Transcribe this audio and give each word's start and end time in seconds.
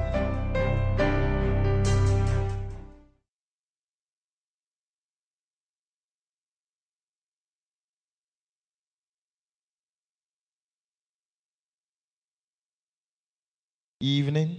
evening. 14.00 14.56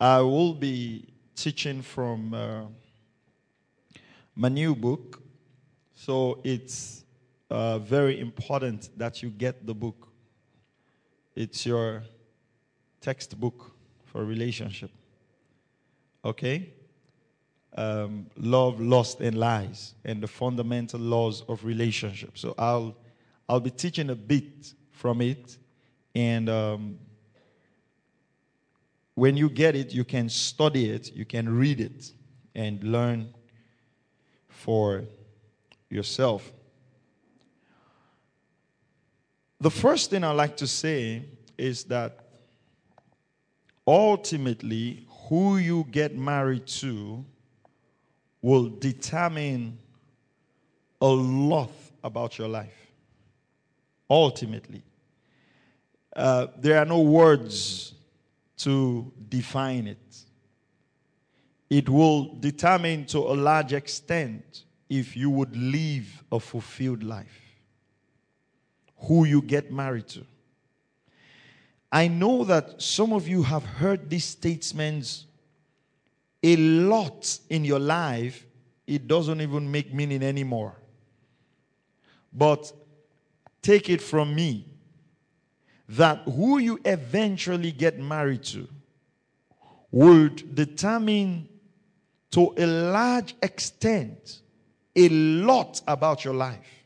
I 0.00 0.20
will 0.22 0.54
be 0.54 1.12
teaching 1.36 1.82
from 1.82 2.34
uh, 2.34 2.62
my 4.34 4.48
new 4.48 4.74
book, 4.74 5.22
so 5.94 6.40
it's 6.42 7.04
uh, 7.48 7.78
very 7.78 8.18
important 8.18 8.90
that 8.98 9.22
you 9.22 9.30
get 9.30 9.66
the 9.66 9.74
book. 9.74 10.08
It's 11.36 11.64
your 11.64 12.02
textbook 13.00 13.72
for 14.04 14.24
relationship. 14.24 14.90
Okay? 16.24 16.72
Um, 17.76 18.26
love, 18.36 18.80
lust, 18.80 19.20
and 19.20 19.36
lies, 19.38 19.94
and 20.04 20.20
the 20.20 20.26
fundamental 20.26 20.98
laws 20.98 21.44
of 21.48 21.64
relationship. 21.64 22.36
So 22.36 22.54
I'll 22.58 22.96
I'll 23.50 23.58
be 23.58 23.72
teaching 23.72 24.10
a 24.10 24.14
bit 24.14 24.74
from 24.92 25.20
it. 25.20 25.58
And 26.14 26.48
um, 26.48 26.98
when 29.16 29.36
you 29.36 29.50
get 29.50 29.74
it, 29.74 29.92
you 29.92 30.04
can 30.04 30.28
study 30.28 30.88
it, 30.88 31.12
you 31.12 31.24
can 31.24 31.48
read 31.48 31.80
it, 31.80 32.12
and 32.54 32.80
learn 32.84 33.34
for 34.48 35.02
yourself. 35.88 36.52
The 39.60 39.70
first 39.70 40.10
thing 40.10 40.22
I 40.22 40.30
like 40.30 40.56
to 40.58 40.68
say 40.68 41.24
is 41.58 41.82
that 41.84 42.20
ultimately, 43.84 45.08
who 45.28 45.56
you 45.56 45.88
get 45.90 46.16
married 46.16 46.68
to 46.68 47.24
will 48.42 48.68
determine 48.68 49.76
a 51.00 51.08
lot 51.08 51.72
about 52.04 52.38
your 52.38 52.46
life 52.46 52.89
ultimately. 54.10 54.82
Uh, 56.14 56.48
there 56.58 56.78
are 56.78 56.84
no 56.84 57.00
words 57.00 57.94
to 58.58 59.10
define 59.28 59.86
it. 59.86 60.16
It 61.70 61.88
will 61.88 62.34
determine 62.34 63.06
to 63.06 63.18
a 63.18 63.34
large 63.34 63.72
extent 63.72 64.64
if 64.88 65.16
you 65.16 65.30
would 65.30 65.56
live 65.56 66.24
a 66.32 66.40
fulfilled 66.40 67.04
life, 67.04 67.40
who 68.98 69.24
you 69.24 69.40
get 69.40 69.72
married 69.72 70.08
to. 70.08 70.26
I 71.92 72.08
know 72.08 72.44
that 72.44 72.82
some 72.82 73.12
of 73.12 73.28
you 73.28 73.44
have 73.44 73.64
heard 73.64 74.10
these 74.10 74.24
statements 74.24 75.26
a 76.42 76.56
lot 76.56 77.38
in 77.48 77.64
your 77.64 77.78
life, 77.78 78.46
it 78.86 79.06
doesn't 79.06 79.40
even 79.40 79.70
make 79.70 79.94
meaning 79.94 80.22
anymore. 80.22 80.74
But 82.32 82.72
take 83.62 83.88
it 83.90 84.00
from 84.00 84.34
me 84.34 84.66
that 85.88 86.18
who 86.24 86.58
you 86.58 86.78
eventually 86.84 87.72
get 87.72 87.98
married 87.98 88.44
to 88.44 88.68
would 89.90 90.54
determine 90.54 91.48
to 92.30 92.54
a 92.56 92.66
large 92.66 93.34
extent 93.42 94.40
a 94.94 95.08
lot 95.08 95.80
about 95.86 96.24
your 96.24 96.34
life. 96.34 96.84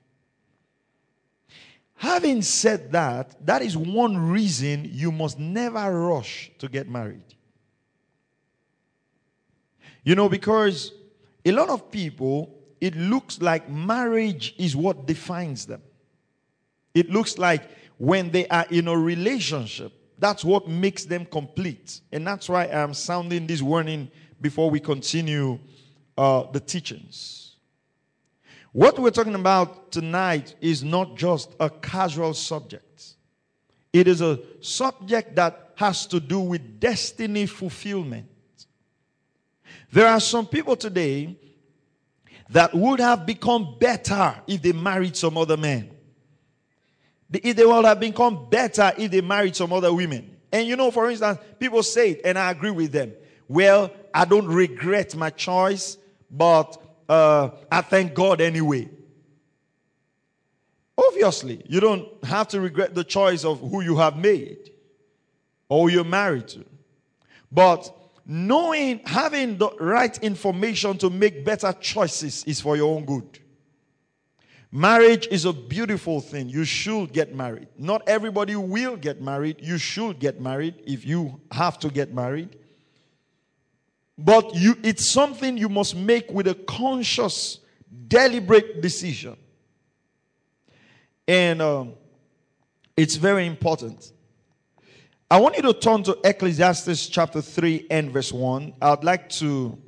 Having 1.97 2.43
said 2.43 2.93
that, 2.93 3.47
that 3.47 3.62
is 3.62 3.77
one 3.77 4.17
reason 4.31 4.89
you 4.91 5.12
must 5.12 5.39
never 5.39 6.06
rush 6.09 6.51
to 6.59 6.69
get 6.69 6.89
married. 6.89 7.23
You 10.03 10.15
know, 10.15 10.29
because 10.29 10.93
a 11.45 11.53
lot 11.53 11.69
of 11.69 11.91
people, 11.91 12.59
it 12.81 12.95
looks 12.97 13.41
like 13.41 13.71
marriage 13.71 14.55
is 14.59 14.77
what 14.77 15.06
defines 15.06 15.67
them. 15.67 15.83
It 16.94 17.10
looks 17.10 17.38
like 17.38 17.69
when 17.99 18.31
they 18.31 18.47
are 18.49 18.66
in 18.71 18.88
a 18.88 18.97
relationship, 18.97 19.93
that's 20.19 20.44
what 20.44 20.69
makes 20.69 21.05
them 21.05 21.27
complete. 21.27 22.00
And 22.12 22.27
that's 22.27 22.49
why 22.49 22.66
I'm 22.66 22.94
sounding 22.94 23.47
this 23.47 23.60
warning 23.60 24.10
before 24.41 24.71
we 24.71 24.81
continue 24.81 25.59
uh, 26.16 26.44
the 26.53 26.60
teachings. 26.60 27.56
What 28.72 28.99
we're 28.99 29.10
talking 29.10 29.34
about 29.34 29.93
tonight 29.93 30.55
is 30.60 30.82
not 30.82 31.16
just 31.16 31.55
a 31.60 31.71
casual 31.71 32.34
subject, 32.34 33.15
it 33.93 34.09
is 34.09 34.21
a 34.21 34.41
subject 34.61 35.37
that 35.37 35.72
has 35.76 36.06
to 36.06 36.21
do 36.21 36.41
with 36.41 36.81
destiny 36.81 37.47
fulfillment. 37.47 38.26
There 39.93 40.06
are 40.06 40.21
some 40.21 40.47
people 40.47 40.76
today 40.76 41.37
that 42.50 42.75
would 42.75 43.00
have 43.00 43.25
become 43.26 43.76
better 43.78 44.34
if 44.47 44.62
they 44.62 44.72
married 44.72 45.16
some 45.16 45.38
other 45.38 45.56
man. 45.56 45.94
They 47.31 47.65
would 47.65 47.85
have 47.85 48.01
become 48.01 48.49
better 48.49 48.93
if 48.97 49.11
they 49.11 49.21
married 49.21 49.57
some 49.57 49.73
other 49.73 49.93
women. 49.93 50.37
And 50.53 50.69
you 50.69 50.77
know, 50.77 50.91
for 50.91 51.11
instance, 51.11 51.39
people 51.59 51.83
say 51.83 52.12
it, 52.12 52.21
and 52.25 52.39
I 52.39 52.51
agree 52.51 52.71
with 52.71 52.93
them. 52.93 53.12
Well, 53.49 53.91
I 54.12 54.25
don't 54.25 54.47
regret 54.47 55.17
my 55.17 55.31
choice, 55.31 55.99
but 56.31 56.81
uh, 57.09 57.51
I 57.71 57.81
thank 57.81 58.15
God 58.15 58.41
anyway. 58.41 58.89
Obviously, 60.97 61.62
you 61.67 61.81
don't 61.81 62.09
have 62.25 62.49
to 62.49 62.61
regret 62.61 62.95
the 62.95 63.05
choice 63.05 63.45
of 63.45 63.61
who 63.61 63.81
you 63.81 63.97
have 63.97 64.17
made 64.17 64.71
or 65.69 65.91
you're 65.91 66.05
married 66.05 66.49
to. 66.49 66.65
But 67.51 67.93
knowing, 68.25 69.01
having 69.05 69.59
the 69.59 69.71
right 69.81 70.17
information 70.23 70.99
to 70.99 71.11
make 71.11 71.45
better 71.45 71.73
choices 71.73 72.45
is 72.45 72.61
for 72.61 72.77
your 72.77 72.95
own 72.95 73.05
good. 73.05 73.41
Marriage 74.77 75.29
is 75.31 75.45
a 75.45 75.53
beautiful 75.53 76.21
thing. 76.21 76.49
You 76.49 76.65
should 76.65 77.12
get 77.12 77.33
married. 77.33 77.69
Not 77.79 78.03
everybody 78.09 78.57
will 78.57 78.97
get 78.97 79.23
married. 79.23 79.59
You 79.61 79.79
should 79.79 80.19
get 80.19 80.41
married 80.41 80.83
if 80.85 81.07
you 81.07 81.41
have 81.53 81.79
to 81.79 81.89
get 81.89 82.12
married. 82.12 82.59
But 84.19 84.57
you, 84.57 84.77
it's 84.83 85.09
something 85.09 85.57
you 85.57 85.69
must 85.69 85.95
make 85.95 86.29
with 86.29 86.49
a 86.49 86.57
conscious, 86.57 87.61
deliberate 88.09 88.81
decision. 88.81 89.37
And 91.29 91.62
um, 91.62 91.93
it's 92.97 93.15
very 93.15 93.47
important. 93.47 94.11
I 95.31 95.39
want 95.39 95.55
you 95.55 95.62
to 95.62 95.75
turn 95.75 96.03
to 96.03 96.19
Ecclesiastes 96.25 97.06
chapter 97.11 97.41
3 97.41 97.87
and 97.93 98.11
verse 98.11 98.33
1. 98.33 98.75
I'd 98.83 99.05
like 99.05 99.29
to 99.39 99.79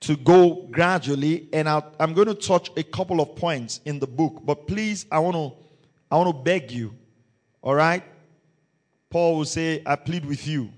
to 0.00 0.16
go 0.16 0.66
gradually, 0.70 1.48
and 1.52 1.68
i 1.68 1.82
am 1.98 2.14
going 2.14 2.26
to 2.26 2.34
touch 2.34 2.70
a 2.76 2.82
couple 2.82 3.20
of 3.20 3.36
points 3.36 3.80
in 3.84 3.98
the 3.98 4.06
book. 4.06 4.40
But 4.44 4.66
please, 4.66 5.06
I 5.10 5.18
want 5.18 5.36
to, 5.36 5.52
I 6.10 6.16
want 6.16 6.36
to 6.36 6.42
beg 6.42 6.70
you. 6.70 6.94
All 7.62 7.74
right, 7.74 8.02
Paul 9.10 9.36
will 9.36 9.44
say, 9.44 9.82
"I 9.84 9.96
plead 9.96 10.24
with 10.24 10.46
you, 10.46 10.70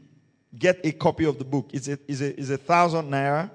get 0.58 0.80
a 0.84 0.92
copy 0.92 1.24
of 1.24 1.38
the 1.38 1.44
book. 1.44 1.70
It's 1.72 1.88
a, 1.88 1.98
it's 2.08 2.20
a, 2.20 2.38
it's 2.38 2.50
a 2.50 2.58
thousand 2.58 3.10
naira. 3.10 3.50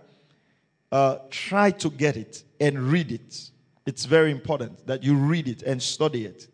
Uh, 0.90 1.18
try 1.30 1.72
to 1.72 1.90
get 1.90 2.16
it 2.16 2.44
and 2.62 2.80
read 2.80 3.12
it. 3.12 3.52
It's 3.86 4.06
very 4.06 4.32
important 4.32 4.88
that 4.88 5.04
you 5.04 5.16
read 5.16 5.48
it 5.48 5.64
and 5.64 5.82
study 5.82 6.26
it." 6.26 6.48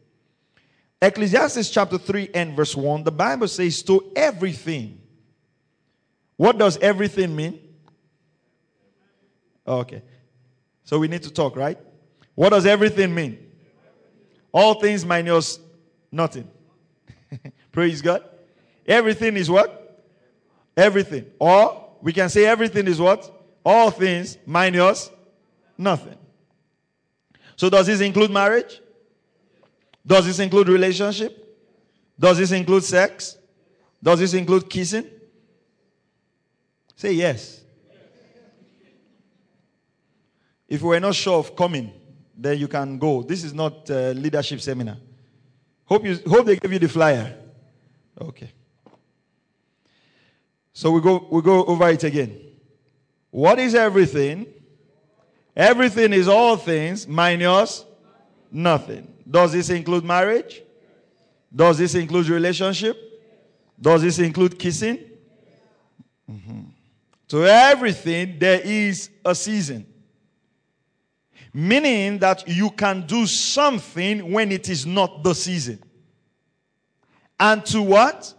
Ecclesiastes 1.03 1.69
chapter 1.69 1.97
3 1.97 2.29
and 2.33 2.55
verse 2.55 2.77
1, 2.77 3.03
the 3.03 3.11
Bible 3.11 3.49
says, 3.49 3.83
To 3.83 4.09
everything. 4.15 5.01
What 6.38 6.57
does 6.57 6.77
everything 6.77 7.35
mean? 7.35 7.59
Okay. 9.65 10.01
So 10.83 11.00
we 11.00 11.07
need 11.07 11.24
to 11.24 11.31
talk, 11.31 11.56
right? 11.56 11.77
What 12.36 12.50
does 12.50 12.65
everything 12.65 13.13
mean? 13.13 13.51
All 14.51 14.75
things 14.75 15.06
minus 15.06 15.60
nothing. 16.12 16.48
Praise 17.71 18.01
God. 18.01 18.24
Everything 18.86 19.38
is 19.38 19.50
what? 19.50 20.06
Everything. 20.75 21.25
Or 21.39 21.89
we 22.01 22.13
can 22.13 22.30
say 22.30 22.45
everything 22.45 22.88
is 22.88 23.00
what? 23.00 23.30
All 23.65 23.92
things 23.92 24.38
minus 24.45 25.10
nothing. 25.77 26.18
So 27.56 27.69
does 27.69 27.88
this 27.88 28.01
include 28.01 28.31
marriage? 28.31 28.81
Does 30.06 30.25
this 30.25 30.39
include 30.39 30.68
relationship? 30.68 31.39
Does 32.19 32.38
this 32.38 32.51
include 32.51 32.83
sex? 32.83 33.38
Does 34.01 34.19
this 34.19 34.33
include 34.33 34.69
kissing? 34.69 35.10
Say 36.95 37.13
yes. 37.13 37.62
If 40.73 40.81
we 40.81 40.87
were 40.87 40.99
not 40.99 41.13
sure 41.13 41.37
of 41.37 41.55
coming, 41.55 41.93
then 42.35 42.57
you 42.57 42.67
can 42.67 42.97
go. 42.97 43.21
This 43.21 43.43
is 43.43 43.53
not 43.53 43.87
a 43.91 44.11
leadership 44.15 44.59
seminar. 44.59 44.97
Hope 45.85 46.03
you 46.03 46.17
hope 46.25 46.47
they 46.47 46.55
give 46.55 46.73
you 46.73 46.79
the 46.79 46.89
flyer. 46.89 47.37
Okay. 48.19 48.51
So 50.73 50.89
we 50.89 50.99
go 50.99 51.27
we 51.29 51.43
go 51.43 51.63
over 51.65 51.89
it 51.89 52.03
again. 52.03 52.39
What 53.29 53.59
is 53.59 53.75
everything? 53.75 54.47
Everything 55.55 56.11
is 56.11 56.27
all 56.27 56.57
things 56.57 57.07
minus 57.07 57.85
nothing. 58.51 59.13
Does 59.29 59.51
this 59.51 59.69
include 59.69 60.03
marriage? 60.03 60.63
Does 61.55 61.77
this 61.77 61.93
include 61.93 62.29
relationship? 62.29 62.97
Does 63.79 64.01
this 64.01 64.17
include 64.17 64.57
kissing? 64.57 64.97
Mm-hmm. 66.27 66.61
To 67.27 67.45
everything, 67.45 68.39
there 68.39 68.59
is 68.59 69.11
a 69.23 69.35
season. 69.35 69.92
Meaning 71.53 72.17
that 72.19 72.47
you 72.47 72.71
can 72.71 73.05
do 73.05 73.27
something 73.27 74.31
when 74.31 74.51
it 74.51 74.69
is 74.69 74.85
not 74.85 75.23
the 75.23 75.35
season. 75.35 75.79
And 77.39 77.63
to 77.67 77.81
what? 77.81 78.33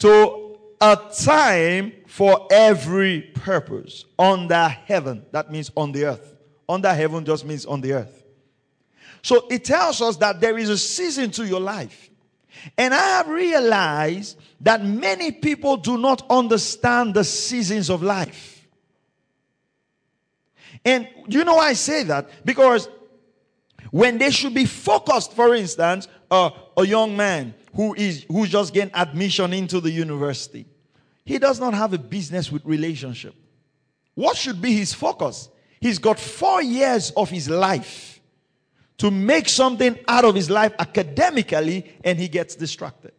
To 0.00 0.58
a 0.80 0.98
time 1.22 1.92
for 2.06 2.48
every 2.50 3.20
purpose 3.20 4.04
under 4.18 4.68
heaven. 4.68 5.24
That 5.30 5.52
means 5.52 5.70
on 5.76 5.92
the 5.92 6.06
earth. 6.06 6.36
Under 6.68 6.92
heaven 6.92 7.24
just 7.24 7.44
means 7.44 7.66
on 7.66 7.80
the 7.80 7.92
earth. 7.92 8.24
So 9.22 9.46
it 9.50 9.64
tells 9.64 10.00
us 10.00 10.16
that 10.16 10.40
there 10.40 10.56
is 10.56 10.70
a 10.70 10.78
season 10.78 11.30
to 11.32 11.46
your 11.46 11.60
life. 11.60 12.10
And 12.76 12.92
I 12.94 13.18
have 13.18 13.28
realized 13.28 14.38
that 14.60 14.84
many 14.84 15.32
people 15.32 15.76
do 15.76 15.98
not 15.98 16.26
understand 16.30 17.14
the 17.14 17.24
seasons 17.24 17.90
of 17.90 18.02
life. 18.02 18.59
And 20.84 21.08
you 21.28 21.44
know 21.44 21.56
why 21.56 21.68
I 21.68 21.72
say 21.74 22.04
that? 22.04 22.30
Because 22.44 22.88
when 23.90 24.18
they 24.18 24.30
should 24.30 24.54
be 24.54 24.64
focused, 24.64 25.34
for 25.34 25.54
instance, 25.54 26.08
uh, 26.30 26.50
a 26.76 26.86
young 26.86 27.16
man 27.16 27.54
who 27.74 27.94
is 27.94 28.24
who 28.28 28.46
just 28.46 28.72
gained 28.72 28.90
admission 28.94 29.52
into 29.52 29.80
the 29.80 29.90
university, 29.90 30.66
he 31.24 31.38
does 31.38 31.60
not 31.60 31.74
have 31.74 31.92
a 31.92 31.98
business 31.98 32.50
with 32.50 32.64
relationship. 32.64 33.34
What 34.14 34.36
should 34.36 34.60
be 34.60 34.72
his 34.72 34.92
focus? 34.92 35.48
He's 35.80 35.98
got 35.98 36.18
four 36.18 36.62
years 36.62 37.10
of 37.12 37.30
his 37.30 37.48
life 37.48 38.20
to 38.98 39.10
make 39.10 39.48
something 39.48 39.98
out 40.06 40.26
of 40.26 40.34
his 40.34 40.50
life 40.50 40.74
academically 40.78 41.90
and 42.04 42.18
he 42.18 42.28
gets 42.28 42.54
distracted. 42.54 43.12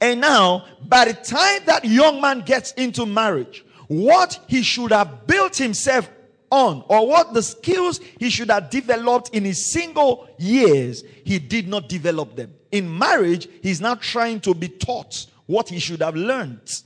And 0.00 0.20
now, 0.20 0.64
by 0.82 1.06
the 1.06 1.14
time 1.14 1.62
that 1.66 1.84
young 1.84 2.20
man 2.20 2.40
gets 2.40 2.72
into 2.72 3.04
marriage, 3.04 3.64
what 3.88 4.40
he 4.48 4.62
should 4.62 4.92
have 4.92 5.26
built 5.26 5.56
himself 5.56 6.10
on, 6.50 6.84
or 6.88 7.06
what 7.06 7.34
the 7.34 7.42
skills 7.42 8.00
he 8.18 8.30
should 8.30 8.50
have 8.50 8.70
developed 8.70 9.34
in 9.34 9.44
his 9.44 9.64
single 9.66 10.28
years, 10.38 11.02
he 11.24 11.38
did 11.38 11.68
not 11.68 11.88
develop 11.88 12.36
them. 12.36 12.54
In 12.70 12.96
marriage, 12.96 13.48
he's 13.62 13.80
now 13.80 13.96
trying 13.96 14.40
to 14.40 14.54
be 14.54 14.68
taught 14.68 15.26
what 15.46 15.68
he 15.68 15.78
should 15.78 16.02
have 16.02 16.16
learned 16.16 16.82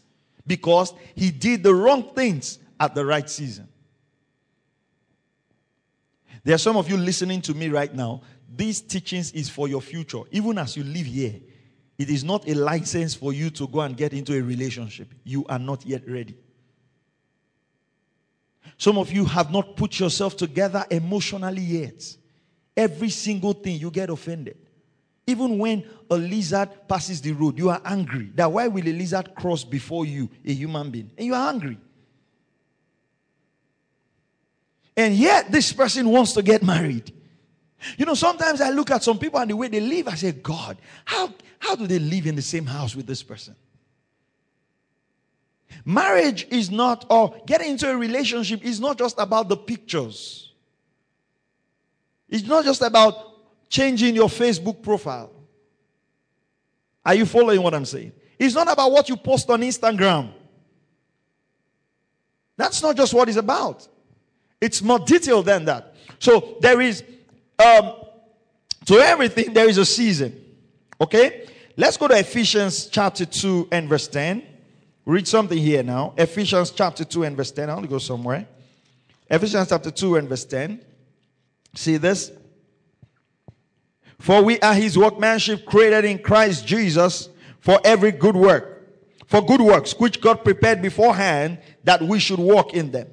because 0.47 0.95
he 1.15 1.31
did 1.31 1.63
the 1.63 1.75
wrong 1.75 2.15
things 2.15 2.59
at 2.79 2.95
the 2.95 3.05
right 3.05 3.29
season. 3.29 3.69
There 6.43 6.55
are 6.55 6.59
some 6.59 6.77
of 6.77 6.89
you 6.89 6.97
listening 6.97 7.43
to 7.43 7.55
me 7.55 7.69
right 7.69 7.95
now. 7.95 8.23
These 8.55 8.81
teachings 8.81 9.31
is 9.33 9.49
for 9.49 9.69
your 9.69 9.83
future. 9.83 10.23
Even 10.31 10.59
as 10.59 10.77
you 10.77 10.85
live 10.85 11.07
here, 11.07 11.35
it 11.99 12.09
is 12.09 12.25
not 12.25 12.49
a 12.49 12.55
license 12.55 13.15
for 13.15 13.33
you 13.33 13.51
to 13.51 13.69
go 13.69 13.81
and 13.81 13.97
get 13.97 14.15
into 14.15 14.37
a 14.37 14.41
relationship. 14.41 15.13
You 15.23 15.45
are 15.47 15.59
not 15.59 15.85
yet 15.85 16.09
ready. 16.09 16.35
Some 18.81 18.97
of 18.97 19.13
you 19.13 19.27
have 19.27 19.53
not 19.53 19.77
put 19.77 20.01
yourself 20.01 20.39
together 20.39 20.87
emotionally 20.91 21.61
yet. 21.61 22.17
Every 22.75 23.11
single 23.11 23.53
thing 23.53 23.79
you 23.79 23.91
get 23.91 24.09
offended. 24.09 24.57
Even 25.27 25.59
when 25.59 25.85
a 26.11 26.17
lizard 26.17 26.71
passes 26.89 27.21
the 27.21 27.33
road, 27.33 27.59
you 27.59 27.69
are 27.69 27.83
angry. 27.85 28.33
That 28.37 28.51
why 28.51 28.69
will 28.69 28.89
a 28.89 28.91
lizard 28.95 29.35
cross 29.35 29.65
before 29.65 30.07
you, 30.07 30.31
a 30.47 30.55
human 30.55 30.91
being? 30.91 31.11
And 31.19 31.27
you 31.27 31.35
are 31.35 31.51
angry. 31.53 31.77
And 34.97 35.15
yet, 35.15 35.53
this 35.53 35.75
person 35.75 36.09
wants 36.09 36.33
to 36.33 36.43
get 36.43 36.63
married. 36.63 37.13
You 37.99 38.07
know, 38.07 38.15
sometimes 38.15 38.63
I 38.63 38.71
look 38.71 38.91
at 38.91 39.05
some 39.05 39.19
people 39.19 39.41
and 39.41 39.51
the 39.51 39.57
way 39.57 39.69
they 39.69 39.81
live, 39.81 40.09
I 40.09 40.15
say, 40.15 40.33
God, 40.33 40.79
how, 41.05 41.35
how 41.59 41.77
do 41.77 41.87
they 41.87 41.99
live 41.99 42.27
in 42.27 42.35
the 42.35 42.41
same 42.41 42.65
house 42.65 42.97
with 42.97 43.07
this 43.07 43.23
person? 43.23 43.55
Marriage 45.85 46.47
is 46.51 46.71
not, 46.71 47.07
or 47.11 47.35
getting 47.47 47.71
into 47.71 47.91
a 47.91 47.97
relationship 47.97 48.65
is 48.65 48.81
not 48.81 48.99
just 48.99 49.19
about 49.19 49.49
the 49.49 49.57
pictures. 49.57 50.53
It's 52.29 52.47
not 52.47 52.65
just 52.65 52.83
about 52.83 53.69
changing 53.69 54.15
your 54.15 54.29
Facebook 54.29 54.83
profile. 54.83 55.33
Are 57.05 57.15
you 57.15 57.27
following 57.27 57.63
what 57.63 57.75
I'm 57.75 57.85
saying? 57.85 58.13
It's 58.39 58.55
not 58.55 58.71
about 58.71 58.93
what 58.93 59.09
you 59.09 59.17
post 59.17 59.51
on 59.51 59.63
Instagram. 59.63 60.33
That's 62.57 62.83
not 62.83 62.97
just 62.97 63.15
what 63.15 63.29
it's 63.29 63.39
about. 63.39 63.89
It's 64.61 64.83
more 64.83 64.99
detailed 64.99 65.47
than 65.47 65.65
that. 65.65 65.95
So 66.19 66.59
there 66.61 66.81
is, 66.81 67.03
um, 67.59 67.95
to 68.85 68.95
everything, 68.97 69.55
there 69.55 69.69
is 69.69 69.79
a 69.79 69.85
season. 69.85 70.39
Okay? 71.01 71.47
Let's 71.77 71.97
go 71.97 72.09
to 72.09 72.19
Ephesians 72.19 72.87
chapter 72.87 73.25
2 73.25 73.69
and 73.73 73.89
verse 73.89 74.07
10. 74.09 74.43
Read 75.11 75.27
something 75.27 75.59
here 75.59 75.83
now. 75.83 76.15
Ephesians 76.17 76.71
chapter 76.71 77.05
2 77.05 77.25
and 77.25 77.37
verse 77.37 77.51
10. 77.51 77.69
I 77.69 77.75
want 77.75 77.85
to 77.85 77.91
go 77.91 77.99
somewhere. 77.99 78.47
Ephesians 79.29 79.69
chapter 79.69 79.91
2 79.91 80.15
and 80.15 80.29
verse 80.29 80.45
10. 80.45 80.81
See 81.75 81.97
this? 81.97 82.31
For 84.21 84.41
we 84.41 84.61
are 84.61 84.73
his 84.73 84.97
workmanship 84.97 85.67
created 85.67 86.05
in 86.05 86.21
Christ 86.21 86.65
Jesus 86.65 87.29
for 87.59 87.81
every 87.85 88.13
good 88.13 88.37
work, 88.37 88.89
for 89.27 89.45
good 89.45 89.61
works, 89.61 89.99
which 89.99 90.21
God 90.21 90.45
prepared 90.45 90.81
beforehand 90.81 91.59
that 91.83 92.01
we 92.01 92.21
should 92.21 92.39
walk 92.39 92.75
in 92.75 92.93
them. 92.93 93.09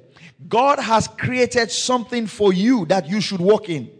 God 0.48 0.78
has 0.78 1.08
created 1.08 1.72
something 1.72 2.28
for 2.28 2.52
you 2.52 2.86
that 2.86 3.08
you 3.08 3.20
should 3.20 3.40
walk 3.40 3.68
in. 3.68 3.90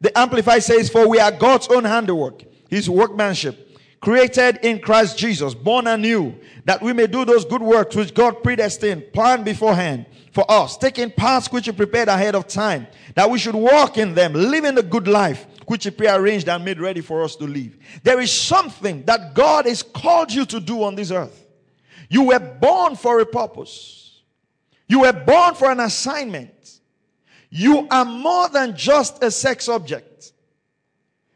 The 0.00 0.18
Amplified 0.18 0.62
says, 0.62 0.88
For 0.88 1.06
we 1.06 1.18
are 1.18 1.32
God's 1.32 1.68
own 1.68 1.84
handiwork, 1.84 2.44
his 2.70 2.88
workmanship, 2.88 3.71
created 4.02 4.58
in 4.62 4.80
Christ 4.80 5.16
Jesus, 5.16 5.54
born 5.54 5.86
anew, 5.86 6.34
that 6.64 6.82
we 6.82 6.92
may 6.92 7.06
do 7.06 7.24
those 7.24 7.44
good 7.44 7.62
works 7.62 7.94
which 7.94 8.12
God 8.12 8.42
predestined, 8.42 9.12
planned 9.12 9.44
beforehand 9.44 10.06
for 10.32 10.44
us, 10.50 10.76
taking 10.76 11.10
paths 11.10 11.50
which 11.52 11.66
he 11.66 11.72
prepared 11.72 12.08
ahead 12.08 12.34
of 12.34 12.48
time, 12.48 12.88
that 13.14 13.30
we 13.30 13.38
should 13.38 13.54
walk 13.54 13.96
in 13.98 14.14
them, 14.14 14.32
living 14.32 14.74
the 14.74 14.82
good 14.82 15.06
life 15.06 15.46
which 15.66 15.84
he 15.84 15.90
prearranged 15.90 16.48
and 16.48 16.64
made 16.64 16.80
ready 16.80 17.00
for 17.00 17.22
us 17.22 17.36
to 17.36 17.44
live. 17.44 17.78
There 18.02 18.18
is 18.20 18.32
something 18.32 19.04
that 19.04 19.34
God 19.34 19.66
has 19.66 19.84
called 19.84 20.32
you 20.32 20.44
to 20.46 20.58
do 20.58 20.82
on 20.82 20.96
this 20.96 21.12
earth. 21.12 21.46
You 22.08 22.24
were 22.24 22.40
born 22.40 22.96
for 22.96 23.20
a 23.20 23.26
purpose. 23.26 24.20
You 24.88 25.00
were 25.00 25.12
born 25.12 25.54
for 25.54 25.70
an 25.70 25.78
assignment. 25.80 26.80
You 27.50 27.86
are 27.88 28.04
more 28.04 28.48
than 28.48 28.76
just 28.76 29.22
a 29.22 29.30
sex 29.30 29.68
object. 29.68 30.32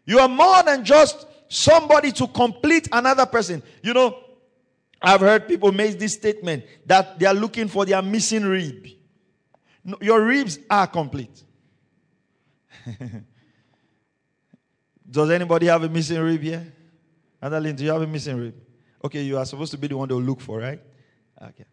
You 0.04 0.18
are 0.18 0.28
more 0.28 0.62
than 0.64 0.84
just 0.84 1.26
somebody 1.48 2.12
to 2.12 2.26
complete 2.28 2.88
another 2.92 3.26
person. 3.26 3.62
You 3.82 3.94
know, 3.94 4.18
I've 5.00 5.20
heard 5.20 5.46
people 5.46 5.72
make 5.72 5.98
this 5.98 6.14
statement 6.14 6.64
that 6.86 7.18
they 7.18 7.26
are 7.26 7.34
looking 7.34 7.68
for 7.68 7.84
their 7.84 8.02
missing 8.02 8.44
rib. 8.44 8.86
No, 9.84 9.96
your 10.00 10.22
ribs 10.22 10.58
are 10.68 10.86
complete. 10.86 11.44
Does 15.10 15.30
anybody 15.30 15.66
have 15.66 15.84
a 15.84 15.88
missing 15.88 16.20
rib 16.20 16.40
here? 16.40 16.72
Adeline, 17.40 17.76
do 17.76 17.84
you 17.84 17.90
have 17.90 18.02
a 18.02 18.06
missing 18.06 18.36
rib? 18.36 18.54
Okay, 19.04 19.22
you 19.22 19.38
are 19.38 19.44
supposed 19.44 19.70
to 19.72 19.78
be 19.78 19.86
the 19.86 19.96
one 19.96 20.08
to 20.08 20.16
look 20.16 20.40
for, 20.40 20.58
right? 20.58 20.80
Okay. 21.40 21.64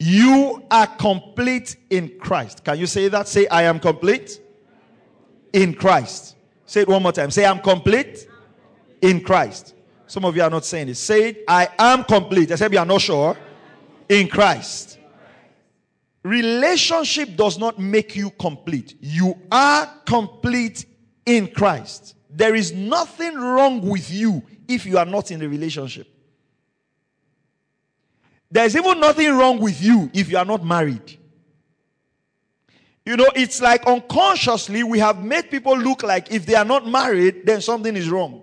You 0.00 0.62
are 0.70 0.86
complete 0.86 1.76
in 1.90 2.18
Christ. 2.18 2.64
Can 2.64 2.78
you 2.78 2.86
say 2.86 3.08
that? 3.08 3.28
Say, 3.28 3.46
I 3.48 3.64
am 3.64 3.78
complete 3.78 4.40
in 5.52 5.74
Christ. 5.74 6.36
Say 6.68 6.82
it 6.82 6.88
one 6.88 7.02
more 7.02 7.12
time. 7.12 7.30
Say, 7.30 7.46
I'm 7.46 7.60
complete 7.60 8.28
in 9.00 9.22
Christ. 9.22 9.74
Some 10.06 10.26
of 10.26 10.36
you 10.36 10.42
are 10.42 10.50
not 10.50 10.66
saying 10.66 10.90
it. 10.90 10.96
Say 10.96 11.30
it, 11.30 11.44
I 11.48 11.66
am 11.78 12.04
complete. 12.04 12.50
Except 12.50 12.74
you 12.74 12.78
are 12.78 12.84
not 12.84 13.00
sure. 13.00 13.34
In 14.06 14.28
Christ. 14.28 14.98
Relationship 16.22 17.36
does 17.36 17.58
not 17.58 17.78
make 17.78 18.14
you 18.14 18.28
complete. 18.28 18.98
You 19.00 19.34
are 19.50 19.90
complete 20.04 20.84
in 21.24 21.48
Christ. 21.48 22.14
There 22.28 22.54
is 22.54 22.70
nothing 22.72 23.34
wrong 23.34 23.80
with 23.80 24.10
you 24.10 24.42
if 24.68 24.84
you 24.84 24.98
are 24.98 25.06
not 25.06 25.30
in 25.30 25.40
a 25.40 25.48
relationship. 25.48 26.06
There's 28.50 28.76
even 28.76 29.00
nothing 29.00 29.34
wrong 29.34 29.58
with 29.58 29.82
you 29.82 30.10
if 30.12 30.30
you 30.30 30.36
are 30.36 30.44
not 30.44 30.62
married. 30.62 31.17
You 33.08 33.16
know, 33.16 33.30
it's 33.34 33.62
like 33.62 33.86
unconsciously 33.86 34.82
we 34.82 34.98
have 34.98 35.24
made 35.24 35.50
people 35.50 35.74
look 35.78 36.02
like 36.02 36.30
if 36.30 36.44
they 36.44 36.54
are 36.54 36.64
not 36.64 36.86
married, 36.86 37.46
then 37.46 37.62
something 37.62 37.96
is 37.96 38.10
wrong. 38.10 38.42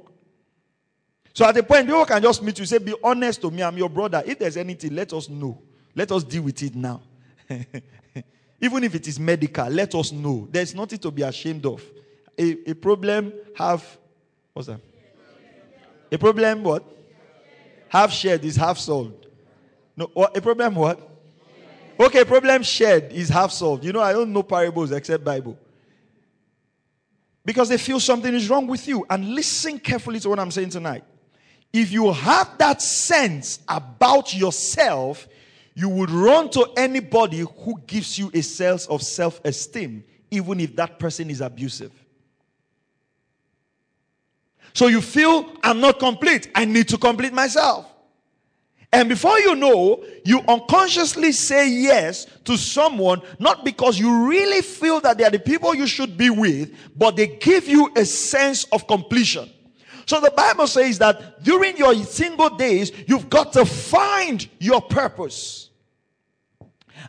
So 1.36 1.46
at 1.46 1.54
the 1.54 1.62
point, 1.62 1.86
people 1.86 2.04
can 2.08 2.20
just 2.20 2.42
meet 2.42 2.58
you, 2.58 2.66
say, 2.66 2.80
Be 2.80 2.96
honest 3.04 3.42
to 3.42 3.52
me, 3.52 3.62
I'm 3.62 3.78
your 3.78 3.90
brother. 3.90 4.24
If 4.26 4.40
there's 4.40 4.58
anything, 4.58 4.96
let 4.96 5.14
us 5.14 5.30
know. 5.30 5.62
Let 5.94 6.12
us 6.12 6.24
deal 6.24 6.42
with 6.42 6.64
it 6.64 6.74
now. 6.74 7.04
Even 8.60 8.84
if 8.86 8.96
it 8.96 9.08
is 9.08 9.20
medical, 9.20 9.70
let 9.70 9.94
us 9.94 10.12
know. 10.12 10.48
There's 10.50 10.74
nothing 10.74 10.98
to 10.98 11.12
be 11.12 11.22
ashamed 11.22 11.68
of. 11.68 11.84
A, 12.36 12.72
a 12.72 12.74
problem 12.74 13.34
have 13.56 13.86
what's 14.52 14.68
that? 14.68 14.80
A 16.12 16.18
problem 16.18 16.64
what? 16.64 16.84
Half 17.88 18.12
shared 18.12 18.44
is 18.44 18.56
half 18.56 18.80
solved. 18.80 19.28
No, 19.96 20.10
a 20.16 20.42
problem 20.42 20.74
what? 20.74 21.15
Okay, 22.00 22.25
problem 22.25 22.64
shared 22.64 23.12
is 23.14 23.30
half 23.30 23.52
solved. 23.52 23.86
You 23.86 23.94
know, 23.94 24.02
I 24.02 24.14
don't 24.14 24.34
know 24.34 24.44
parables 24.44 24.92
except 24.92 25.24
Bible. 25.24 25.58
Because 27.46 27.70
they 27.70 27.78
feel 27.78 28.00
something 28.00 28.34
is 28.34 28.50
wrong 28.50 28.68
with 28.68 28.88
you. 28.88 29.06
And 29.10 29.34
listen 29.36 29.80
carefully 29.80 30.20
to 30.20 30.30
what 30.30 30.40
I'm 30.40 30.52
saying 30.52 30.72
tonight. 30.72 31.04
If 31.72 31.92
you 31.92 32.12
have 32.12 32.58
that 32.58 32.82
sense 32.82 33.60
about 33.68 34.34
yourself, 34.34 35.28
you 35.75 35.90
would 35.90 36.10
run 36.10 36.50
to 36.52 36.68
anybody 36.78 37.40
who 37.40 37.80
gives 37.86 38.18
you 38.18 38.32
a 38.34 38.42
sense 38.42 38.88
of 38.88 39.02
self 39.02 39.42
esteem, 39.44 40.04
even 40.32 40.60
if 40.60 40.75
that 40.78 40.98
person 40.98 41.30
is 41.30 41.42
abusive. 41.42 41.92
So 44.74 44.88
you 44.88 45.02
feel, 45.02 45.50
I'm 45.64 45.80
not 45.80 46.00
complete. 46.00 46.50
I 46.56 46.66
need 46.66 46.90
to 46.90 46.98
complete 46.98 47.32
myself. 47.32 47.90
And 48.96 49.10
before 49.10 49.38
you 49.40 49.58
know, 49.58 50.06
you 50.24 50.40
unconsciously 50.48 51.34
say 51.34 51.70
yes 51.70 52.28
to 52.46 52.56
someone, 52.56 53.22
not 53.40 53.66
because 53.66 54.00
you 54.00 54.30
really 54.30 54.62
feel 54.62 55.02
that 55.02 55.18
they 55.18 55.25
are 55.25 55.30
the 55.30 55.38
people 55.38 55.75
you 55.75 55.86
should 55.86 56.16
be 56.16 56.30
with, 56.30 56.74
but 56.96 57.18
they 57.18 57.28
give 57.28 57.68
you 57.68 57.92
a 57.98 58.06
sense 58.06 58.64
of 58.72 58.88
completion. 58.88 59.50
So 60.06 60.22
the 60.22 60.32
Bible 60.32 60.66
says 60.66 60.98
that 61.00 61.44
during 61.44 61.75
your 61.75 61.94
single 62.06 62.50
days, 62.56 62.94
you've 63.06 63.30
got 63.30 63.52
to 63.54 63.66
find 63.66 64.48
your 64.60 64.82
purpose. 64.82 65.72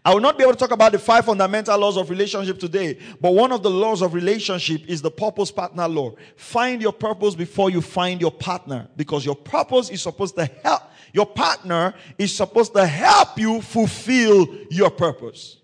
I 0.05 0.13
will 0.13 0.21
not 0.21 0.37
be 0.37 0.43
able 0.43 0.55
to 0.55 0.59
talk 0.59 0.73
about 0.73 0.91
the 0.91 0.99
five 0.99 1.25
fundamental 1.25 1.79
laws 1.79 1.97
of 1.97 2.11
relationship 2.11 2.59
today, 2.59 2.99
but 3.21 3.33
one 3.33 3.53
of 3.53 3.63
the 3.63 3.71
laws 3.71 4.03
of 4.03 4.13
relationship 4.13 4.83
is 4.89 5.03
the 5.03 5.11
purpose 5.11 5.53
partner 5.53 5.87
law. 5.87 6.15
Find 6.35 6.83
your 6.83 6.93
purpose 6.93 7.37
before 7.37 7.71
you 7.71 7.81
find 7.81 8.21
your 8.21 8.33
partner 8.33 8.89
because 8.97 9.25
your 9.25 9.37
purpose 9.37 9.89
is 9.91 10.03
supposed 10.03 10.35
to 10.35 10.47
help, 10.65 10.83
your 11.17 11.27
partner 11.27 11.95
is 12.17 12.37
supposed 12.37 12.75
to 12.75 12.87
help 12.87 13.39
you 13.39 13.61
fulfill 13.61 14.47
your 14.71 14.91
purpose. 14.91 15.57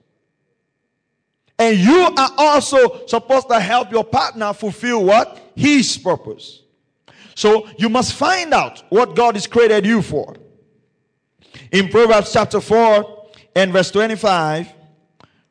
And 1.59 1.79
you 1.79 2.09
are 2.17 2.31
also 2.39 3.07
supposed 3.07 3.49
to 3.51 3.61
help 3.61 3.93
your 3.93 4.05
partner 4.05 4.53
fulfill 4.53 5.05
what? 5.05 5.53
His 5.55 5.97
purpose. 5.97 6.63
So 7.37 7.69
you 7.79 7.89
must 7.89 8.15
find 8.15 8.53
out 8.53 8.83
what 8.89 9.15
God 9.15 9.37
has 9.37 9.47
created 9.47 9.87
you 9.87 10.03
for. 10.03 10.35
In 11.71 11.89
Proverbs 11.89 12.33
chapter 12.33 12.61
4, 12.61 13.23
and 13.55 13.73
verse 13.73 13.91
25. 13.91 14.73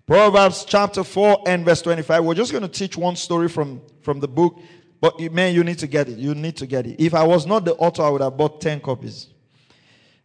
Proverbs 0.08 0.65
chapter 0.65 1.03
4 1.03 1.43
and 1.48 1.63
verse 1.63 1.81
25. 1.81 2.24
We're 2.24 2.34
just 2.34 2.51
going 2.51 2.63
to 2.63 2.67
teach 2.67 2.98
one 2.98 3.15
story 3.15 3.48
from, 3.48 3.81
from 4.01 4.20
the 4.20 4.27
book, 4.27 4.60
but 5.00 5.20
man, 5.31 5.55
you 5.55 5.63
need 5.63 5.79
to 5.79 5.88
get 5.88 6.10
it. 6.10 6.17
You 6.17 6.36
need 6.36 6.58
to 6.58 6.67
get 6.67 6.86
it. 6.86 7.00
If 7.00 7.13
I 7.13 7.24
was 7.24 7.46
not 7.46 7.65
the 7.65 7.75
author, 7.75 8.03
I 8.03 8.10
would 8.10 8.22
have 8.22 8.36
bought 8.36 8.60
10 8.60 8.81
copies. 8.81 9.27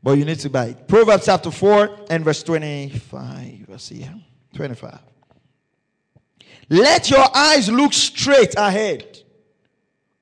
But 0.07 0.19
you 0.19 0.25
need 0.25 0.39
to 0.39 0.49
buy 0.49 0.67
it. 0.67 0.87
Proverbs 0.87 1.25
chapter 1.25 1.51
4 1.51 2.07
and 2.11 2.25
verse 2.25 2.41
25. 2.45 3.65
Let's 3.67 3.83
see 3.83 4.03
here. 4.03 4.15
25. 4.55 5.01
Let 6.69 7.11
your 7.11 7.25
eyes 7.37 7.69
look 7.69 7.93
straight 7.93 8.55
ahead. 8.57 9.19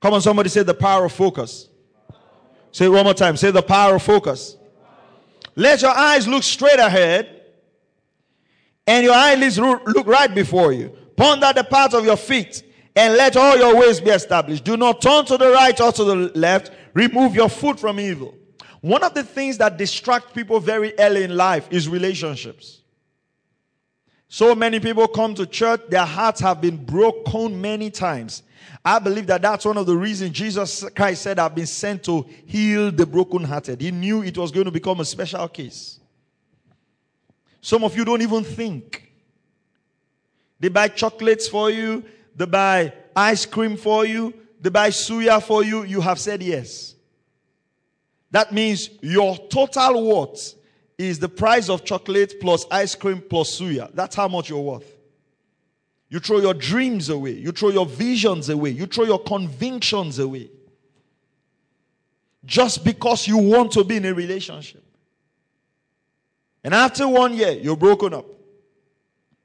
Come 0.00 0.14
on, 0.14 0.22
somebody 0.22 0.48
say 0.48 0.62
the 0.62 0.72
power 0.72 1.04
of 1.04 1.12
focus. 1.12 1.68
Say 2.72 2.86
it 2.86 2.88
one 2.88 3.04
more 3.04 3.12
time. 3.12 3.36
Say 3.36 3.50
the 3.50 3.60
power 3.60 3.96
of 3.96 4.02
focus. 4.02 4.56
Let 5.54 5.82
your 5.82 5.94
eyes 5.94 6.26
look 6.26 6.44
straight 6.44 6.78
ahead 6.78 7.42
and 8.86 9.04
your 9.04 9.14
eyelids 9.14 9.58
look 9.58 10.06
right 10.06 10.34
before 10.34 10.72
you. 10.72 10.96
Ponder 11.14 11.52
the 11.54 11.64
path 11.64 11.92
of 11.92 12.06
your 12.06 12.16
feet, 12.16 12.62
and 12.96 13.18
let 13.18 13.36
all 13.36 13.58
your 13.58 13.76
ways 13.76 14.00
be 14.00 14.08
established. 14.08 14.64
Do 14.64 14.78
not 14.78 15.02
turn 15.02 15.26
to 15.26 15.36
the 15.36 15.50
right 15.50 15.78
or 15.78 15.92
to 15.92 16.04
the 16.04 16.14
left. 16.34 16.70
Remove 16.94 17.34
your 17.34 17.50
foot 17.50 17.78
from 17.78 18.00
evil. 18.00 18.34
One 18.84 19.02
of 19.02 19.14
the 19.14 19.24
things 19.24 19.56
that 19.56 19.78
distract 19.78 20.34
people 20.34 20.60
very 20.60 20.92
early 20.98 21.24
in 21.24 21.34
life 21.34 21.66
is 21.70 21.88
relationships. 21.88 22.82
So 24.28 24.54
many 24.54 24.78
people 24.78 25.08
come 25.08 25.34
to 25.36 25.46
church, 25.46 25.80
their 25.88 26.04
hearts 26.04 26.42
have 26.42 26.60
been 26.60 26.84
broken 26.84 27.58
many 27.62 27.88
times. 27.88 28.42
I 28.84 28.98
believe 28.98 29.26
that 29.28 29.40
that's 29.40 29.64
one 29.64 29.78
of 29.78 29.86
the 29.86 29.96
reasons 29.96 30.32
Jesus 30.32 30.84
Christ 30.94 31.22
said, 31.22 31.38
I've 31.38 31.54
been 31.54 31.64
sent 31.64 32.02
to 32.02 32.26
heal 32.44 32.92
the 32.92 33.06
brokenhearted. 33.06 33.80
He 33.80 33.90
knew 33.90 34.22
it 34.22 34.36
was 34.36 34.50
going 34.50 34.66
to 34.66 34.70
become 34.70 35.00
a 35.00 35.04
special 35.06 35.48
case. 35.48 35.98
Some 37.62 37.84
of 37.84 37.96
you 37.96 38.04
don't 38.04 38.20
even 38.20 38.44
think. 38.44 39.10
They 40.60 40.68
buy 40.68 40.88
chocolates 40.88 41.48
for 41.48 41.70
you, 41.70 42.04
they 42.36 42.44
buy 42.44 42.92
ice 43.16 43.46
cream 43.46 43.78
for 43.78 44.04
you, 44.04 44.34
they 44.60 44.68
buy 44.68 44.90
suya 44.90 45.42
for 45.42 45.64
you. 45.64 45.84
You 45.84 46.02
have 46.02 46.18
said 46.18 46.42
yes. 46.42 46.93
That 48.34 48.50
means 48.50 48.90
your 49.00 49.38
total 49.46 50.08
worth 50.08 50.54
is 50.98 51.20
the 51.20 51.28
price 51.28 51.68
of 51.68 51.84
chocolate 51.84 52.34
plus 52.40 52.66
ice 52.68 52.96
cream 52.96 53.22
plus 53.30 53.60
suya. 53.60 53.94
That's 53.94 54.16
how 54.16 54.26
much 54.26 54.50
you're 54.50 54.60
worth. 54.60 54.92
You 56.08 56.18
throw 56.18 56.40
your 56.40 56.54
dreams 56.54 57.10
away, 57.10 57.30
you 57.30 57.52
throw 57.52 57.68
your 57.68 57.86
visions 57.86 58.48
away, 58.48 58.70
you 58.70 58.86
throw 58.86 59.04
your 59.04 59.20
convictions 59.22 60.18
away. 60.18 60.50
Just 62.44 62.84
because 62.84 63.28
you 63.28 63.38
want 63.38 63.70
to 63.70 63.84
be 63.84 63.98
in 63.98 64.04
a 64.04 64.12
relationship. 64.12 64.82
And 66.64 66.74
after 66.74 67.06
one 67.06 67.34
year, 67.34 67.52
you're 67.52 67.76
broken 67.76 68.14
up. 68.14 68.26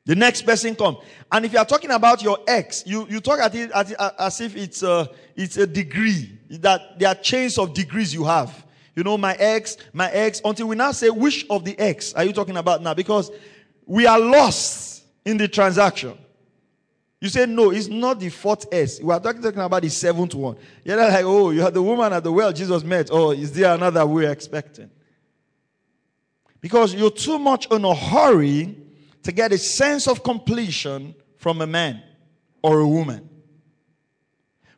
The 0.05 0.15
next 0.15 0.47
person 0.47 0.73
comes. 0.73 0.97
And 1.31 1.45
if 1.45 1.53
you 1.53 1.59
are 1.59 1.65
talking 1.65 1.91
about 1.91 2.23
your 2.23 2.39
ex, 2.47 2.83
you, 2.87 3.05
you 3.07 3.19
talk 3.19 3.37
at 3.37 3.53
it, 3.53 3.69
at 3.69 3.91
it 3.91 3.97
as 4.17 4.41
if 4.41 4.55
it's 4.55 4.81
a, 4.81 5.07
it's 5.35 5.57
a 5.57 5.67
degree. 5.67 6.39
That 6.49 6.97
there 6.97 7.09
are 7.09 7.15
chains 7.15 7.59
of 7.59 7.75
degrees 7.75 8.15
you 8.15 8.23
have. 8.23 8.65
You 8.99 9.03
know, 9.05 9.17
my 9.17 9.33
ex, 9.35 9.77
my 9.93 10.11
ex, 10.11 10.41
until 10.43 10.67
we 10.67 10.75
now 10.75 10.91
say, 10.91 11.09
which 11.09 11.45
of 11.49 11.63
the 11.63 11.79
ex 11.79 12.13
are 12.15 12.25
you 12.25 12.33
talking 12.33 12.57
about 12.57 12.83
now? 12.83 12.93
Because 12.93 13.31
we 13.85 14.05
are 14.05 14.19
lost 14.19 15.05
in 15.23 15.37
the 15.37 15.47
transaction. 15.47 16.17
You 17.21 17.29
say, 17.29 17.45
no, 17.45 17.71
it's 17.71 17.87
not 17.87 18.19
the 18.19 18.27
fourth 18.27 18.65
S. 18.73 18.99
We 19.01 19.13
are 19.13 19.19
talking, 19.21 19.41
talking 19.41 19.61
about 19.61 19.83
the 19.83 19.89
seventh 19.89 20.35
one. 20.35 20.57
You're 20.83 20.97
not 20.97 21.13
like, 21.13 21.23
oh, 21.23 21.51
you 21.51 21.63
are 21.63 21.71
the 21.71 21.81
woman 21.81 22.11
at 22.11 22.25
the 22.25 22.31
well 22.33 22.51
Jesus 22.51 22.83
met. 22.83 23.07
Oh, 23.09 23.31
is 23.31 23.53
there 23.53 23.73
another 23.73 24.05
we're 24.05 24.29
expecting? 24.29 24.91
Because 26.59 26.93
you're 26.93 27.09
too 27.09 27.39
much 27.39 27.71
in 27.71 27.85
a 27.85 27.95
hurry 27.95 28.75
to 29.23 29.31
get 29.31 29.53
a 29.53 29.57
sense 29.57 30.09
of 30.09 30.25
completion 30.25 31.15
from 31.37 31.61
a 31.61 31.67
man 31.67 32.03
or 32.61 32.79
a 32.79 32.87
woman. 32.87 33.29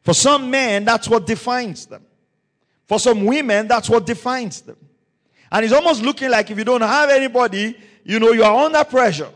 For 0.03 0.13
some 0.13 0.51
men, 0.51 0.85
that's 0.85 1.09
what 1.09 1.25
defines 1.25 1.87
them. 1.87 2.05
For 2.91 2.99
some 2.99 3.23
women, 3.23 3.69
that's 3.69 3.89
what 3.89 4.05
defines 4.05 4.59
them. 4.59 4.75
And 5.49 5.63
it's 5.63 5.73
almost 5.73 6.01
looking 6.01 6.29
like 6.29 6.51
if 6.51 6.57
you 6.57 6.65
don't 6.65 6.81
have 6.81 7.09
anybody, 7.09 7.77
you 8.03 8.19
know, 8.19 8.33
you 8.33 8.43
are 8.43 8.65
under 8.65 8.83
pressure. 8.83 9.29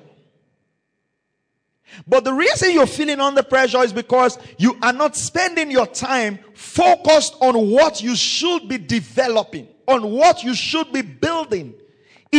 But 2.05 2.25
the 2.25 2.33
reason 2.33 2.74
you're 2.74 2.85
feeling 2.85 3.21
under 3.21 3.41
pressure 3.43 3.81
is 3.81 3.93
because 3.93 4.38
you 4.57 4.77
are 4.81 4.91
not 4.91 5.15
spending 5.15 5.71
your 5.71 5.88
time 5.88 6.38
focused 6.53 7.38
on 7.39 7.69
what 7.69 8.03
you 8.03 8.17
should 8.17 8.67
be 8.67 8.77
developing, 8.77 9.69
on 9.88 10.12
what 10.12 10.43
you 10.43 10.53
should 10.53 10.91
be 10.91 11.01
building 11.01 11.75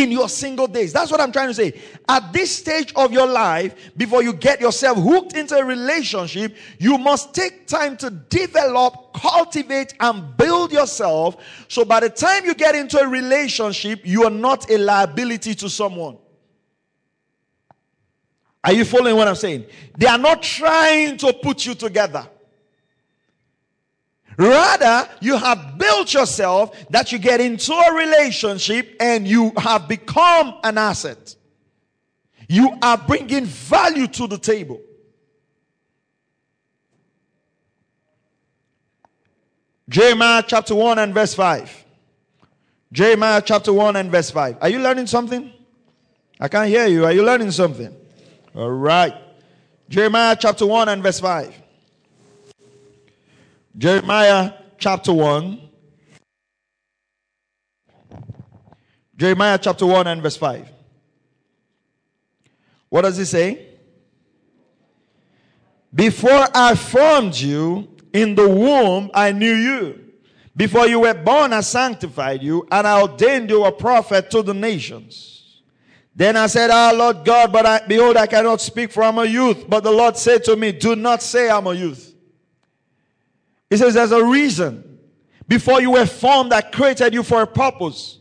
in 0.02 0.10
your 0.10 0.28
single 0.28 0.66
days. 0.66 0.92
That's 0.92 1.10
what 1.10 1.20
I'm 1.20 1.32
trying 1.32 1.48
to 1.48 1.54
say. 1.54 1.80
At 2.08 2.32
this 2.32 2.56
stage 2.56 2.92
of 2.94 3.12
your 3.12 3.26
life, 3.26 3.74
before 3.96 4.22
you 4.22 4.32
get 4.32 4.60
yourself 4.60 4.98
hooked 4.98 5.34
into 5.34 5.56
a 5.56 5.64
relationship, 5.64 6.56
you 6.78 6.98
must 6.98 7.34
take 7.34 7.66
time 7.66 7.96
to 7.98 8.10
develop, 8.10 9.14
cultivate, 9.14 9.94
and 10.00 10.36
build 10.36 10.72
yourself. 10.72 11.36
So 11.68 11.84
by 11.84 12.00
the 12.00 12.10
time 12.10 12.44
you 12.44 12.54
get 12.54 12.74
into 12.74 12.98
a 12.98 13.08
relationship, 13.08 14.00
you 14.04 14.24
are 14.24 14.30
not 14.30 14.70
a 14.70 14.78
liability 14.78 15.54
to 15.56 15.70
someone. 15.70 16.18
Are 18.62 18.72
you 18.72 18.84
following 18.84 19.16
what 19.16 19.28
I'm 19.28 19.36
saying? 19.36 19.66
They 19.96 20.06
are 20.06 20.18
not 20.18 20.42
trying 20.42 21.16
to 21.18 21.32
put 21.32 21.64
you 21.64 21.74
together. 21.74 22.28
Rather, 24.36 25.08
you 25.20 25.36
have 25.36 25.78
built 25.78 26.12
yourself 26.12 26.76
that 26.90 27.10
you 27.10 27.18
get 27.18 27.40
into 27.40 27.72
a 27.72 27.94
relationship 27.94 28.94
and 29.00 29.26
you 29.26 29.52
have 29.56 29.88
become 29.88 30.54
an 30.62 30.76
asset. 30.76 31.34
You 32.48 32.76
are 32.82 32.98
bringing 32.98 33.46
value 33.46 34.06
to 34.08 34.26
the 34.26 34.38
table. 34.38 34.80
Jeremiah 39.88 40.42
chapter 40.46 40.74
1 40.74 40.98
and 40.98 41.14
verse 41.14 41.34
5. 41.34 41.84
Jeremiah 42.92 43.42
chapter 43.44 43.72
1 43.72 43.96
and 43.96 44.10
verse 44.10 44.30
5. 44.30 44.58
Are 44.60 44.68
you 44.68 44.80
learning 44.80 45.06
something? 45.06 45.52
I 46.40 46.48
can't 46.48 46.68
hear 46.68 46.86
you. 46.86 47.04
Are 47.04 47.12
you 47.12 47.24
learning 47.24 47.52
something? 47.52 47.94
All 48.54 48.70
right. 48.70 49.14
Jeremiah 49.88 50.36
chapter 50.38 50.66
1 50.66 50.88
and 50.88 51.02
verse 51.02 51.20
5. 51.20 51.54
Jeremiah 53.76 54.52
chapter 54.78 55.12
1. 55.12 55.60
Jeremiah 59.16 59.58
chapter 59.58 59.84
1 59.84 60.06
and 60.06 60.22
verse 60.22 60.36
5. 60.36 60.72
What 62.88 63.02
does 63.02 63.16
he 63.16 63.24
say? 63.24 63.66
Before 65.94 66.46
I 66.54 66.74
formed 66.74 67.34
you 67.34 67.88
in 68.12 68.34
the 68.34 68.48
womb, 68.48 69.10
I 69.12 69.32
knew 69.32 69.54
you. 69.54 70.04
Before 70.56 70.86
you 70.86 71.00
were 71.00 71.14
born, 71.14 71.52
I 71.52 71.60
sanctified 71.60 72.42
you, 72.42 72.66
and 72.70 72.86
I 72.86 73.02
ordained 73.02 73.50
you 73.50 73.64
a 73.64 73.72
prophet 73.72 74.30
to 74.30 74.42
the 74.42 74.54
nations. 74.54 75.62
Then 76.14 76.34
I 76.36 76.46
said, 76.46 76.70
Ah, 76.70 76.92
Lord 76.94 77.26
God, 77.26 77.52
but 77.52 77.66
I, 77.66 77.86
behold, 77.86 78.16
I 78.16 78.26
cannot 78.26 78.62
speak 78.62 78.90
for 78.90 79.02
I'm 79.02 79.18
a 79.18 79.26
youth. 79.26 79.68
But 79.68 79.84
the 79.84 79.90
Lord 79.90 80.16
said 80.16 80.44
to 80.44 80.56
me, 80.56 80.72
Do 80.72 80.96
not 80.96 81.22
say 81.22 81.50
I'm 81.50 81.66
a 81.66 81.74
youth. 81.74 82.15
He 83.70 83.76
says, 83.76 83.94
There's 83.94 84.12
a 84.12 84.24
reason. 84.24 84.98
Before 85.48 85.80
you 85.80 85.92
were 85.92 86.06
formed, 86.06 86.52
I 86.52 86.60
created 86.60 87.14
you 87.14 87.22
for 87.22 87.42
a 87.42 87.46
purpose. 87.46 88.18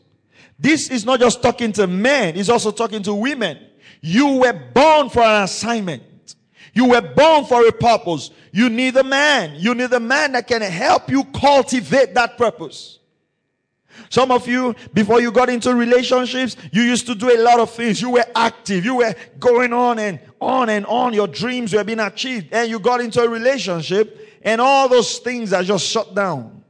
This 0.60 0.90
is 0.90 1.06
not 1.06 1.20
just 1.20 1.42
talking 1.42 1.72
to 1.74 1.88
men, 1.88 2.36
he's 2.36 2.50
also 2.50 2.72
talking 2.72 3.04
to 3.04 3.14
women. 3.14 3.60
You 4.02 4.38
were 4.38 4.54
born 4.54 5.10
for 5.10 5.22
an 5.22 5.44
assignment. 5.44 6.04
You 6.74 6.90
were 6.90 7.02
born 7.02 7.46
for 7.46 7.66
a 7.66 7.72
purpose. 7.72 8.32
You 8.52 8.70
need 8.70 8.96
a 8.98 9.04
man. 9.04 9.56
You 9.58 9.74
need 9.74 9.92
a 9.94 10.00
man 10.00 10.34
that 10.34 10.46
can 10.46 10.62
help 10.62 11.10
you 11.10 11.24
cultivate 11.24 12.14
that 12.14 12.38
purpose. 12.38 13.00
Some 14.10 14.32
of 14.32 14.48
you, 14.48 14.76
before 14.94 15.22
you 15.22 15.32
got 15.32 15.50
into 15.50 15.74
relationships, 15.74 16.58
you 16.72 16.84
used 16.84 17.08
to 17.08 17.16
do 17.16 17.36
a 17.36 17.40
lot 17.42 17.60
of 17.60 17.72
things. 17.72 18.02
You 18.02 18.12
were 18.12 18.26
active. 18.36 18.86
You 18.86 18.98
were 18.98 19.16
going 19.40 19.74
on 19.74 20.00
and 20.00 20.20
on 20.40 20.70
and 20.70 20.86
on. 20.86 21.14
Your 21.14 21.28
dreams 21.28 21.74
were 21.74 21.84
being 21.84 22.00
achieved. 22.00 22.50
And 22.52 22.70
you 22.70 22.80
got 22.80 23.02
into 23.02 23.22
a 23.22 23.30
relationship, 23.30 24.35
and 24.46 24.62
all 24.62 24.88
those 24.88 25.18
things 25.18 25.52
are 25.52 25.64
just 25.64 25.86
shut 25.86 26.14
down. 26.14 26.64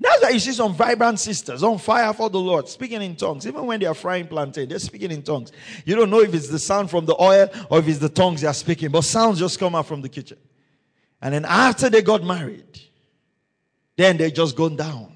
That's 0.00 0.22
why 0.22 0.30
you 0.30 0.38
see 0.38 0.52
some 0.52 0.74
vibrant 0.74 1.18
sisters 1.18 1.62
on 1.62 1.78
fire 1.78 2.12
for 2.12 2.28
the 2.28 2.38
Lord, 2.38 2.68
speaking 2.68 3.00
in 3.00 3.16
tongues. 3.16 3.46
Even 3.46 3.64
when 3.66 3.80
they 3.80 3.86
are 3.86 3.94
frying 3.94 4.26
plantain, 4.26 4.68
they're 4.68 4.78
speaking 4.78 5.10
in 5.10 5.22
tongues. 5.22 5.52
You 5.84 5.96
don't 5.96 6.10
know 6.10 6.20
if 6.20 6.34
it's 6.34 6.48
the 6.48 6.58
sound 6.58 6.90
from 6.90 7.06
the 7.06 7.16
oil 7.20 7.48
or 7.70 7.78
if 7.78 7.88
it's 7.88 7.98
the 7.98 8.08
tongues 8.08 8.42
they 8.42 8.46
are 8.48 8.54
speaking, 8.54 8.90
but 8.90 9.02
sounds 9.02 9.38
just 9.38 9.58
come 9.58 9.74
out 9.74 9.86
from 9.86 10.02
the 10.02 10.08
kitchen. 10.08 10.36
And 11.22 11.32
then 11.32 11.44
after 11.44 11.88
they 11.88 12.02
got 12.02 12.22
married, 12.22 12.80
then 13.96 14.16
they 14.16 14.30
just 14.30 14.56
gone 14.56 14.76
down. 14.76 15.14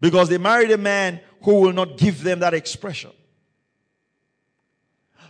Because 0.00 0.28
they 0.28 0.38
married 0.38 0.72
a 0.72 0.78
man 0.78 1.20
who 1.42 1.60
will 1.60 1.72
not 1.72 1.96
give 1.96 2.22
them 2.22 2.40
that 2.40 2.54
expression. 2.54 3.10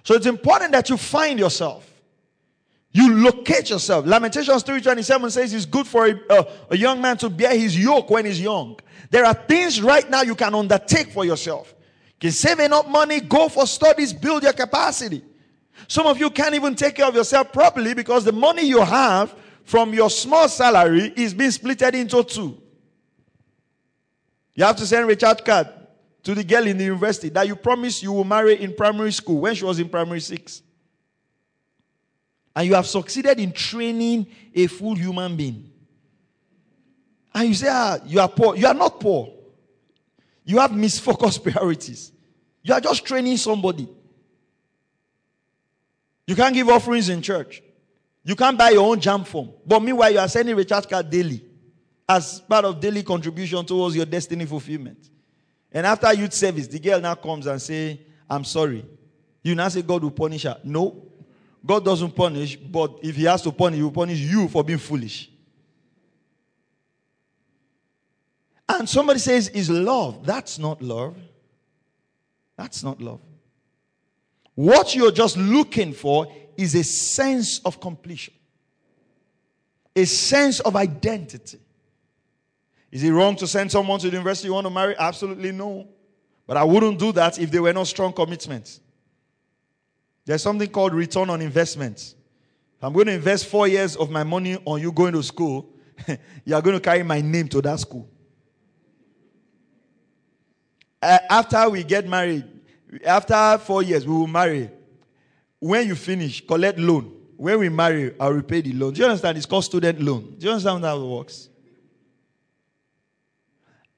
So 0.02 0.14
it's 0.14 0.26
important 0.26 0.72
that 0.72 0.90
you 0.90 0.96
find 0.96 1.38
yourself. 1.38 1.88
You 2.96 3.14
locate 3.14 3.68
yourself. 3.68 4.06
Lamentations 4.06 4.62
3:27 4.64 5.30
says 5.30 5.52
it's 5.52 5.66
good 5.66 5.86
for 5.86 6.06
a, 6.08 6.46
a 6.70 6.76
young 6.78 6.98
man 6.98 7.18
to 7.18 7.28
bear 7.28 7.54
his 7.54 7.78
yoke 7.78 8.08
when 8.08 8.24
he's 8.24 8.40
young. 8.40 8.80
There 9.10 9.26
are 9.26 9.34
things 9.34 9.82
right 9.82 10.08
now 10.08 10.22
you 10.22 10.34
can 10.34 10.54
undertake 10.54 11.10
for 11.10 11.26
yourself. 11.26 11.74
You 12.14 12.30
can 12.30 12.32
save 12.32 12.58
enough 12.58 12.88
money, 12.88 13.20
go 13.20 13.50
for 13.50 13.66
studies, 13.66 14.14
build 14.14 14.44
your 14.44 14.54
capacity. 14.54 15.22
Some 15.88 16.06
of 16.06 16.18
you 16.18 16.30
can't 16.30 16.54
even 16.54 16.74
take 16.74 16.94
care 16.94 17.04
of 17.04 17.14
yourself 17.14 17.52
properly 17.52 17.92
because 17.92 18.24
the 18.24 18.32
money 18.32 18.62
you 18.62 18.80
have 18.80 19.34
from 19.64 19.92
your 19.92 20.08
small 20.08 20.48
salary 20.48 21.12
is 21.16 21.34
being 21.34 21.50
splitted 21.50 21.92
into 21.92 22.24
two. 22.24 22.56
You 24.54 24.64
have 24.64 24.76
to 24.76 24.86
send 24.86 25.04
a 25.04 25.06
recharge 25.06 25.44
card 25.44 25.68
to 26.22 26.34
the 26.34 26.44
girl 26.44 26.66
in 26.66 26.78
the 26.78 26.84
university 26.84 27.28
that 27.28 27.46
you 27.46 27.56
promised 27.56 28.02
you 28.02 28.14
will 28.14 28.24
marry 28.24 28.58
in 28.58 28.74
primary 28.74 29.12
school 29.12 29.40
when 29.40 29.54
she 29.54 29.66
was 29.66 29.78
in 29.80 29.90
primary 29.90 30.20
six 30.20 30.62
and 32.56 32.66
you 32.66 32.74
have 32.74 32.86
succeeded 32.86 33.38
in 33.38 33.52
training 33.52 34.26
a 34.54 34.66
full 34.66 34.94
human 34.94 35.36
being. 35.36 35.70
And 37.34 37.50
you 37.50 37.54
say, 37.54 37.68
ah, 37.70 37.98
you 38.06 38.18
are 38.18 38.30
poor. 38.30 38.56
You 38.56 38.66
are 38.66 38.74
not 38.74 38.98
poor. 38.98 39.34
You 40.42 40.58
have 40.58 40.70
misfocused 40.70 41.42
priorities. 41.52 42.12
You 42.62 42.72
are 42.72 42.80
just 42.80 43.04
training 43.04 43.36
somebody. 43.36 43.86
You 46.26 46.34
can't 46.34 46.54
give 46.54 46.70
offerings 46.70 47.10
in 47.10 47.20
church. 47.20 47.62
You 48.24 48.34
can't 48.34 48.56
buy 48.56 48.70
your 48.70 48.90
own 48.90 49.00
JAMB 49.00 49.26
form. 49.26 49.50
But 49.66 49.80
meanwhile, 49.80 50.10
you 50.10 50.18
are 50.18 50.26
sending 50.26 50.56
recharge 50.56 50.88
card 50.88 51.10
daily 51.10 51.44
as 52.08 52.40
part 52.40 52.64
of 52.64 52.80
daily 52.80 53.02
contribution 53.02 53.66
towards 53.66 53.94
your 53.94 54.06
destiny 54.06 54.46
fulfillment. 54.46 55.10
And 55.70 55.86
after 55.86 56.12
youth 56.14 56.32
service, 56.32 56.68
the 56.68 56.78
girl 56.78 57.02
now 57.02 57.16
comes 57.16 57.46
and 57.46 57.60
say, 57.60 58.00
I'm 58.30 58.44
sorry. 58.44 58.84
You 59.42 59.54
now 59.54 59.68
say 59.68 59.82
God 59.82 60.02
will 60.02 60.10
punish 60.10 60.44
her. 60.44 60.58
No, 60.64 61.05
God 61.66 61.84
doesn't 61.84 62.14
punish, 62.14 62.56
but 62.56 63.00
if 63.02 63.16
He 63.16 63.24
has 63.24 63.42
to 63.42 63.52
punish, 63.52 63.76
He 63.76 63.82
will 63.82 63.90
punish 63.90 64.18
you 64.18 64.48
for 64.48 64.62
being 64.62 64.78
foolish. 64.78 65.30
And 68.68 68.88
somebody 68.88 69.18
says, 69.18 69.48
Is 69.48 69.68
love? 69.68 70.24
That's 70.24 70.58
not 70.58 70.80
love. 70.80 71.16
That's 72.56 72.82
not 72.82 73.00
love. 73.00 73.20
What 74.54 74.94
you're 74.94 75.12
just 75.12 75.36
looking 75.36 75.92
for 75.92 76.26
is 76.56 76.74
a 76.74 76.84
sense 76.84 77.60
of 77.64 77.80
completion, 77.80 78.32
a 79.94 80.04
sense 80.04 80.60
of 80.60 80.76
identity. 80.76 81.58
Is 82.90 83.02
it 83.02 83.10
wrong 83.10 83.36
to 83.36 83.46
send 83.46 83.70
someone 83.70 83.98
to 84.00 84.08
the 84.08 84.16
university 84.16 84.48
you 84.48 84.54
want 84.54 84.66
to 84.66 84.70
marry? 84.70 84.94
Absolutely 84.96 85.52
no. 85.52 85.88
But 86.46 86.56
I 86.56 86.64
wouldn't 86.64 86.98
do 86.98 87.12
that 87.12 87.38
if 87.38 87.50
there 87.50 87.60
were 87.60 87.72
no 87.72 87.84
strong 87.84 88.12
commitments. 88.12 88.80
There's 90.26 90.42
something 90.42 90.68
called 90.68 90.92
return 90.92 91.30
on 91.30 91.40
investment. 91.40 92.14
I'm 92.82 92.92
going 92.92 93.06
to 93.06 93.12
invest 93.12 93.46
four 93.46 93.66
years 93.68 93.96
of 93.96 94.10
my 94.10 94.24
money 94.24 94.58
on 94.64 94.80
you 94.80 94.92
going 94.92 95.14
to 95.14 95.22
school. 95.22 95.70
you 96.44 96.54
are 96.54 96.60
going 96.60 96.76
to 96.76 96.80
carry 96.80 97.02
my 97.02 97.20
name 97.20 97.48
to 97.48 97.62
that 97.62 97.80
school. 97.80 98.08
Uh, 101.00 101.18
after 101.30 101.70
we 101.70 101.84
get 101.84 102.06
married, 102.08 102.44
after 103.04 103.58
four 103.64 103.82
years, 103.82 104.06
we 104.06 104.14
will 104.14 104.26
marry. 104.26 104.68
When 105.60 105.86
you 105.86 105.94
finish, 105.94 106.44
collect 106.44 106.78
loan. 106.78 107.12
When 107.36 107.60
we 107.60 107.68
marry, 107.68 108.14
I'll 108.18 108.32
repay 108.32 108.62
the 108.62 108.72
loan. 108.72 108.94
Do 108.94 109.00
you 109.00 109.06
understand? 109.06 109.38
It's 109.38 109.46
called 109.46 109.64
student 109.64 110.00
loan. 110.00 110.36
Do 110.38 110.46
you 110.46 110.52
understand 110.52 110.84
how 110.84 111.00
it 111.00 111.06
works? 111.06 111.48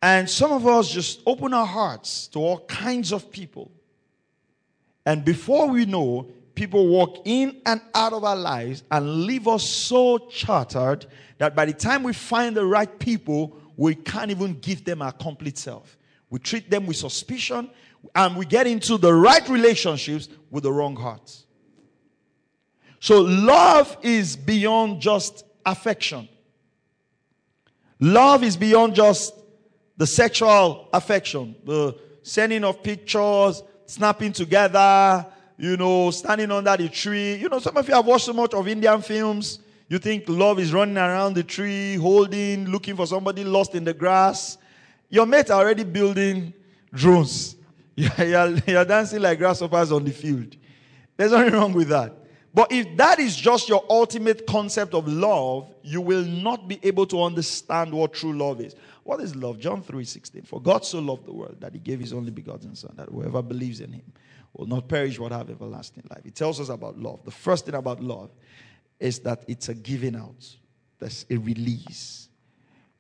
And 0.03 0.29
some 0.29 0.53
of 0.53 0.67
us 0.67 0.91
just 0.91 1.23
open 1.27 1.55
our 1.55 1.67
hearts 1.67 2.29
to 2.29 2.39
all 2.39 2.61
kinds 2.67 3.13
of 3.13 3.31
people. 3.31 3.73
And 5.09 5.25
before 5.25 5.69
we 5.69 5.87
know, 5.87 6.27
people 6.55 6.87
walk 6.87 7.23
in 7.25 7.63
and 7.65 7.81
out 7.95 8.13
of 8.13 8.25
our 8.25 8.37
lives 8.37 8.83
and 8.91 9.25
leave 9.25 9.49
us 9.49 9.67
so 9.67 10.19
chartered 10.19 11.07
that 11.39 11.57
by 11.57 11.65
the 11.65 11.73
time 11.73 12.03
we 12.03 12.13
find 12.13 12.55
the 12.55 12.67
right 12.67 12.99
people, 12.99 13.59
we 13.79 13.95
can't 13.95 14.31
even 14.31 14.59
give 14.61 14.85
them 14.85 15.01
our 15.01 15.13
complete 15.13 15.57
self. 15.57 15.97
We 16.29 16.41
treat 16.41 16.71
them 16.71 16.85
with 16.85 16.99
suspicion 16.99 17.71
and 18.15 18.37
we 18.37 18.45
get 18.45 18.67
into 18.67 18.99
the 18.99 19.15
right 19.15 19.49
relationships 19.49 20.29
with 20.51 20.65
the 20.65 20.73
wrong 20.75 20.95
hearts. 20.95 21.47
So, 23.01 23.23
love 23.23 23.97
is 24.03 24.37
beyond 24.37 25.01
just 25.01 25.47
affection. 25.65 26.29
Love 27.99 28.45
is 28.45 28.59
beyond 28.59 28.95
just 28.95 29.33
the 29.97 30.07
sexual 30.07 30.91
affection, 30.93 31.57
the 31.65 31.97
sending 32.23 32.63
of 32.63 32.83
pictures, 32.83 33.63
snapping 33.89 34.33
together, 34.33 35.27
you 35.57 35.77
know, 35.77 36.11
standing 36.11 36.53
under 36.53 36.77
the 36.77 36.89
tree. 36.89 37.35
You 37.35 37.49
know, 37.49 37.59
some 37.59 37.77
of 37.77 37.89
you 37.89 37.95
have 37.95 38.07
watched 38.07 38.27
so 38.27 38.33
much 38.33 38.55
of 38.55 38.69
Indian 38.69 39.01
films. 39.03 39.61
You 39.89 39.99
think 39.99 40.25
love 40.29 40.59
is 40.61 40.73
running 40.73 40.99
around 40.99 41.35
the 41.35 41.43
tree, 41.43 41.97
holding, 41.97 42.67
looking 42.67 42.95
for 42.95 43.07
somebody 43.07 43.43
lost 43.43 43.75
in 43.75 43.85
the 43.85 43.95
grass. 43.95 44.59
Your 45.09 45.25
mates 45.25 45.51
are 45.51 45.61
already 45.63 45.85
building 45.85 46.53
drones. 46.93 47.57
You're, 47.97 48.51
you're 48.65 48.85
dancing 48.85 49.21
like 49.21 49.39
grasshoppers 49.39 49.91
on 49.91 50.05
the 50.05 50.13
field. 50.13 50.55
There's 51.17 51.33
nothing 51.33 51.53
wrong 51.53 51.73
with 51.73 51.89
that. 51.89 52.15
But 52.59 52.73
if 52.73 52.97
that 52.97 53.21
is 53.21 53.37
just 53.37 53.69
your 53.69 53.85
ultimate 53.89 54.45
concept 54.45 54.93
of 54.93 55.07
love, 55.07 55.73
you 55.81 56.01
will 56.01 56.25
not 56.25 56.67
be 56.67 56.81
able 56.83 57.07
to 57.07 57.23
understand 57.23 57.95
what 57.95 58.13
true 58.13 58.37
love 58.37 58.61
is. 58.61 58.75
What 59.05 59.21
is 59.21 59.37
love? 59.37 59.61
John 59.61 59.81
3 59.81 60.05
16. 60.05 60.43
For 60.43 60.61
God 60.61 60.85
so 60.85 60.99
loved 60.99 61.25
the 61.25 61.33
world 61.33 61.59
that 61.61 61.73
he 61.73 61.79
gave 61.79 62.01
his 62.01 62.13
only 62.13 62.33
begotten 62.33 62.75
Son, 62.75 62.93
that 62.97 63.11
whoever 63.11 63.43
believes 63.43 63.79
in 63.79 63.93
him 63.93 64.13
will 64.55 64.67
not 64.67 64.89
perish 64.89 65.19
but 65.19 65.31
have 65.31 65.51
everlasting 65.51 66.03
life. 66.11 66.23
It 66.25 66.35
tells 66.35 66.59
us 66.59 66.69
about 66.69 66.99
love. 66.99 67.21
The 67.25 67.31
first 67.31 67.65
thing 67.65 67.77
about 67.77 68.03
love 68.03 68.31
is 68.99 69.21
that 69.21 69.45
it's 69.47 69.69
a 69.69 69.75
giving 69.75 70.17
out, 70.17 70.45
that's 70.99 71.27
a 71.31 71.37
release. 71.37 72.29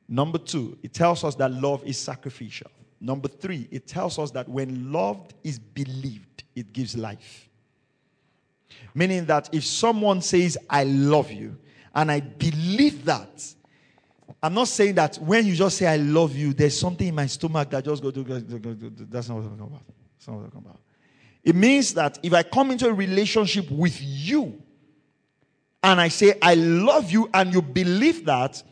Number 0.07 0.39
two, 0.39 0.79
it 0.85 0.95
tells 0.95 1.25
us 1.25 1.35
that 1.35 1.51
love 1.51 1.83
is 1.83 1.99
sacrificial. 1.99 2.71
Number 3.01 3.27
three, 3.27 3.67
it 3.73 3.89
tells 3.89 4.21
us 4.21 4.31
that 4.31 4.49
when 4.49 4.93
loved 4.93 5.35
is 5.43 5.59
believed, 5.59 6.45
it 6.55 6.73
gives 6.73 6.97
life. 6.97 7.49
Meaning 8.95 9.27
that 9.27 9.49
if 9.53 9.65
someone 9.65 10.23
says, 10.23 10.59
I 10.69 10.85
love 10.85 11.31
you, 11.31 11.57
and 11.95 12.11
I 12.11 12.21
believe 12.21 13.05
that, 13.05 13.55
I'm 14.43 14.55
not 14.55 14.69
saying 14.69 14.95
that 14.97 15.17
when 15.17 15.47
you 15.47 15.55
just 15.57 15.79
say 15.79 15.87
I 15.87 15.97
love 15.97 16.37
you, 16.37 16.53
there's 16.53 16.79
something 16.79 17.09
in 17.09 17.15
my 17.15 17.27
stomach 17.27 17.71
that 17.71 17.85
just 17.85 18.03
go 18.03 18.11
to 18.11 18.23
that's 18.23 19.29
not 19.29 19.39
what 19.39 19.45
I'm 19.45 19.59
talking 19.59 19.67
about. 19.67 19.83
That's 20.17 20.29
not 20.29 20.37
what 20.37 20.45
I'm 20.45 20.51
talking 20.51 20.67
about. 20.67 20.81
It 21.43 21.55
means 21.55 21.95
that 21.95 22.19
if 22.23 22.33
I 22.33 22.43
come 22.43 22.71
into 22.71 22.89
a 22.89 22.93
relationship 22.93 23.71
with 23.71 24.01
you 24.01 24.63
and 25.83 26.01
I 26.01 26.09
say 26.09 26.35
I 26.43 26.55
love 26.55 27.11
you 27.11 27.31
and 27.33 27.53
you 27.53 27.63
believe 27.63 28.27
that, 28.27 28.63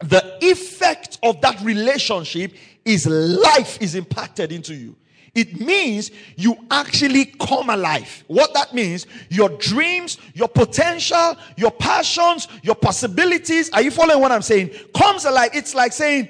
the 0.00 0.38
effect 0.40 1.18
of 1.22 1.40
that 1.40 1.60
relationship 1.62 2.54
is 2.84 3.06
life 3.06 3.80
is 3.82 3.94
impacted 3.94 4.52
into 4.52 4.74
you. 4.74 4.96
It 5.38 5.60
means 5.60 6.10
you 6.34 6.56
actually 6.68 7.26
come 7.26 7.70
alive. 7.70 8.24
What 8.26 8.52
that 8.54 8.74
means, 8.74 9.06
your 9.28 9.48
dreams, 9.50 10.18
your 10.34 10.48
potential, 10.48 11.36
your 11.56 11.70
passions, 11.70 12.48
your 12.64 12.74
possibilities, 12.74 13.70
are 13.70 13.80
you 13.80 13.92
following 13.92 14.20
what 14.20 14.32
I'm 14.32 14.42
saying? 14.42 14.70
Comes 14.92 15.26
alive. 15.26 15.50
It's 15.54 15.76
like 15.76 15.92
saying, 15.92 16.28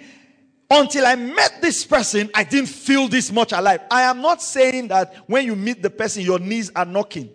until 0.70 1.06
I 1.06 1.14
met 1.14 1.62
this 1.62 1.86
person, 1.86 2.28
I 2.34 2.44
didn't 2.44 2.68
feel 2.68 3.08
this 3.08 3.32
much 3.32 3.52
alive. 3.52 3.80
I 3.90 4.02
am 4.02 4.20
not 4.20 4.42
saying 4.42 4.88
that 4.88 5.14
when 5.26 5.46
you 5.46 5.56
meet 5.56 5.80
the 5.80 5.88
person, 5.88 6.22
your 6.22 6.38
knees 6.38 6.70
are 6.76 6.84
knocking. 6.84 7.30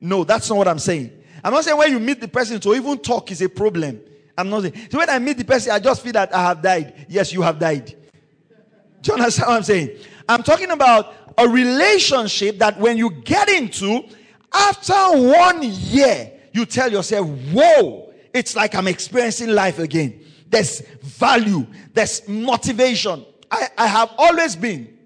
No, 0.00 0.24
that's 0.24 0.50
not 0.50 0.58
what 0.58 0.66
I'm 0.66 0.80
saying. 0.80 1.12
I'm 1.44 1.52
not 1.52 1.62
saying 1.62 1.78
when 1.78 1.92
you 1.92 2.00
meet 2.00 2.20
the 2.20 2.26
person 2.26 2.58
to 2.58 2.74
even 2.74 2.98
talk 2.98 3.30
is 3.30 3.40
a 3.42 3.48
problem. 3.48 4.00
I'm 4.36 4.50
not 4.50 4.62
saying. 4.62 4.74
So 4.90 4.98
when 4.98 5.08
I 5.08 5.20
meet 5.20 5.38
the 5.38 5.44
person, 5.44 5.70
I 5.70 5.78
just 5.78 6.02
feel 6.02 6.14
that 6.14 6.34
I 6.34 6.42
have 6.42 6.60
died. 6.60 7.06
Yes, 7.08 7.32
you 7.32 7.42
have 7.42 7.60
died. 7.60 7.94
Do 9.02 9.12
you 9.12 9.18
understand 9.18 9.48
what 9.48 9.56
I'm 9.56 9.62
saying? 9.62 9.96
I'm 10.30 10.44
talking 10.44 10.70
about 10.70 11.12
a 11.36 11.48
relationship 11.48 12.58
that 12.58 12.78
when 12.78 12.96
you 12.96 13.10
get 13.10 13.48
into, 13.48 14.04
after 14.52 14.94
one 14.94 15.60
year, 15.60 16.30
you 16.52 16.64
tell 16.66 16.90
yourself, 16.90 17.28
Whoa, 17.52 18.12
it's 18.32 18.54
like 18.54 18.76
I'm 18.76 18.86
experiencing 18.86 19.48
life 19.48 19.80
again. 19.80 20.20
There's 20.48 20.82
value, 21.02 21.66
there's 21.94 22.28
motivation. 22.28 23.26
I, 23.50 23.68
I 23.76 23.86
have 23.88 24.12
always 24.18 24.54
been, 24.54 24.96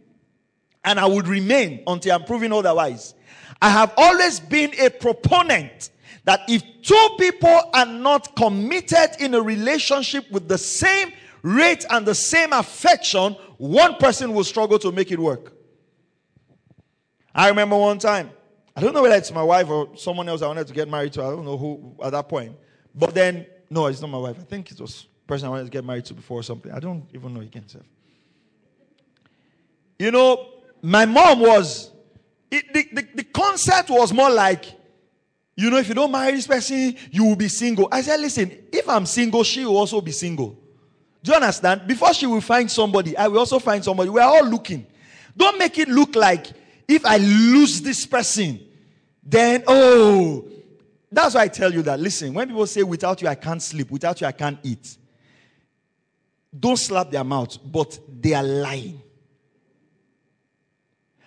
and 0.84 1.00
I 1.00 1.06
would 1.06 1.26
remain 1.26 1.82
until 1.86 2.16
I'm 2.16 2.24
proven 2.24 2.52
otherwise. 2.52 3.14
I 3.62 3.70
have 3.70 3.94
always 3.96 4.40
been 4.40 4.78
a 4.78 4.90
proponent 4.90 5.88
that 6.24 6.40
if 6.48 6.62
two 6.82 7.08
people 7.18 7.62
are 7.72 7.86
not 7.86 8.36
committed 8.36 9.16
in 9.20 9.34
a 9.34 9.40
relationship 9.40 10.30
with 10.30 10.48
the 10.48 10.58
same 10.58 11.12
rate 11.40 11.86
and 11.88 12.04
the 12.04 12.14
same 12.14 12.52
affection, 12.52 13.36
one 13.58 13.96
person 13.96 14.32
will 14.32 14.44
struggle 14.44 14.78
to 14.80 14.92
make 14.92 15.10
it 15.10 15.18
work. 15.18 15.52
I 17.34 17.48
remember 17.48 17.76
one 17.76 17.98
time, 17.98 18.30
I 18.76 18.80
don't 18.80 18.94
know 18.94 19.02
whether 19.02 19.16
it's 19.16 19.32
my 19.32 19.42
wife 19.42 19.68
or 19.68 19.96
someone 19.96 20.28
else 20.28 20.42
I 20.42 20.46
wanted 20.46 20.66
to 20.66 20.72
get 20.72 20.88
married 20.88 21.12
to. 21.14 21.22
I 21.22 21.30
don't 21.30 21.44
know 21.44 21.56
who 21.56 21.96
at 22.02 22.12
that 22.12 22.28
point. 22.28 22.56
But 22.94 23.14
then, 23.14 23.46
no, 23.70 23.86
it's 23.86 24.00
not 24.00 24.10
my 24.10 24.18
wife. 24.18 24.36
I 24.38 24.44
think 24.44 24.70
it 24.70 24.80
was 24.80 25.06
person 25.26 25.46
I 25.46 25.50
wanted 25.50 25.64
to 25.64 25.70
get 25.70 25.84
married 25.84 26.04
to 26.06 26.14
before 26.14 26.40
or 26.40 26.42
something. 26.42 26.70
I 26.70 26.80
don't 26.80 27.06
even 27.14 27.34
know 27.34 27.40
again, 27.40 27.68
sir. 27.68 27.80
You 29.98 30.10
know, 30.10 30.48
my 30.82 31.06
mom 31.06 31.40
was, 31.40 31.90
it, 32.50 32.72
the, 32.72 32.88
the, 32.92 33.08
the 33.14 33.24
concept 33.24 33.90
was 33.90 34.12
more 34.12 34.30
like, 34.30 34.66
you 35.56 35.70
know, 35.70 35.78
if 35.78 35.88
you 35.88 35.94
don't 35.94 36.10
marry 36.10 36.32
this 36.32 36.46
person, 36.46 36.96
you 37.10 37.24
will 37.24 37.36
be 37.36 37.48
single. 37.48 37.88
I 37.90 38.02
said, 38.02 38.20
listen, 38.20 38.50
if 38.72 38.88
I'm 38.88 39.06
single, 39.06 39.44
she 39.44 39.64
will 39.64 39.76
also 39.76 40.00
be 40.00 40.10
single. 40.10 40.58
Do 41.24 41.30
you 41.30 41.36
understand? 41.36 41.86
Before 41.86 42.12
she 42.12 42.26
will 42.26 42.42
find 42.42 42.70
somebody, 42.70 43.16
I 43.16 43.28
will 43.28 43.38
also 43.38 43.58
find 43.58 43.82
somebody. 43.82 44.10
We're 44.10 44.20
all 44.20 44.44
looking. 44.44 44.86
Don't 45.34 45.58
make 45.58 45.78
it 45.78 45.88
look 45.88 46.14
like 46.14 46.48
if 46.86 47.06
I 47.06 47.16
lose 47.16 47.80
this 47.80 48.04
person, 48.04 48.60
then, 49.22 49.64
oh, 49.66 50.46
that's 51.10 51.34
why 51.34 51.44
I 51.44 51.48
tell 51.48 51.72
you 51.72 51.80
that. 51.80 51.98
Listen, 51.98 52.34
when 52.34 52.46
people 52.48 52.66
say, 52.66 52.82
without 52.82 53.22
you, 53.22 53.28
I 53.28 53.36
can't 53.36 53.62
sleep, 53.62 53.90
without 53.90 54.20
you, 54.20 54.26
I 54.26 54.32
can't 54.32 54.58
eat, 54.62 54.98
don't 56.60 56.76
slap 56.76 57.10
their 57.10 57.24
mouth, 57.24 57.56
but 57.64 57.98
they 58.20 58.34
are 58.34 58.42
lying. 58.42 59.00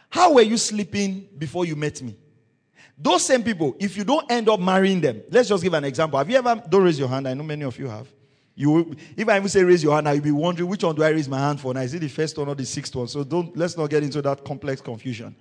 How 0.10 0.34
were 0.34 0.44
you 0.44 0.58
sleeping 0.58 1.28
before 1.36 1.66
you 1.66 1.76
met 1.76 2.04
me? 2.04 2.16
Those 2.96 3.26
same 3.26 3.42
people, 3.42 3.76
if 3.80 3.98
you 3.98 4.04
don't 4.04 4.32
end 4.32 4.48
up 4.48 4.60
marrying 4.60 5.02
them, 5.02 5.24
let's 5.32 5.50
just 5.50 5.64
give 5.64 5.74
an 5.74 5.86
example. 5.86 6.20
Have 6.20 6.30
you 6.30 6.38
ever, 6.38 6.62
don't 6.70 6.84
raise 6.84 7.00
your 7.00 7.10
hand, 7.10 7.28
I 7.28 7.34
know 7.34 7.44
many 7.44 7.66
of 7.66 7.80
you 7.80 7.88
have. 7.88 8.08
You, 8.60 8.72
will, 8.72 8.96
if 9.16 9.30
I 9.30 9.38
even 9.38 9.48
say 9.50 9.64
raise 9.64 9.84
your 9.84 9.94
hand, 9.94 10.10
I'll 10.10 10.20
be 10.20 10.32
wondering 10.32 10.68
which 10.68 10.84
one 10.84 10.96
do 10.96 11.04
I 11.04 11.10
raise 11.10 11.30
my 11.30 11.38
hand 11.38 11.62
for 11.62 11.76
now? 11.76 11.82
Is 11.82 11.94
it 11.94 12.00
the 12.00 12.08
first 12.08 12.36
one 12.36 12.48
or 12.48 12.56
the 12.56 12.66
sixth 12.66 12.96
one? 12.96 13.08
So 13.08 13.24
don't 13.24 13.56
let's 13.56 13.78
not 13.78 13.88
get 13.88 14.02
into 14.02 14.20
that 14.24 14.44
complex 14.44 14.82
confusion. 14.82 15.36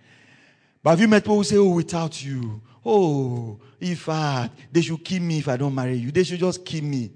But 0.83 0.90
have 0.90 1.00
you 1.00 1.09
met 1.09 1.22
people 1.22 1.38
who 1.38 1.44
say, 1.44 1.57
Oh, 1.57 1.70
without 1.70 2.22
you, 2.22 2.61
oh, 2.85 3.59
if 3.81 4.07
I 4.11 4.50
they 4.70 4.83
should 4.83 5.02
kill 5.02 5.22
me 5.22 5.38
if 5.38 5.48
I 5.48 5.57
don't 5.57 5.74
marry 5.74 5.94
you, 5.94 6.12
they 6.12 6.24
should 6.24 6.40
just 6.40 6.62
kill 6.62 6.85
me. 6.85 7.11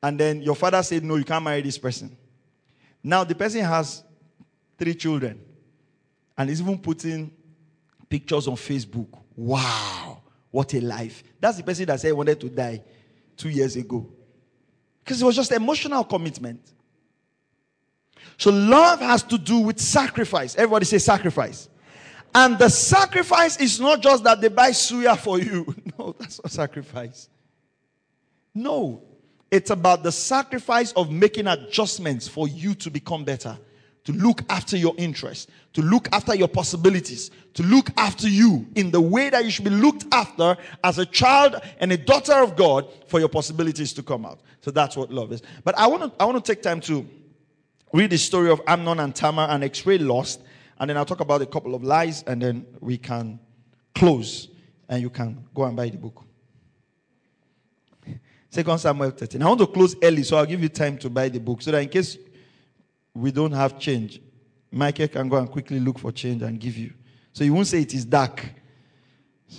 And 0.00 0.20
then 0.20 0.40
your 0.40 0.54
father 0.54 0.80
said, 0.84 1.02
No, 1.02 1.16
you 1.16 1.24
can't 1.24 1.44
marry 1.44 1.62
this 1.62 1.78
person. 1.78 2.16
Now 3.02 3.24
the 3.24 3.34
person 3.34 3.62
has 3.62 4.04
three 4.78 4.94
children 4.94 5.40
and 6.38 6.48
is 6.48 6.60
even 6.60 6.78
putting 6.78 7.32
pictures 8.08 8.46
on 8.46 8.54
Facebook. 8.54 9.08
Wow, 9.34 10.22
what 10.52 10.72
a 10.74 10.80
life. 10.80 11.24
That's 11.40 11.56
the 11.56 11.64
person 11.64 11.86
that 11.86 11.98
said 11.98 12.06
he 12.06 12.12
wanted 12.12 12.40
to 12.40 12.48
die 12.48 12.84
two 13.36 13.48
years 13.48 13.74
ago. 13.74 14.08
Because 15.04 15.20
it 15.20 15.24
was 15.24 15.36
just 15.36 15.52
emotional 15.52 16.02
commitment. 16.02 16.72
So 18.38 18.50
love 18.50 19.00
has 19.00 19.22
to 19.24 19.38
do 19.38 19.60
with 19.60 19.78
sacrifice. 19.78 20.56
Everybody 20.56 20.86
say 20.86 20.98
sacrifice. 20.98 21.68
And 22.34 22.58
the 22.58 22.68
sacrifice 22.68 23.60
is 23.60 23.78
not 23.78 24.00
just 24.00 24.24
that 24.24 24.40
they 24.40 24.48
buy 24.48 24.70
suya 24.70 25.16
for 25.16 25.38
you. 25.38 25.74
No, 25.96 26.16
that's 26.18 26.42
not 26.42 26.50
sacrifice. 26.50 27.28
No. 28.52 29.04
It's 29.48 29.70
about 29.70 30.02
the 30.02 30.10
sacrifice 30.10 30.90
of 30.92 31.12
making 31.12 31.46
adjustments 31.46 32.26
for 32.26 32.48
you 32.48 32.74
to 32.74 32.90
become 32.90 33.22
better, 33.22 33.56
to 34.04 34.12
look 34.12 34.42
after 34.50 34.76
your 34.76 34.94
interests, 34.98 35.50
to 35.72 35.82
look 35.82 36.08
after 36.12 36.34
your 36.34 36.48
possibilities, 36.48 37.30
to 37.54 37.62
look 37.62 37.88
after 37.96 38.28
you 38.28 38.66
in 38.74 38.90
the 38.90 39.00
way 39.00 39.30
that 39.30 39.44
you 39.44 39.50
should 39.50 39.64
be 39.64 39.70
looked 39.70 40.04
after 40.12 40.56
as 40.82 40.98
a 40.98 41.06
child 41.06 41.56
and 41.80 41.90
a 41.90 41.96
daughter 41.96 42.34
of 42.34 42.54
God 42.54 42.86
for 43.06 43.18
your 43.18 43.30
possibilities 43.30 43.92
to 43.94 44.02
come 44.02 44.26
out. 44.26 44.40
So 44.60 44.70
that's 44.70 44.96
what 44.96 45.10
love 45.10 45.32
is. 45.32 45.42
But 45.64 45.78
I 45.78 45.86
want 45.86 46.02
to 46.02 46.22
I 46.22 46.26
want 46.26 46.44
to 46.44 46.54
take 46.54 46.62
time 46.62 46.80
to 46.82 47.06
read 47.92 48.10
the 48.10 48.18
story 48.18 48.50
of 48.50 48.60
Amnon 48.66 49.00
and 49.00 49.14
Tamar 49.14 49.48
and 49.48 49.64
explain 49.64 50.06
lust, 50.06 50.40
and 50.78 50.90
then 50.90 50.96
I'll 50.96 51.06
talk 51.06 51.20
about 51.20 51.40
a 51.40 51.46
couple 51.46 51.74
of 51.74 51.82
lies, 51.82 52.24
and 52.26 52.42
then 52.42 52.66
we 52.80 52.98
can 52.98 53.38
close, 53.94 54.48
and 54.88 55.00
you 55.00 55.10
can 55.10 55.44
go 55.54 55.64
and 55.64 55.76
buy 55.76 55.88
the 55.88 55.96
book. 55.98 56.24
Second 58.50 58.78
Samuel 58.78 59.10
13. 59.10 59.42
I 59.42 59.48
want 59.48 59.60
to 59.60 59.66
close 59.66 59.96
early, 60.00 60.22
so 60.22 60.36
I'll 60.36 60.46
give 60.46 60.62
you 60.62 60.68
time 60.68 60.96
to 60.98 61.10
buy 61.10 61.28
the 61.28 61.40
book, 61.40 61.62
so 61.62 61.72
that 61.72 61.82
in 61.82 61.88
case 61.88 62.18
we 63.14 63.30
don't 63.30 63.52
have 63.52 63.78
change, 63.78 64.20
Michael 64.70 65.08
can 65.08 65.28
go 65.28 65.36
and 65.36 65.50
quickly 65.50 65.78
look 65.78 65.98
for 65.98 66.10
change 66.10 66.42
and 66.42 66.58
give 66.58 66.76
you. 66.76 66.92
So 67.32 67.44
you 67.44 67.54
won't 67.54 67.66
say 67.66 67.82
it 67.82 67.94
is 67.94 68.04
dark. 68.04 68.44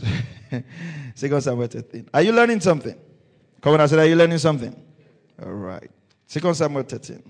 Second 1.15 1.41
Samuel 1.41 1.68
13. 1.68 2.10
Are 2.13 2.22
you 2.22 2.32
learning 2.34 2.60
something? 2.60 2.96
Come 3.62 3.74
on, 3.74 3.82
I 3.82 3.86
said, 3.86 4.00
Are 4.00 4.06
you 4.06 4.15
learning 4.15 4.38
something? 4.38 4.76
All 5.41 5.52
right. 5.52 5.89
Second 6.28 6.56
Samuel 6.56 6.84
13. 6.84 7.24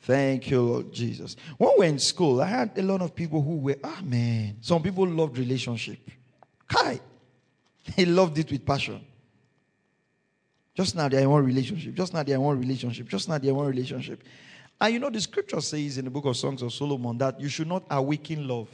Thank 0.00 0.50
you, 0.50 0.60
Lord 0.60 0.92
Jesus. 0.92 1.34
When 1.56 1.70
we 1.70 1.78
were 1.78 1.84
in 1.90 1.98
school, 1.98 2.42
I 2.42 2.46
had 2.46 2.78
a 2.78 2.82
lot 2.82 3.00
of 3.00 3.14
people 3.14 3.40
who 3.40 3.56
were, 3.56 3.76
ah, 3.82 4.00
man. 4.04 4.58
Some 4.60 4.82
people 4.82 5.06
loved 5.06 5.38
relationship. 5.38 5.98
Kai. 6.68 7.00
He 7.96 8.06
loved 8.06 8.38
it 8.38 8.50
with 8.50 8.64
passion. 8.64 9.04
Just 10.74 10.96
now, 10.96 11.08
they're 11.08 11.20
in 11.20 11.30
one 11.30 11.44
relationship. 11.44 11.94
Just 11.94 12.12
now, 12.12 12.22
they're 12.22 12.34
in 12.34 12.40
one 12.40 12.58
relationship. 12.58 13.08
Just 13.08 13.28
now, 13.28 13.38
they're 13.38 13.50
in 13.50 13.56
one 13.56 13.68
relationship. 13.68 14.22
And 14.80 14.92
you 14.92 14.98
know, 14.98 15.10
the 15.10 15.20
scripture 15.20 15.60
says 15.60 15.98
in 15.98 16.04
the 16.04 16.10
book 16.10 16.24
of 16.24 16.36
Songs 16.36 16.62
of 16.62 16.72
Solomon 16.72 17.16
that 17.18 17.40
you 17.40 17.48
should 17.48 17.68
not 17.68 17.84
awaken 17.90 18.48
love. 18.48 18.68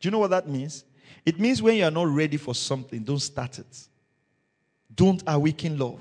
Do 0.00 0.06
you 0.06 0.10
know 0.10 0.20
what 0.20 0.30
that 0.30 0.48
means? 0.48 0.84
It 1.26 1.40
means 1.40 1.60
when 1.60 1.76
you 1.76 1.84
are 1.84 1.90
not 1.90 2.06
ready 2.06 2.36
for 2.36 2.54
something, 2.54 3.02
don't 3.02 3.18
start 3.18 3.58
it. 3.58 3.88
Don't 4.94 5.22
awaken 5.26 5.76
love. 5.76 6.00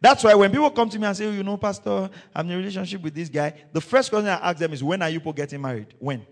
That's 0.00 0.22
why 0.22 0.34
when 0.34 0.50
people 0.50 0.70
come 0.70 0.88
to 0.88 0.98
me 0.98 1.06
and 1.06 1.16
say, 1.16 1.26
oh, 1.26 1.32
you 1.32 1.42
know, 1.42 1.56
Pastor, 1.56 2.08
I'm 2.34 2.46
in 2.46 2.52
a 2.52 2.56
relationship 2.56 3.02
with 3.02 3.14
this 3.14 3.28
guy, 3.28 3.52
the 3.72 3.80
first 3.80 4.10
question 4.10 4.28
I 4.28 4.50
ask 4.50 4.58
them 4.58 4.72
is, 4.72 4.82
when 4.82 5.02
are 5.02 5.10
you 5.10 5.20
getting 5.20 5.60
married? 5.60 5.92
When? 5.98 6.24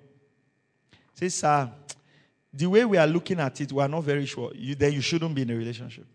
Say, 1.14 1.28
sir, 1.28 1.70
the 2.56 2.66
way 2.66 2.84
we 2.84 2.96
are 2.96 3.06
looking 3.06 3.38
at 3.38 3.60
it, 3.60 3.72
we 3.72 3.82
are 3.82 3.88
not 3.88 4.02
very 4.02 4.24
sure. 4.24 4.50
You, 4.54 4.74
then 4.74 4.92
you 4.92 5.00
shouldn't 5.00 5.34
be 5.34 5.42
in 5.42 5.50
a 5.50 5.56
relationship. 5.56 6.06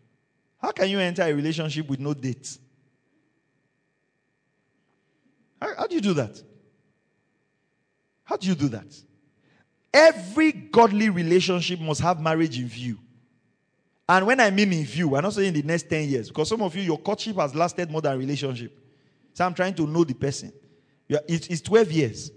How 0.60 0.71
can 0.71 0.89
you 0.89 0.99
enter 0.99 1.23
a 1.23 1.34
relationship 1.34 1.88
with 1.88 1.99
no 1.99 2.13
dates? 2.13 2.60
How, 5.62 5.75
how 5.77 5.88
do 5.88 5.95
you 5.95 6.01
do 6.01 6.13
that? 6.13 6.41
How 8.23 8.38
do 8.38 8.47
you 8.47 8.56
do 8.56 8.69
that? 8.69 8.88
Every 9.93 10.51
godly 10.51 11.10
relationship 11.10 11.80
must 11.80 12.01
have 12.01 12.19
marriage 12.19 12.58
in 12.58 12.67
view. 12.67 12.97
And 14.08 14.25
when 14.25 14.39
I 14.39 14.49
mean 14.49 14.73
in 14.73 14.86
view, 14.86 15.15
I'm 15.15 15.23
not 15.23 15.34
saying 15.34 15.54
the 15.54 15.62
next 15.62 15.89
10 15.89 16.10
years, 16.10 16.27
because 16.30 16.49
some 16.49 16.62
of 16.62 16.75
you, 16.75 16.82
your 16.82 16.97
courtship 16.97 17.36
has 17.36 17.54
lasted 17.54 17.89
more 17.91 18.01
than 18.01 18.13
a 18.13 18.17
relationship. 18.17 18.77
So 19.34 19.45
I'm 19.45 19.54
trying 19.54 19.73
to 19.75 19.88
know 19.88 20.04
the 20.04 20.13
person. 20.13 20.51
It's 21.08 21.62
12 21.62 21.91
years. 21.91 22.32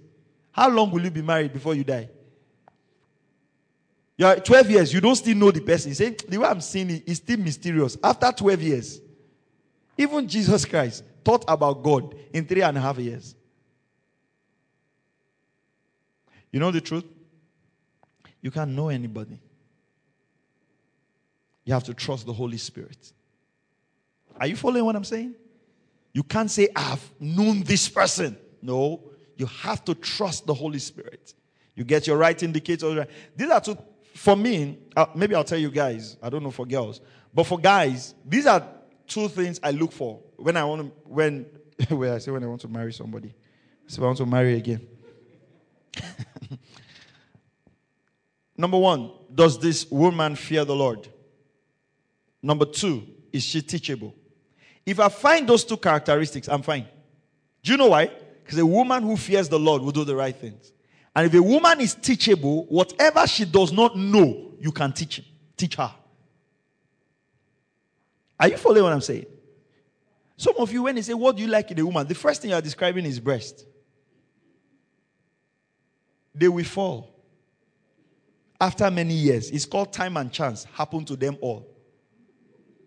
How 0.52 0.68
long 0.68 0.90
will 0.90 1.02
you 1.02 1.10
be 1.10 1.22
married 1.22 1.52
before 1.52 1.74
you 1.74 1.84
die? 1.84 2.08
You're 4.16 4.36
12 4.36 4.70
years, 4.70 4.94
you 4.94 5.00
don't 5.00 5.16
still 5.16 5.36
know 5.36 5.50
the 5.50 5.60
person. 5.60 5.90
You 5.90 5.94
say, 5.94 6.10
the 6.10 6.38
way 6.38 6.46
I'm 6.46 6.60
seeing 6.60 6.90
it 6.90 7.02
is 7.06 7.16
still 7.18 7.38
mysterious. 7.38 7.96
After 8.02 8.30
12 8.30 8.62
years, 8.62 9.00
even 9.98 10.28
Jesus 10.28 10.64
Christ 10.64 11.04
thought 11.24 11.44
about 11.48 11.82
God 11.82 12.14
in 12.32 12.46
three 12.46 12.62
and 12.62 12.76
a 12.76 12.80
half 12.80 12.98
years. 12.98 13.34
You 16.52 16.60
know 16.60 16.70
the 16.70 16.80
truth? 16.80 17.04
You 18.40 18.50
can't 18.50 18.70
know 18.70 18.88
anybody. 18.88 19.40
You 21.64 21.72
have 21.72 21.84
to 21.84 21.94
trust 21.94 22.26
the 22.26 22.32
Holy 22.32 22.58
Spirit. 22.58 23.12
Are 24.38 24.46
you 24.46 24.54
following 24.54 24.84
what 24.84 24.94
I'm 24.94 25.04
saying? 25.04 25.34
You 26.12 26.22
can't 26.22 26.50
say, 26.50 26.68
I've 26.76 27.10
known 27.18 27.62
this 27.62 27.88
person. 27.88 28.36
No, 28.62 29.00
you 29.36 29.46
have 29.46 29.84
to 29.86 29.94
trust 29.94 30.46
the 30.46 30.54
Holy 30.54 30.78
Spirit. 30.78 31.34
You 31.74 31.82
get 31.82 32.06
your 32.06 32.16
right 32.16 32.40
indicator. 32.40 33.06
These 33.36 33.50
are 33.50 33.60
two, 33.60 33.76
for 34.14 34.36
me, 34.36 34.78
uh, 34.96 35.06
maybe 35.14 35.34
I'll 35.34 35.44
tell 35.44 35.58
you 35.58 35.70
guys, 35.70 36.16
I 36.22 36.30
don't 36.30 36.42
know 36.42 36.50
for 36.50 36.64
girls, 36.64 37.00
but 37.32 37.44
for 37.44 37.58
guys, 37.58 38.14
these 38.24 38.46
are 38.46 38.66
two 39.06 39.28
things 39.28 39.60
I 39.62 39.72
look 39.72 39.92
for 39.92 40.20
when 40.36 40.56
I 40.56 40.64
want 40.64 40.82
to, 40.82 40.92
when, 41.08 41.46
where 41.88 42.14
I 42.14 42.18
say 42.18 42.30
when 42.30 42.44
I 42.44 42.46
want 42.46 42.60
to 42.62 42.68
marry 42.68 42.92
somebody. 42.92 43.34
So 43.86 44.02
I 44.02 44.06
want 44.06 44.18
to 44.18 44.26
marry 44.26 44.54
again. 44.54 44.86
Number 48.56 48.78
one, 48.78 49.10
does 49.34 49.58
this 49.58 49.90
woman 49.90 50.36
fear 50.36 50.64
the 50.64 50.76
Lord? 50.76 51.08
Number 52.40 52.64
two, 52.64 53.06
is 53.32 53.42
she 53.42 53.62
teachable? 53.62 54.14
If 54.86 55.00
I 55.00 55.08
find 55.08 55.48
those 55.48 55.64
two 55.64 55.76
characteristics, 55.76 56.48
I'm 56.48 56.62
fine. 56.62 56.86
Do 57.62 57.72
you 57.72 57.78
know 57.78 57.88
why? 57.88 58.10
Because 58.44 58.58
a 58.58 58.66
woman 58.66 59.02
who 59.02 59.16
fears 59.16 59.48
the 59.48 59.58
Lord 59.58 59.82
will 59.82 59.90
do 59.90 60.04
the 60.04 60.14
right 60.14 60.36
things. 60.36 60.72
And 61.14 61.26
if 61.26 61.34
a 61.34 61.42
woman 61.42 61.80
is 61.80 61.94
teachable, 61.94 62.64
whatever 62.66 63.26
she 63.26 63.44
does 63.44 63.72
not 63.72 63.96
know, 63.96 64.52
you 64.58 64.72
can 64.72 64.92
teach 64.92 65.22
teach 65.56 65.76
her. 65.76 65.92
Are 68.38 68.48
you 68.48 68.56
following 68.56 68.82
what 68.82 68.92
I'm 68.92 69.00
saying? 69.00 69.26
Some 70.36 70.54
of 70.58 70.72
you, 70.72 70.82
when 70.82 70.96
they 70.96 71.02
say, 71.02 71.14
What 71.14 71.36
do 71.36 71.42
you 71.42 71.48
like 71.48 71.70
in 71.70 71.78
a 71.78 71.86
woman? 71.86 72.06
the 72.06 72.14
first 72.14 72.42
thing 72.42 72.50
you 72.50 72.56
are 72.56 72.62
describing 72.62 73.06
is 73.06 73.20
breast. 73.20 73.64
They 76.34 76.48
will 76.48 76.64
fall. 76.64 77.14
After 78.60 78.90
many 78.90 79.14
years, 79.14 79.50
it's 79.50 79.66
called 79.66 79.92
time 79.92 80.16
and 80.16 80.32
chance, 80.32 80.64
happen 80.64 81.04
to 81.04 81.16
them 81.16 81.36
all. 81.40 81.68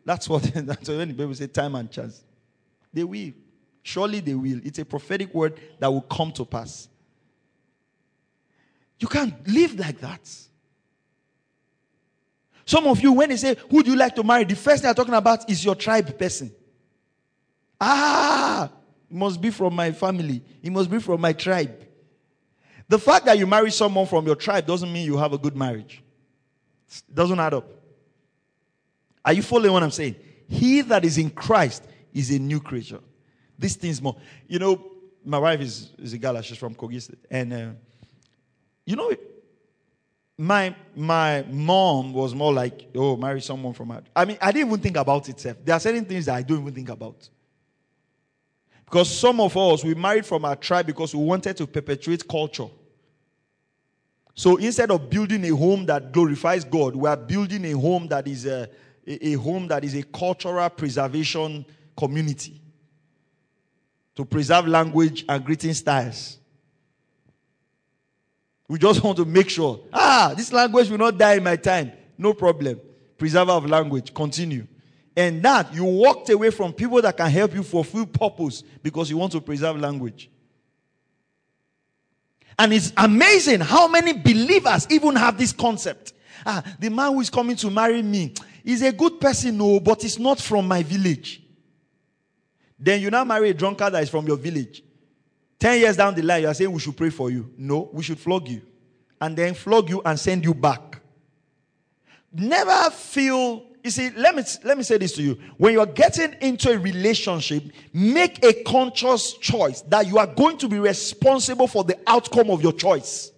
That's 0.04 0.28
what 0.28 0.44
that's 0.56 0.90
when 0.90 1.10
people 1.10 1.34
say 1.34 1.48
time 1.48 1.76
and 1.76 1.90
chance. 1.90 2.24
They 2.92 3.04
will. 3.04 3.32
Surely 3.84 4.20
they 4.20 4.34
will. 4.34 4.60
It's 4.66 4.80
a 4.80 4.86
prophetic 4.86 5.34
word 5.34 5.60
that 5.80 5.88
will 5.88 6.02
come 6.02 6.32
to 6.34 6.44
pass. 6.44 6.90
You 9.00 9.08
can't 9.08 9.48
live 9.48 9.78
like 9.78 10.00
that. 10.00 10.22
Some 12.66 12.86
of 12.88 13.02
you, 13.02 13.14
when 13.14 13.30
they 13.30 13.38
say, 13.38 13.56
Who 13.72 13.82
do 13.82 13.92
you 13.92 13.98
like 13.98 14.16
to 14.16 14.24
marry? 14.24 14.44
The 14.44 14.56
first 14.56 14.82
thing 14.82 14.90
I'm 14.90 14.96
talking 14.96 15.14
about 15.14 15.50
is 15.50 15.64
your 15.64 15.76
tribe 15.76 16.18
person. 16.18 16.52
Ah, 17.80 18.70
it 19.10 19.16
must 19.16 19.40
be 19.40 19.52
from 19.52 19.76
my 19.76 19.92
family, 19.92 20.44
it 20.62 20.72
must 20.72 20.90
be 20.90 21.00
from 21.00 21.22
my 21.22 21.34
tribe. 21.34 21.86
The 22.90 23.00
fact 23.00 23.26
that 23.26 23.38
you 23.38 23.46
marry 23.46 23.72
someone 23.72 24.06
from 24.06 24.26
your 24.26 24.36
tribe 24.36 24.66
doesn't 24.66 24.92
mean 24.92 25.06
you 25.06 25.18
have 25.18 25.34
a 25.34 25.38
good 25.38 25.56
marriage. 25.56 26.02
It 26.90 27.16
doesn't 27.16 27.40
add 27.40 27.54
up. 27.54 27.70
Are 29.24 29.34
you 29.34 29.42
following 29.42 29.74
what 29.74 29.84
I'm 29.84 29.92
saying? 29.92 30.16
He 30.48 30.82
that 30.82 31.04
is 31.04 31.18
in 31.18 31.30
Christ 31.30 31.84
is 32.14 32.32
a 32.32 32.40
new 32.40 32.62
creature. 32.62 33.00
These 33.60 33.76
things 33.76 34.02
more. 34.02 34.16
You 34.48 34.60
know, 34.60 34.92
my 35.26 35.38
wife 35.38 35.60
is, 35.60 35.92
is 35.98 36.14
a 36.14 36.18
girl, 36.18 36.42
she's 36.42 36.58
from 36.58 36.76
Kogi 36.76 37.14
And, 37.30 37.54
uh, 37.54 37.70
you 38.88 38.96
know, 38.96 39.14
my 40.38 40.74
my 40.96 41.44
mom 41.50 42.14
was 42.14 42.34
more 42.34 42.54
like, 42.54 42.88
oh, 42.96 43.18
marry 43.18 43.42
someone 43.42 43.74
from 43.74 43.90
her. 43.90 44.02
I 44.16 44.24
mean, 44.24 44.38
I 44.42 44.54
didn't 44.54 44.70
even 44.70 44.80
think 44.80 44.96
about 44.96 45.28
it. 45.28 45.38
There 45.64 45.76
are 45.76 45.80
certain 45.80 46.06
things 46.06 46.26
that 46.26 46.36
I 46.36 46.42
don't 46.42 46.62
even 46.62 46.74
think 46.74 46.90
about. 46.90 47.30
Because 48.86 49.10
some 49.10 49.42
of 49.42 49.58
us, 49.58 49.84
we 49.84 49.94
married 49.94 50.26
from 50.26 50.46
our 50.46 50.56
tribe 50.56 50.88
because 50.88 51.14
we 51.14 51.22
wanted 51.22 51.58
to 51.58 51.68
perpetuate 51.68 52.26
culture. 52.26 52.70
So 54.34 54.56
instead 54.56 54.90
of 54.90 55.10
building 55.10 55.44
a 55.44 55.50
home 55.50 55.86
that 55.88 56.14
glorifies 56.14 56.64
God, 56.64 56.96
we 56.96 57.10
are 57.10 57.18
building 57.18 57.66
a 57.66 57.72
home 57.72 58.08
that 58.08 58.26
is 58.26 58.46
a, 58.46 58.70
a, 59.06 59.34
home 59.34 59.68
that 59.68 59.84
is 59.84 59.96
a 59.96 60.04
cultural 60.04 60.70
preservation 60.70 61.66
community 61.98 62.62
to 64.16 64.24
preserve 64.24 64.68
language 64.68 65.26
and 65.28 65.44
greeting 65.44 65.74
styles. 65.74 66.38
We 68.68 68.78
just 68.80 69.02
want 69.04 69.18
to 69.18 69.26
make 69.26 69.50
sure, 69.50 69.80
ah, 69.94 70.34
this 70.36 70.52
language 70.52 70.90
will 70.90 70.98
not 70.98 71.18
die 71.18 71.36
in 71.36 71.44
my 71.44 71.56
time. 71.56 71.92
No 72.18 72.34
problem. 72.34 72.80
Preserver 73.18 73.52
of 73.52 73.66
language. 73.66 74.14
Continue. 74.14 74.68
And 75.16 75.42
that 75.44 75.74
you 75.74 75.84
walked 75.86 76.30
away 76.30 76.52
from 76.52 76.74
people 76.74 77.02
that 77.02 77.16
can 77.16 77.30
help 77.32 77.54
you 77.54 77.64
fulfill 77.64 78.06
purpose 78.06 78.64
because 78.84 79.10
you 79.10 79.18
want 79.18 79.32
to 79.32 79.42
preserve 79.42 79.80
language. 79.80 80.30
And 82.60 82.74
it's 82.74 82.92
amazing 82.98 83.62
how 83.62 83.88
many 83.88 84.14
believers 84.14 84.88
even 84.90 85.16
have 85.16 85.38
this 85.38 85.54
concept. 85.54 86.14
Ah, 86.46 86.64
the 86.80 86.90
man 86.90 87.14
who 87.14 87.22
is 87.22 87.30
coming 87.30 87.56
to 87.56 87.70
marry 87.70 88.02
me, 88.02 88.34
is 88.68 88.82
a 88.82 88.92
good 88.92 89.20
person, 89.20 89.58
no, 89.58 89.80
but 89.80 90.02
he's 90.02 90.20
not 90.20 90.40
from 90.40 90.68
my 90.68 90.84
village. 90.84 91.42
Then 92.78 93.02
you 93.02 93.10
now 93.10 93.24
marry 93.24 93.50
a 93.50 93.54
drunkard 93.54 93.94
that 93.94 94.04
is 94.04 94.10
from 94.10 94.28
your 94.28 94.36
village. 94.36 94.84
Ten 95.60 95.80
years 95.80 95.98
down 95.98 96.14
the 96.14 96.22
line, 96.22 96.44
you 96.44 96.48
are 96.48 96.54
saying 96.54 96.72
we 96.72 96.80
should 96.80 96.96
pray 96.96 97.10
for 97.10 97.32
you. 97.32 97.52
No, 97.58 97.90
we 97.92 98.04
should 98.04 98.20
flog 98.20 98.48
you. 98.48 98.62
And 99.20 99.36
then 99.36 99.54
flog 99.56 99.90
you 99.90 100.02
and 100.06 100.20
send 100.20 100.46
you 100.46 100.54
back. 100.54 101.02
Never 102.32 102.92
feel, 102.92 103.64
you 103.84 103.90
see, 103.90 104.12
let 104.12 104.36
me, 104.36 104.44
let 104.64 104.78
me 104.78 104.84
say 104.84 104.98
this 105.00 105.14
to 105.14 105.24
you. 105.24 105.40
When 105.58 105.74
you're 105.74 105.88
getting 105.88 106.36
into 106.42 106.72
a 106.72 106.78
relationship, 106.78 107.64
make 107.94 108.44
a 108.46 108.64
conscious 108.64 109.34
choice 109.34 109.82
that 109.82 110.06
you 110.06 110.20
are 110.20 110.28
going 110.28 110.60
to 110.60 110.68
be 110.68 110.78
responsible 110.78 111.68
for 111.68 111.84
the 111.84 111.98
outcome 112.06 112.52
of 112.52 112.62
your 112.62 112.74
choice. 112.74 113.32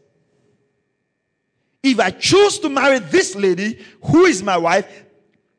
If 1.82 2.00
I 2.02 2.10
choose 2.10 2.60
to 2.60 2.70
marry 2.70 3.00
this 3.00 3.36
lady, 3.36 3.80
who 4.04 4.26
is 4.26 4.44
my 4.44 4.58
wife, 4.58 5.06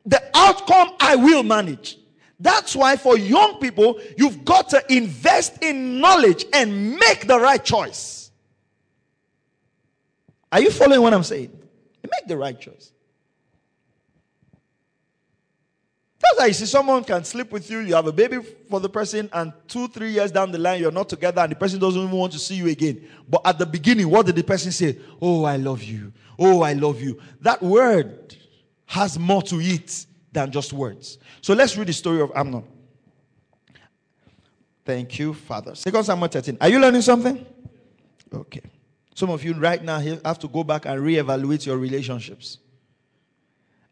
the 0.05 0.23
outcome 0.35 0.91
I 1.01 1.17
will 1.17 1.43
manage. 1.43 1.97
That's 2.41 2.75
why 2.75 2.97
for 2.97 3.19
young 3.19 3.61
people, 3.61 4.01
you've 4.17 4.45
got 4.45 4.71
to 4.71 4.83
invest 4.93 5.63
in 5.63 6.01
knowledge 6.01 6.47
and 6.53 6.97
make 6.97 7.27
the 7.27 7.39
right 7.39 7.63
choice. 7.63 8.31
Are 10.51 10.61
you 10.61 10.71
following 10.71 11.03
what 11.03 11.13
I'm 11.13 11.23
saying? 11.23 11.57
Make 12.03 12.27
the 12.27 12.37
right 12.37 12.59
choice. 12.59 12.93
That's 16.23 16.39
why 16.39 16.47
you 16.47 16.53
see 16.53 16.67
someone 16.67 17.05
can 17.05 17.25
sleep 17.25 17.51
with 17.51 17.71
you, 17.71 17.79
you 17.81 17.95
have 17.95 18.07
a 18.07 18.13
baby 18.13 18.39
for 18.69 18.81
the 18.81 18.89
person, 18.89 19.31
and 19.33 19.53
two, 19.69 19.89
three 19.89 20.11
years 20.11 20.31
down 20.31 20.51
the 20.51 20.59
line, 20.59 20.81
you're 20.81 20.91
not 20.91 21.09
together, 21.09 21.41
and 21.41 21.53
the 21.53 21.57
person 21.57 21.79
doesn't 21.79 22.01
even 22.01 22.15
want 22.15 22.33
to 22.33 22.39
see 22.39 22.57
you 22.57 22.69
again. 22.69 23.07
But 23.29 23.43
at 23.45 23.59
the 23.59 23.67
beginning, 23.67 24.11
what 24.11 24.27
did 24.27 24.37
the 24.37 24.43
person 24.43 24.73
say? 24.73 24.99
Oh, 25.21 25.45
I 25.45 25.57
love 25.57 25.83
you. 25.83 26.13
Oh, 26.39 26.63
I 26.63 26.73
love 26.73 27.01
you. 27.01 27.21
That 27.41 27.63
word 27.63 28.37
has 28.87 29.19
more 29.19 29.43
to 29.43 29.61
it 29.61 30.07
than 30.33 30.51
just 30.51 30.73
words. 30.73 31.19
So 31.41 31.55
let's 31.55 31.77
read 31.77 31.89
the 31.89 31.93
story 31.93 32.21
of 32.21 32.33
Amnon. 32.35 32.65
Thank 34.85 35.19
you, 35.19 35.35
Father. 35.35 35.75
Second 35.75 36.05
Samuel 36.05 36.29
13. 36.29 36.59
Are 36.61 36.69
you 36.69 36.81
learning 36.81 37.03
something? 37.03 37.45
Okay. 38.33 38.63
Some 39.15 39.31
of 39.31 39.45
you 39.45 39.55
right 39.55 39.83
now 39.83 39.99
have 39.99 40.39
to 40.39 40.49
go 40.49 40.65
back 40.65 40.87
and 40.87 41.01
reevaluate 41.01 41.67
your 41.67 41.77
relationships. 41.77 42.59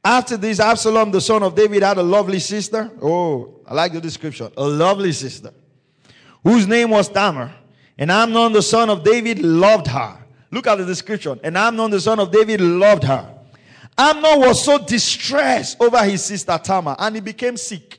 After 0.05 0.37
this, 0.37 0.61
Absalom, 0.61 1.11
the 1.11 1.21
son 1.21 1.43
of 1.43 1.55
David, 1.55 1.83
had 1.83 1.99
a 1.99 2.03
lovely 2.03 2.39
sister. 2.39 2.91
Oh, 3.03 3.61
I 3.67 3.75
like 3.75 3.93
the 3.93 4.01
description. 4.01 4.51
A 4.57 4.67
lovely 4.67 5.13
sister 5.13 5.53
whose 6.43 6.67
name 6.67 6.91
was 6.91 7.09
Tamar. 7.09 7.53
And 7.99 8.11
Amnon, 8.11 8.53
the 8.53 8.63
son 8.63 8.91
of 8.91 9.03
David, 9.03 9.41
loved 9.41 9.89
her. 9.89 10.19
Look 10.51 10.67
at 10.67 10.79
the 10.79 10.87
description. 10.87 11.41
And 11.43 11.59
Amnon, 11.59 11.91
the 11.91 12.01
son 12.01 12.21
of 12.21 12.31
David, 12.31 12.61
loved 12.61 13.05
her. 13.05 13.38
Amnon 13.99 14.39
was 14.39 14.65
so 14.65 14.79
distressed 14.79 15.77
over 15.81 15.99
his 16.05 16.25
sister 16.25 16.57
Tamar 16.63 16.95
and 17.01 17.17
he 17.17 17.21
became 17.21 17.57
sick. 17.57 17.99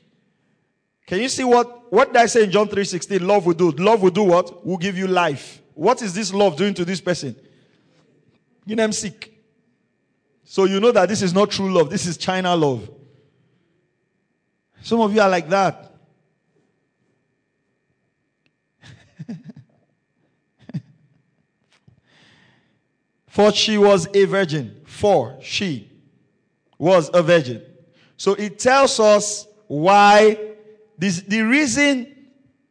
Can 1.06 1.20
you 1.20 1.28
see 1.28 1.44
what, 1.44 1.92
what 1.92 2.10
did 2.12 2.16
I 2.16 2.26
say 2.26 2.44
in 2.44 2.50
John 2.50 2.68
3.16? 2.68 3.20
Love 3.20 3.44
will 3.44 3.52
do. 3.52 3.70
Love 3.72 4.00
will 4.00 4.10
do 4.10 4.22
what? 4.22 4.64
Will 4.66 4.78
give 4.78 4.96
you 4.96 5.06
life. 5.06 5.60
What 5.74 6.00
is 6.00 6.14
this 6.14 6.32
love 6.32 6.56
doing 6.56 6.72
to 6.74 6.86
this 6.86 7.02
person? 7.02 7.36
You 8.64 8.76
know, 8.76 8.84
I'm 8.84 8.92
sick. 8.92 9.30
So 10.44 10.64
you 10.64 10.80
know 10.80 10.92
that 10.92 11.08
this 11.08 11.20
is 11.20 11.34
not 11.34 11.50
true 11.50 11.70
love. 11.70 11.90
This 11.90 12.06
is 12.06 12.16
China 12.16 12.56
love. 12.56 12.90
Some 14.82 15.00
of 15.00 15.14
you 15.14 15.20
are 15.20 15.28
like 15.28 15.50
that. 15.50 15.92
For 23.26 23.52
she 23.52 23.76
was 23.76 24.08
a 24.14 24.24
virgin. 24.24 24.80
For 24.86 25.36
she 25.42 25.89
was 26.80 27.10
a 27.12 27.22
virgin. 27.22 27.62
So 28.16 28.32
it 28.34 28.58
tells 28.58 28.98
us 28.98 29.46
why 29.66 30.38
this, 30.96 31.20
the 31.20 31.42
reason 31.42 32.16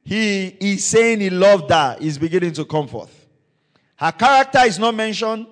he 0.04 0.48
is 0.48 0.90
saying 0.90 1.20
he 1.20 1.30
loved 1.30 1.70
her 1.70 1.96
is 2.02 2.18
beginning 2.18 2.54
to 2.54 2.66
come 2.66 2.88
forth. 2.88 3.28
Her 3.96 4.12
character 4.12 4.62
is 4.66 4.80
not 4.80 4.96
mentioned. 4.96 5.46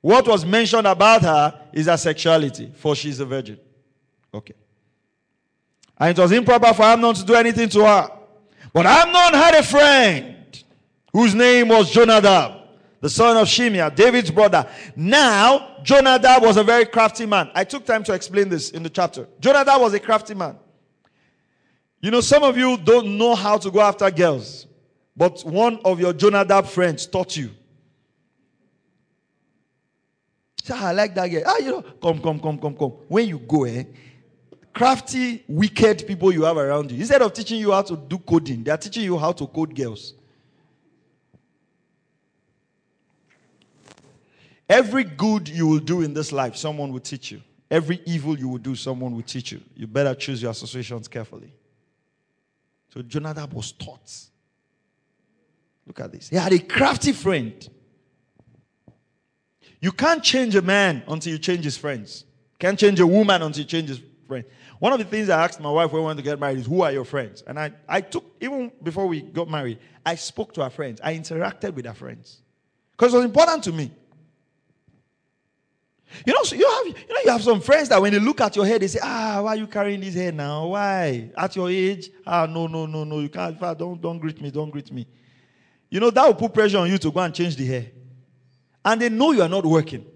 What 0.00 0.26
was 0.26 0.44
mentioned 0.44 0.88
about 0.88 1.22
her 1.22 1.60
is 1.72 1.86
her 1.86 1.96
sexuality, 1.96 2.72
for 2.74 2.96
she's 2.96 3.20
a 3.20 3.26
virgin. 3.26 3.60
Okay. 4.34 4.54
And 5.96 6.18
it 6.18 6.20
was 6.20 6.32
improper 6.32 6.74
for 6.74 6.82
Amnon 6.82 7.14
to 7.14 7.24
do 7.24 7.34
anything 7.34 7.68
to 7.68 7.86
her. 7.86 8.10
But 8.72 8.86
Amnon 8.86 9.34
had 9.40 9.54
a 9.54 9.62
friend 9.62 10.64
whose 11.12 11.32
name 11.32 11.68
was 11.68 11.92
Jonadab 11.92 12.61
the 13.02 13.10
son 13.10 13.36
of 13.36 13.48
Shimeah, 13.48 13.94
David's 13.94 14.30
brother. 14.30 14.66
Now, 14.94 15.76
Jonadab 15.82 16.42
was 16.42 16.56
a 16.56 16.62
very 16.62 16.86
crafty 16.86 17.26
man. 17.26 17.50
I 17.52 17.64
took 17.64 17.84
time 17.84 18.04
to 18.04 18.14
explain 18.14 18.48
this 18.48 18.70
in 18.70 18.82
the 18.84 18.88
chapter. 18.88 19.26
Jonadab 19.40 19.80
was 19.80 19.92
a 19.92 19.98
crafty 20.00 20.34
man. 20.34 20.56
You 22.00 22.12
know, 22.12 22.20
some 22.20 22.44
of 22.44 22.56
you 22.56 22.76
don't 22.78 23.18
know 23.18 23.34
how 23.34 23.58
to 23.58 23.70
go 23.70 23.80
after 23.80 24.10
girls. 24.10 24.66
but 25.16 25.42
one 25.44 25.78
of 25.84 26.00
your 26.00 26.12
Jonadab 26.14 26.66
friends 26.66 27.06
taught 27.06 27.36
you. 27.36 27.50
Say, 30.62 30.72
"Ah, 30.74 30.86
I 30.88 30.92
like 30.92 31.14
that 31.16 31.26
guy. 31.28 31.42
Ah, 31.44 31.58
you 31.58 31.70
know, 31.70 31.82
come, 32.00 32.18
come, 32.20 32.38
come, 32.40 32.58
come, 32.58 32.74
come. 32.76 32.92
When 33.08 33.28
you 33.28 33.38
go, 33.38 33.64
eh, 33.64 33.84
crafty, 34.72 35.44
wicked 35.48 36.06
people 36.06 36.32
you 36.32 36.44
have 36.44 36.56
around 36.56 36.90
you. 36.90 36.98
Instead 36.98 37.20
of 37.20 37.32
teaching 37.34 37.58
you 37.60 37.72
how 37.72 37.82
to 37.82 37.96
do 37.96 38.16
coding, 38.18 38.62
they 38.64 38.70
are 38.70 38.78
teaching 38.78 39.02
you 39.04 39.18
how 39.18 39.32
to 39.32 39.46
code 39.46 39.74
girls. 39.74 40.14
Every 44.72 45.04
good 45.04 45.50
you 45.50 45.66
will 45.66 45.80
do 45.80 46.00
in 46.00 46.14
this 46.14 46.32
life, 46.32 46.56
someone 46.56 46.94
will 46.94 47.00
teach 47.00 47.30
you. 47.30 47.42
Every 47.70 48.00
evil 48.06 48.38
you 48.38 48.48
will 48.48 48.56
do, 48.56 48.74
someone 48.74 49.14
will 49.14 49.22
teach 49.22 49.52
you. 49.52 49.60
You 49.76 49.86
better 49.86 50.14
choose 50.14 50.40
your 50.40 50.50
associations 50.50 51.08
carefully. 51.08 51.52
So 52.94 53.02
Jonadab 53.02 53.52
was 53.52 53.72
taught. 53.72 54.10
Look 55.86 56.00
at 56.00 56.10
this. 56.10 56.30
He 56.30 56.36
had 56.36 56.54
a 56.54 56.58
crafty 56.58 57.12
friend. 57.12 57.68
You 59.78 59.92
can't 59.92 60.22
change 60.22 60.56
a 60.56 60.62
man 60.62 61.02
until 61.06 61.34
you 61.34 61.38
change 61.38 61.64
his 61.64 61.76
friends. 61.76 62.24
Can't 62.58 62.78
change 62.78 62.98
a 62.98 63.06
woman 63.06 63.42
until 63.42 63.60
you 63.60 63.68
change 63.68 63.90
his 63.90 64.00
friends. 64.26 64.46
One 64.78 64.94
of 64.94 64.98
the 65.00 65.04
things 65.04 65.28
I 65.28 65.44
asked 65.44 65.60
my 65.60 65.70
wife 65.70 65.92
when 65.92 66.00
we 66.00 66.06
went 66.06 66.16
to 66.16 66.24
get 66.24 66.40
married 66.40 66.60
is, 66.60 66.66
Who 66.66 66.80
are 66.80 66.92
your 66.92 67.04
friends? 67.04 67.42
And 67.46 67.58
I, 67.58 67.72
I 67.86 68.00
took, 68.00 68.24
even 68.40 68.72
before 68.82 69.06
we 69.06 69.20
got 69.20 69.50
married, 69.50 69.80
I 70.06 70.14
spoke 70.14 70.54
to 70.54 70.62
our 70.62 70.70
friends. 70.70 70.98
I 71.04 71.14
interacted 71.14 71.74
with 71.74 71.86
our 71.86 71.94
friends. 71.94 72.40
Because 72.92 73.12
it 73.12 73.18
was 73.18 73.26
important 73.26 73.64
to 73.64 73.72
me. 73.72 73.90
You 76.26 76.32
know, 76.32 76.40
you 76.44 76.68
have 76.68 76.86
you 76.86 77.14
know 77.14 77.20
you 77.24 77.30
have 77.30 77.42
some 77.42 77.60
friends 77.60 77.88
that 77.88 78.00
when 78.00 78.12
they 78.12 78.18
look 78.18 78.40
at 78.40 78.54
your 78.56 78.66
hair, 78.66 78.78
they 78.78 78.88
say, 78.88 79.00
Ah, 79.02 79.40
why 79.42 79.50
are 79.50 79.56
you 79.56 79.66
carrying 79.66 80.00
this 80.00 80.14
hair 80.14 80.32
now? 80.32 80.66
Why? 80.68 81.30
At 81.36 81.56
your 81.56 81.70
age? 81.70 82.10
Ah, 82.26 82.46
no, 82.46 82.66
no, 82.66 82.86
no, 82.86 83.04
no. 83.04 83.20
You 83.20 83.28
can't. 83.28 83.58
Don't 83.58 84.00
don't 84.00 84.18
greet 84.18 84.40
me. 84.40 84.50
Don't 84.50 84.70
greet 84.70 84.90
me. 84.92 85.06
You 85.90 86.00
know, 86.00 86.10
that 86.10 86.26
will 86.26 86.34
put 86.34 86.54
pressure 86.54 86.78
on 86.78 86.90
you 86.90 86.98
to 86.98 87.10
go 87.10 87.20
and 87.20 87.34
change 87.34 87.56
the 87.56 87.66
hair. 87.66 87.86
And 88.84 89.00
they 89.00 89.08
know 89.08 89.32
you 89.32 89.42
are 89.42 89.48
not 89.48 89.64
working. 89.64 90.06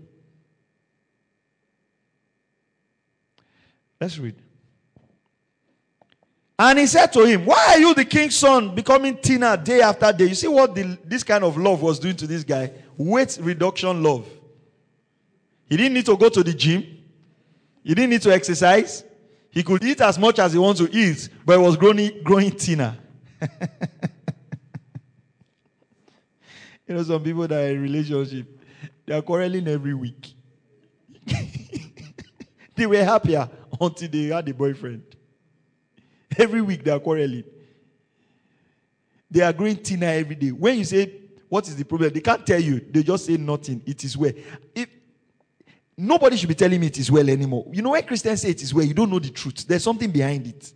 Let's 4.01 4.19
read. 4.19 4.37
And 6.59 6.79
he 6.79 6.87
said 6.87 7.13
to 7.13 7.25
him, 7.25 7.45
Why 7.45 7.75
are 7.75 7.79
you 7.79 7.95
the 7.95 8.05
king's 8.05 8.37
son 8.37 8.75
becoming 8.75 9.17
thinner 9.17 9.57
day 9.57 9.83
after 9.83 10.13
day? 10.13 10.27
You 10.27 10.35
see 10.35 10.49
what 10.49 10.75
the, 10.75 10.99
this 11.05 11.23
kind 11.23 11.45
of 11.45 11.57
love 11.57 11.83
was 11.83 11.99
doing 11.99 12.17
to 12.17 12.27
this 12.27 12.45
guy? 12.45 12.73
Weight 12.97 13.39
reduction 13.41 14.03
love. 14.03 14.27
He 15.69 15.77
didn't 15.77 15.95
need 15.95 16.07
to 16.07 16.17
go 16.17 16.29
to 16.29 16.43
the 16.43 16.55
gym. 16.55 16.85
He 17.83 17.95
didn't 17.95 18.11
need 18.11 18.23
to 18.23 18.33
exercise. 18.33 19.05
He 19.51 19.63
could 19.63 19.83
eat 19.85 20.01
as 20.01 20.19
much 20.19 20.39
as 20.39 20.53
he 20.53 20.59
wants 20.59 20.81
to 20.81 20.91
eat, 20.93 21.29
but 21.45 21.59
he 21.59 21.65
was 21.65 21.77
growing, 21.77 22.23
growing 22.23 22.51
thinner. 22.51 22.97
you 26.87 26.95
know, 26.95 27.03
some 27.03 27.23
people 27.23 27.47
that 27.49 27.65
are 27.65 27.69
in 27.69 27.83
relationship, 27.83 28.47
they 29.07 29.15
are 29.15 29.23
quarreling 29.23 29.67
every 29.67 29.95
week. 29.95 30.35
they 32.75 32.87
were 32.87 33.03
happier 33.03 33.49
until 33.81 34.09
they 34.09 34.25
had 34.25 34.49
a 34.49 34.55
boyfriend. 34.55 35.03
Every 36.37 36.61
week 36.61 36.85
they 36.85 36.91
are 36.91 37.01
quarreling. 37.01 37.45
They 39.31 39.41
are 39.41 39.53
growing 39.53 39.77
thinner 39.77 40.07
every 40.07 40.35
day. 40.35 40.51
When 40.51 40.79
you 40.79 40.85
say, 40.85 41.13
What 41.49 41.67
is 41.69 41.77
the 41.77 41.85
problem? 41.85 42.13
They 42.13 42.21
can't 42.21 42.47
tell 42.47 42.61
you. 42.61 42.81
They 42.81 43.03
just 43.03 43.27
say 43.27 43.37
nothing. 43.37 43.83
It 43.87 44.05
is 44.05 44.17
well. 44.17 44.33
If, 44.75 44.89
nobody 45.97 46.37
should 46.37 46.49
be 46.49 46.55
telling 46.55 46.81
me 46.81 46.89
it 46.89 46.99
is 46.99 47.11
well 47.11 47.29
anymore. 47.29 47.67
You 47.73 47.83
know, 47.83 47.91
when 47.91 48.03
Christians 48.03 48.43
say 48.43 48.51
it 48.51 48.63
is 48.63 48.73
well, 48.73 48.85
you 48.85 48.95
don't 48.95 49.11
know 49.11 49.19
the 49.19 49.31
truth. 49.31 49.67
There's 49.67 49.85
something 49.85 50.11
behind 50.11 50.47
it. 50.47 50.73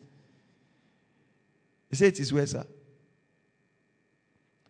They 1.91 1.97
say 1.97 2.07
it 2.09 2.21
is 2.21 2.33
well, 2.33 2.47
sir. 2.47 2.67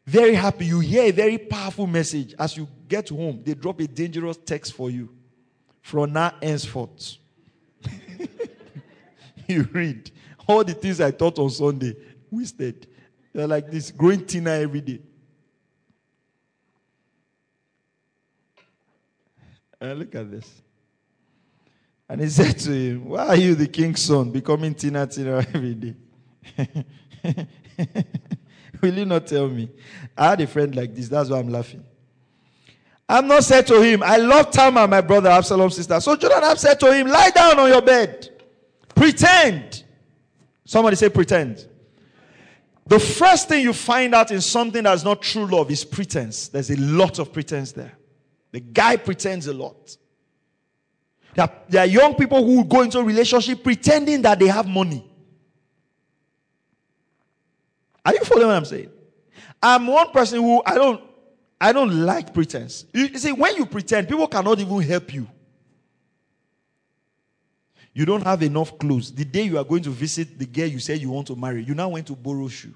Very 0.07 0.35
happy. 0.35 0.67
You 0.67 0.81
hear 0.81 1.05
a 1.05 1.11
very 1.13 1.39
powerful 1.39 1.87
message. 1.87 2.35
As 2.39 2.57
you 2.57 2.67
get 2.89 3.11
home, 3.11 3.43
they 3.45 3.55
drop 3.55 3.81
a 3.81 3.87
dangerous 3.87 4.39
text 4.39 4.73
for 4.75 4.91
you. 4.91 5.09
From 5.83 6.13
now 6.13 6.35
henceforth. 6.43 7.17
you 9.47 9.69
read 9.73 10.11
all 10.47 10.65
the 10.65 10.75
things 10.75 11.01
I 11.01 11.13
taught 11.13 11.39
on 11.39 11.49
Sunday, 11.51 11.97
wasted. 12.31 12.87
You're 13.33 13.47
like 13.47 13.71
this, 13.71 13.91
growing 13.93 14.27
thinner 14.27 14.51
every 14.51 14.81
day. 14.81 15.01
And 19.81 19.99
look 19.99 20.15
at 20.15 20.31
this. 20.31 20.51
And 22.09 22.21
he 22.21 22.29
said 22.29 22.59
to 22.59 22.73
him, 22.73 23.05
Why 23.07 23.29
are 23.29 23.37
you 23.37 23.55
the 23.55 23.69
king's 23.69 24.03
son, 24.03 24.31
becoming 24.31 24.75
thinner, 24.75 25.07
thinner 25.07 25.37
every 25.55 25.75
day? 25.75 25.95
Will 28.83 28.95
you 28.95 29.05
not 29.05 29.27
tell 29.27 29.49
me? 29.49 29.71
I 30.17 30.31
had 30.31 30.41
a 30.41 30.47
friend 30.47 30.75
like 30.75 30.95
this. 30.95 31.09
That's 31.09 31.31
why 31.31 31.39
I'm 31.39 31.49
laughing. 31.49 31.85
Amnon 33.09 33.43
said 33.43 33.67
to 33.69 33.81
him, 33.83 34.03
I 34.03 34.19
love 34.19 34.51
Tamar, 34.51 34.87
my 34.87 35.01
brother, 35.01 35.31
Absalom's 35.31 35.77
sister. 35.77 35.99
So 36.01 36.17
Jonathan 36.17 36.57
said 36.57 36.81
to 36.81 36.93
him, 36.93 37.09
Lie 37.09 37.31
down 37.31 37.59
on 37.59 37.69
your 37.69 37.83
bed. 37.83 38.29
Pretend. 38.95 39.85
Somebody 40.65 40.97
say, 40.97 41.09
pretend. 41.09 41.67
The 42.87 42.99
first 42.99 43.49
thing 43.49 43.63
you 43.63 43.73
find 43.73 44.15
out 44.15 44.31
in 44.31 44.41
something 44.41 44.83
that's 44.83 45.05
not 45.05 45.23
true 45.23 45.47
love 45.47 45.71
is 45.71 45.85
pretense. 45.85 46.49
There's 46.49 46.71
a 46.71 46.77
lot 46.77 47.19
of 47.19 47.33
pretense 47.33 47.73
there. 47.73 47.93
The 48.53 48.61
guy 48.61 48.97
pretends 48.97 49.47
a 49.47 49.55
lot. 49.55 49.97
There 51.35 51.45
are, 51.45 51.53
there 51.69 51.83
are 51.83 51.87
young 51.87 52.15
people 52.15 52.45
who 52.45 52.65
go 52.65 52.83
into 52.83 52.99
a 52.99 53.05
relationship 53.05 53.63
pretending 53.63 54.23
that 54.23 54.39
they 54.39 54.49
have 54.49 54.67
money. 54.67 55.07
Are 58.05 58.15
you 58.15 58.25
following 58.25 58.49
what 58.49 58.57
I'm 58.57 58.65
saying? 58.65 58.91
I'm 59.63 59.87
one 59.87 60.11
person 60.11 60.41
who 60.41 60.63
I 60.65 60.75
don't 60.75 61.03
I 61.61 61.73
don't 61.73 61.91
like 62.07 62.33
pretense. 62.33 62.87
You, 62.93 63.05
you 63.05 63.19
see, 63.19 63.33
when 63.33 63.55
you 63.57 63.67
pretend, 63.67 64.09
people 64.09 64.27
cannot 64.27 64.59
even 64.59 64.81
help 64.81 65.13
you. 65.13 65.27
You 67.93 68.07
don't 68.07 68.23
have 68.23 68.43
enough 68.43 68.79
clothes. 68.79 69.13
The 69.13 69.25
day 69.25 69.43
you 69.43 69.59
are 69.59 69.65
going 69.65 69.83
to 69.83 69.91
visit 69.91 70.39
the 70.39 70.47
girl 70.47 70.67
you 70.67 70.79
said 70.79 71.01
you 71.01 71.11
want 71.11 71.27
to 71.27 71.37
marry, 71.37 71.63
you 71.63 71.75
now 71.75 71.91
went 71.91 72.07
to 72.07 72.17
borrow 72.17 72.49
shoe. 72.49 72.75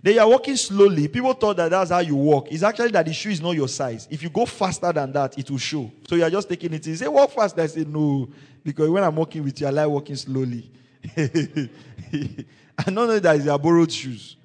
Then 0.00 0.14
you 0.14 0.20
are 0.20 0.28
walking 0.28 0.56
slowly. 0.56 1.08
People 1.08 1.32
thought 1.32 1.56
that 1.56 1.70
that's 1.70 1.90
how 1.90 1.98
you 1.98 2.14
walk. 2.16 2.50
It's 2.50 2.62
actually 2.62 2.90
that 2.92 3.06
the 3.06 3.12
shoe 3.12 3.30
is 3.30 3.40
not 3.40 3.52
your 3.52 3.68
size. 3.68 4.08
If 4.10 4.22
you 4.22 4.30
go 4.30 4.46
faster 4.46 4.92
than 4.92 5.12
that, 5.12 5.38
it 5.38 5.50
will 5.50 5.58
show. 5.58 5.90
So 6.08 6.14
you 6.14 6.24
are 6.24 6.30
just 6.30 6.48
taking 6.48 6.72
it. 6.72 6.86
You 6.86 6.96
say, 6.96 7.08
walk 7.08 7.30
fast. 7.32 7.58
I 7.58 7.66
say, 7.66 7.84
no. 7.84 8.28
Because 8.64 8.88
when 8.88 9.04
I'm 9.04 9.14
walking 9.14 9.44
with 9.44 9.60
you, 9.60 9.66
I 9.66 9.70
like 9.70 9.88
walking 9.88 10.16
slowly. 10.16 10.70
I 11.16 12.84
don't 12.84 12.94
know 12.94 13.18
that 13.18 13.36
it's 13.36 13.44
your 13.44 13.58
borrowed 13.58 13.92
shoes. 13.92 14.36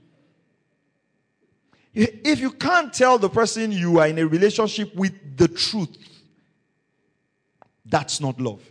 If 1.93 2.39
you 2.39 2.51
can't 2.51 2.93
tell 2.93 3.17
the 3.17 3.29
person 3.29 3.71
you 3.71 3.99
are 3.99 4.07
in 4.07 4.19
a 4.19 4.27
relationship 4.27 4.93
with 4.95 5.13
the 5.35 5.47
truth, 5.47 5.97
that's 7.83 8.19
not 8.21 8.39
love. 8.39 8.61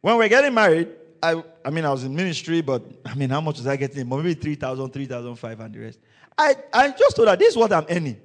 When 0.00 0.16
we're 0.16 0.28
getting 0.28 0.52
married, 0.54 0.88
I, 1.24 1.42
I 1.64 1.70
mean, 1.70 1.86
I 1.86 1.90
was 1.90 2.04
in 2.04 2.14
ministry, 2.14 2.60
but 2.60 2.82
I 3.06 3.14
mean, 3.14 3.30
how 3.30 3.40
much 3.40 3.56
was 3.56 3.66
I 3.66 3.76
getting? 3.76 4.06
Maybe 4.06 4.34
3,000, 4.34 4.90
3,500 4.90 5.72
the 5.72 5.78
rest. 5.86 5.98
I, 6.36 6.54
I 6.70 6.90
just 6.90 7.16
told 7.16 7.28
her, 7.28 7.36
this 7.36 7.50
is 7.50 7.56
what 7.56 7.72
I'm 7.72 7.86
earning. 7.88 8.20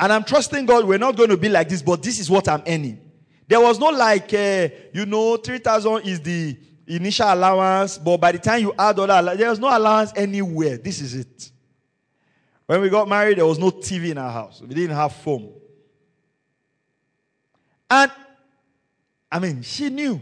And 0.00 0.12
I'm 0.12 0.24
trusting 0.24 0.66
God, 0.66 0.84
we're 0.84 0.98
not 0.98 1.16
going 1.16 1.30
to 1.30 1.36
be 1.36 1.48
like 1.48 1.68
this, 1.68 1.80
but 1.80 2.02
this 2.02 2.18
is 2.18 2.28
what 2.28 2.48
I'm 2.48 2.62
earning. 2.66 3.00
There 3.46 3.60
was 3.60 3.78
no 3.78 3.86
like, 3.86 4.34
uh, 4.34 4.68
you 4.92 5.06
know, 5.06 5.36
3,000 5.36 6.02
is 6.02 6.20
the 6.20 6.56
initial 6.88 7.32
allowance, 7.32 7.98
but 7.98 8.16
by 8.16 8.32
the 8.32 8.40
time 8.40 8.62
you 8.62 8.74
add 8.76 8.98
all 8.98 9.06
that, 9.06 9.38
there 9.38 9.50
was 9.50 9.60
no 9.60 9.76
allowance 9.76 10.12
anywhere. 10.16 10.76
This 10.76 11.00
is 11.00 11.14
it. 11.14 11.52
When 12.66 12.80
we 12.80 12.88
got 12.88 13.08
married, 13.08 13.38
there 13.38 13.46
was 13.46 13.60
no 13.60 13.70
TV 13.70 14.10
in 14.10 14.18
our 14.18 14.32
house. 14.32 14.60
We 14.60 14.74
didn't 14.74 14.96
have 14.96 15.12
phone. 15.12 15.52
And 17.88 18.10
I 19.30 19.38
mean, 19.38 19.62
she 19.62 19.88
knew. 19.88 20.20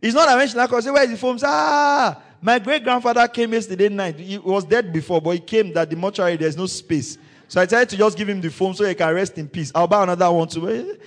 It's 0.00 0.14
not 0.14 0.26
that 0.26 0.36
when 0.36 0.48
she 0.48 0.56
like 0.56 0.70
say, 0.82 0.90
Where 0.90 1.04
is 1.04 1.10
the 1.10 1.16
phone? 1.16 1.38
Ah, 1.42 2.22
my 2.40 2.58
great 2.58 2.84
grandfather 2.84 3.26
came 3.26 3.52
yesterday 3.52 3.88
night. 3.88 4.18
He 4.18 4.38
was 4.38 4.64
dead 4.64 4.92
before, 4.92 5.20
but 5.20 5.30
he 5.30 5.40
came 5.40 5.72
that 5.72 5.90
the 5.90 5.96
mortuary, 5.96 6.36
there's 6.36 6.56
no 6.56 6.66
space. 6.66 7.18
So 7.48 7.60
I 7.60 7.66
tried 7.66 7.88
to 7.88 7.96
just 7.96 8.16
give 8.16 8.28
him 8.28 8.40
the 8.40 8.50
phone 8.50 8.74
so 8.74 8.84
he 8.84 8.94
can 8.94 9.12
rest 9.12 9.38
in 9.38 9.48
peace. 9.48 9.72
I'll 9.74 9.88
buy 9.88 10.02
another 10.02 10.30
one 10.30 10.48
too. 10.48 10.98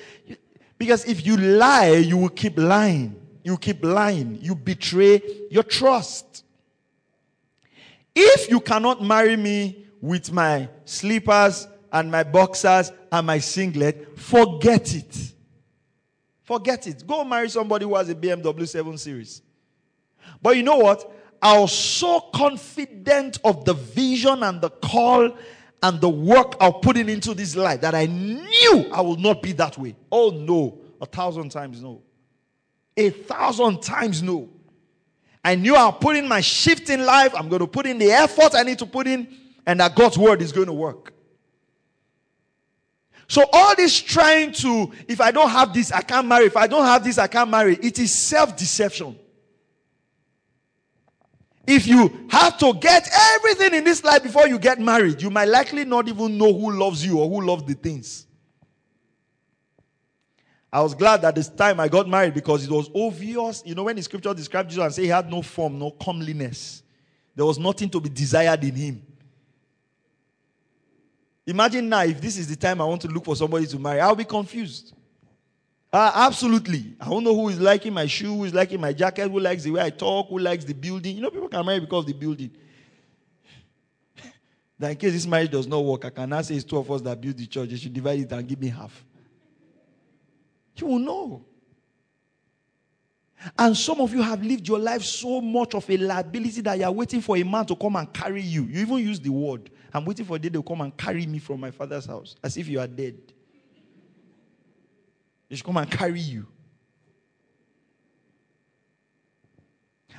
Because 0.78 1.06
if 1.06 1.26
you 1.26 1.38
lie, 1.38 1.92
you 1.92 2.18
will 2.18 2.30
keep 2.30 2.58
lying. 2.58 3.16
You 3.44 3.58
keep 3.58 3.84
lying. 3.84 4.40
You 4.42 4.56
betray 4.56 5.22
your 5.50 5.64
trust. 5.64 6.44
If 8.16 8.50
you 8.50 8.60
cannot 8.60 9.02
marry 9.02 9.38
me 9.38 9.86
with 10.02 10.32
my 10.32 10.68
slippers 10.84 11.68
and 11.94 12.12
my 12.12 12.24
boxers 12.24 12.92
and 13.12 13.28
my 13.28 13.38
singlet, 13.38 14.20
forget 14.20 14.94
it. 14.96 15.31
Forget 16.52 16.86
it. 16.86 17.08
Go 17.08 17.24
marry 17.24 17.48
somebody 17.48 17.86
who 17.86 17.96
has 17.96 18.10
a 18.10 18.14
BMW 18.14 18.68
7 18.68 18.98
Series. 18.98 19.42
But 20.42 20.58
you 20.58 20.64
know 20.64 20.76
what? 20.76 21.10
I 21.42 21.58
was 21.58 21.72
so 21.72 22.20
confident 22.20 23.40
of 23.46 23.64
the 23.64 23.74
vision 23.74 24.44
and 24.44 24.60
the 24.60 24.70
call 24.70 25.32
and 25.82 26.02
the 26.02 26.10
work 26.10 26.56
of 26.60 26.82
putting 26.82 27.08
into 27.08 27.34
this 27.34 27.56
life 27.56 27.80
that 27.80 27.96
I 27.96 28.06
knew 28.08 28.86
I 28.92 29.00
would 29.00 29.22
not 29.22 29.42
be 29.42 29.54
that 29.54 29.78
way. 29.78 29.96
Oh 30.12 30.30
no, 30.32 30.78
a 31.00 31.06
thousand 31.06 31.52
times 31.52 31.82
no. 31.82 32.02
A 32.98 33.12
thousand 33.12 33.82
times 33.82 34.22
no. 34.22 34.50
I 35.46 35.56
knew 35.56 35.74
I'll 35.74 35.94
put 35.94 36.18
in 36.18 36.28
my 36.28 36.42
shift 36.42 36.90
in 36.90 37.06
life. 37.06 37.34
I'm 37.34 37.48
going 37.48 37.62
to 37.62 37.68
put 37.68 37.86
in 37.86 37.98
the 37.98 38.12
effort 38.12 38.56
I 38.56 38.64
need 38.64 38.80
to 38.80 38.86
put 38.86 39.08
in, 39.08 39.26
and 39.66 39.80
that 39.80 39.96
God's 39.96 40.18
word 40.18 40.42
is 40.42 40.52
going 40.52 40.68
to 40.68 40.74
work. 40.74 41.14
So, 43.28 43.46
all 43.54 43.76
this 43.76 44.00
trying 44.00 44.52
to, 44.54 44.92
if 45.08 45.22
I 45.22 45.32
don't 45.32 45.50
have 45.50 45.74
this, 45.74 45.92
I 45.92 46.02
can't 46.02 46.28
marry. 46.28 46.46
If 46.46 46.58
I 46.58 46.68
don't 46.68 46.86
have 46.86 47.04
this, 47.04 47.18
I 47.18 47.28
can't 47.28 47.50
marry. 47.50 47.76
It 47.82 47.98
is 48.00 48.14
self 48.14 48.58
deception. 48.58 49.18
If 51.66 51.88
you 51.88 52.28
have 52.30 52.58
to 52.58 52.74
get 52.74 53.08
everything 53.14 53.76
in 53.76 53.84
this 53.84 54.04
life 54.04 54.24
before 54.24 54.48
you 54.48 54.60
get 54.60 54.80
married, 54.80 55.22
you 55.22 55.30
might 55.30 55.48
likely 55.48 55.86
not 55.86 56.08
even 56.08 56.38
know 56.38 56.52
who 56.54 56.72
loves 56.72 57.06
you 57.06 57.20
or 57.20 57.30
who 57.30 57.46
loves 57.46 57.64
the 57.64 57.76
things. 57.76 58.26
I 60.74 60.82
was 60.82 60.96
glad 60.96 61.22
that 61.22 61.36
this 61.36 61.50
time 61.50 61.80
I 61.80 61.88
got 61.88 62.08
married 62.08 62.34
because 62.34 62.64
it 62.64 62.72
was 62.72 62.90
obvious. 62.96 63.62
You 63.66 63.76
know, 63.76 63.84
when 63.84 63.96
the 63.96 64.02
scripture 64.02 64.34
described 64.34 64.70
Jesus 64.70 64.84
and 64.84 64.94
say 64.94 65.04
he 65.04 65.10
had 65.10 65.30
no 65.30 65.42
form, 65.42 65.78
no 65.78 65.92
comeliness, 65.92 66.82
there 67.36 67.46
was 67.46 67.60
nothing 67.60 67.90
to 67.90 68.00
be 68.00 68.10
desired 68.10 68.64
in 68.64 68.76
him. 68.76 69.06
Imagine 71.46 71.90
now 71.90 72.04
if 72.04 72.22
this 72.22 72.38
is 72.38 72.48
the 72.48 72.56
time 72.56 72.82
I 72.82 72.86
want 72.86 73.02
to 73.02 73.08
look 73.08 73.26
for 73.26 73.36
somebody 73.36 73.66
to 73.68 73.80
marry, 73.80 74.00
I'll 74.00 74.16
be 74.16 74.24
confused. 74.24 74.94
Uh, 75.92 76.12
absolutely. 76.16 76.96
I 77.02 77.10
don't 77.10 77.24
know 77.24 77.36
who 77.36 77.50
is 77.50 77.60
liking 77.60 77.94
my 77.94 78.06
shoe, 78.06 78.34
who 78.34 78.46
is 78.46 78.54
liking 78.54 78.80
my 78.80 78.94
jacket, 78.94 79.30
who 79.30 79.40
likes 79.40 79.64
the 79.64 79.72
way 79.72 79.82
I 79.82 79.90
talk, 79.90 80.30
who 80.30 80.40
likes 80.40 80.64
the 80.64 80.74
building. 80.74 81.18
You 81.18 81.24
know, 81.24 81.30
people 81.30 81.50
can 81.50 81.66
marry 81.66 81.82
because 81.82 82.04
of 82.04 82.08
the 82.08 82.14
building. 82.14 82.52
that 84.80 84.92
in 84.92 84.98
case 84.98 85.12
this 85.12 85.28
marriage 85.28 85.52
does 85.52 85.68
not 85.68 85.84
work, 85.84 86.06
I 86.06 86.10
cannot 86.12 86.46
say 86.46 86.56
it's 86.56 86.64
two 86.64 86.78
of 86.78 86.90
us 86.90 87.02
that 87.02 87.20
build 87.20 87.38
the 87.38 87.46
church. 87.46 87.70
They 87.70 87.76
should 87.76 87.94
divide 87.94 88.20
it 88.20 88.32
and 88.32 88.48
give 88.48 88.62
me 88.62 88.70
half. 88.70 89.04
You 90.78 90.88
will 90.88 91.00
know. 91.00 91.46
And 93.58 93.76
some 93.76 94.00
of 94.00 94.14
you 94.14 94.22
have 94.22 94.44
lived 94.44 94.68
your 94.68 94.80
life 94.80 95.04
so 95.04 95.42
much 95.42 95.74
of 95.74 95.90
a 95.90 95.98
liability 95.98 96.62
that 96.62 96.78
you 96.78 96.86
are 96.86 96.92
waiting 96.92 97.22
for 97.22 97.36
a 97.36 97.44
man 97.44 97.66
to 97.66 97.76
come 97.76 97.96
and 97.96 98.12
carry 98.14 98.42
you. 98.42 98.64
You 98.64 98.82
even 98.82 98.98
use 99.00 99.20
the 99.20 99.30
word. 99.30 99.70
I'm 99.94 100.06
waiting 100.06 100.26
for 100.26 100.36
a 100.36 100.40
day 100.40 100.50
they'll 100.50 100.64
come 100.64 100.82
and 100.82 100.96
carry 100.96 101.26
me 101.26 101.40
from 101.40 101.60
my 101.60 101.72
father's 101.72 102.06
house 102.06 102.36
as 102.44 102.58
if 102.58 102.68
you 102.68 102.80
are 102.80 102.88
dead. 102.88 103.18
They 105.50 105.56
should 105.56 105.66
come 105.66 105.78
and 105.78 105.90
carry 105.90 106.20
you. 106.20 106.48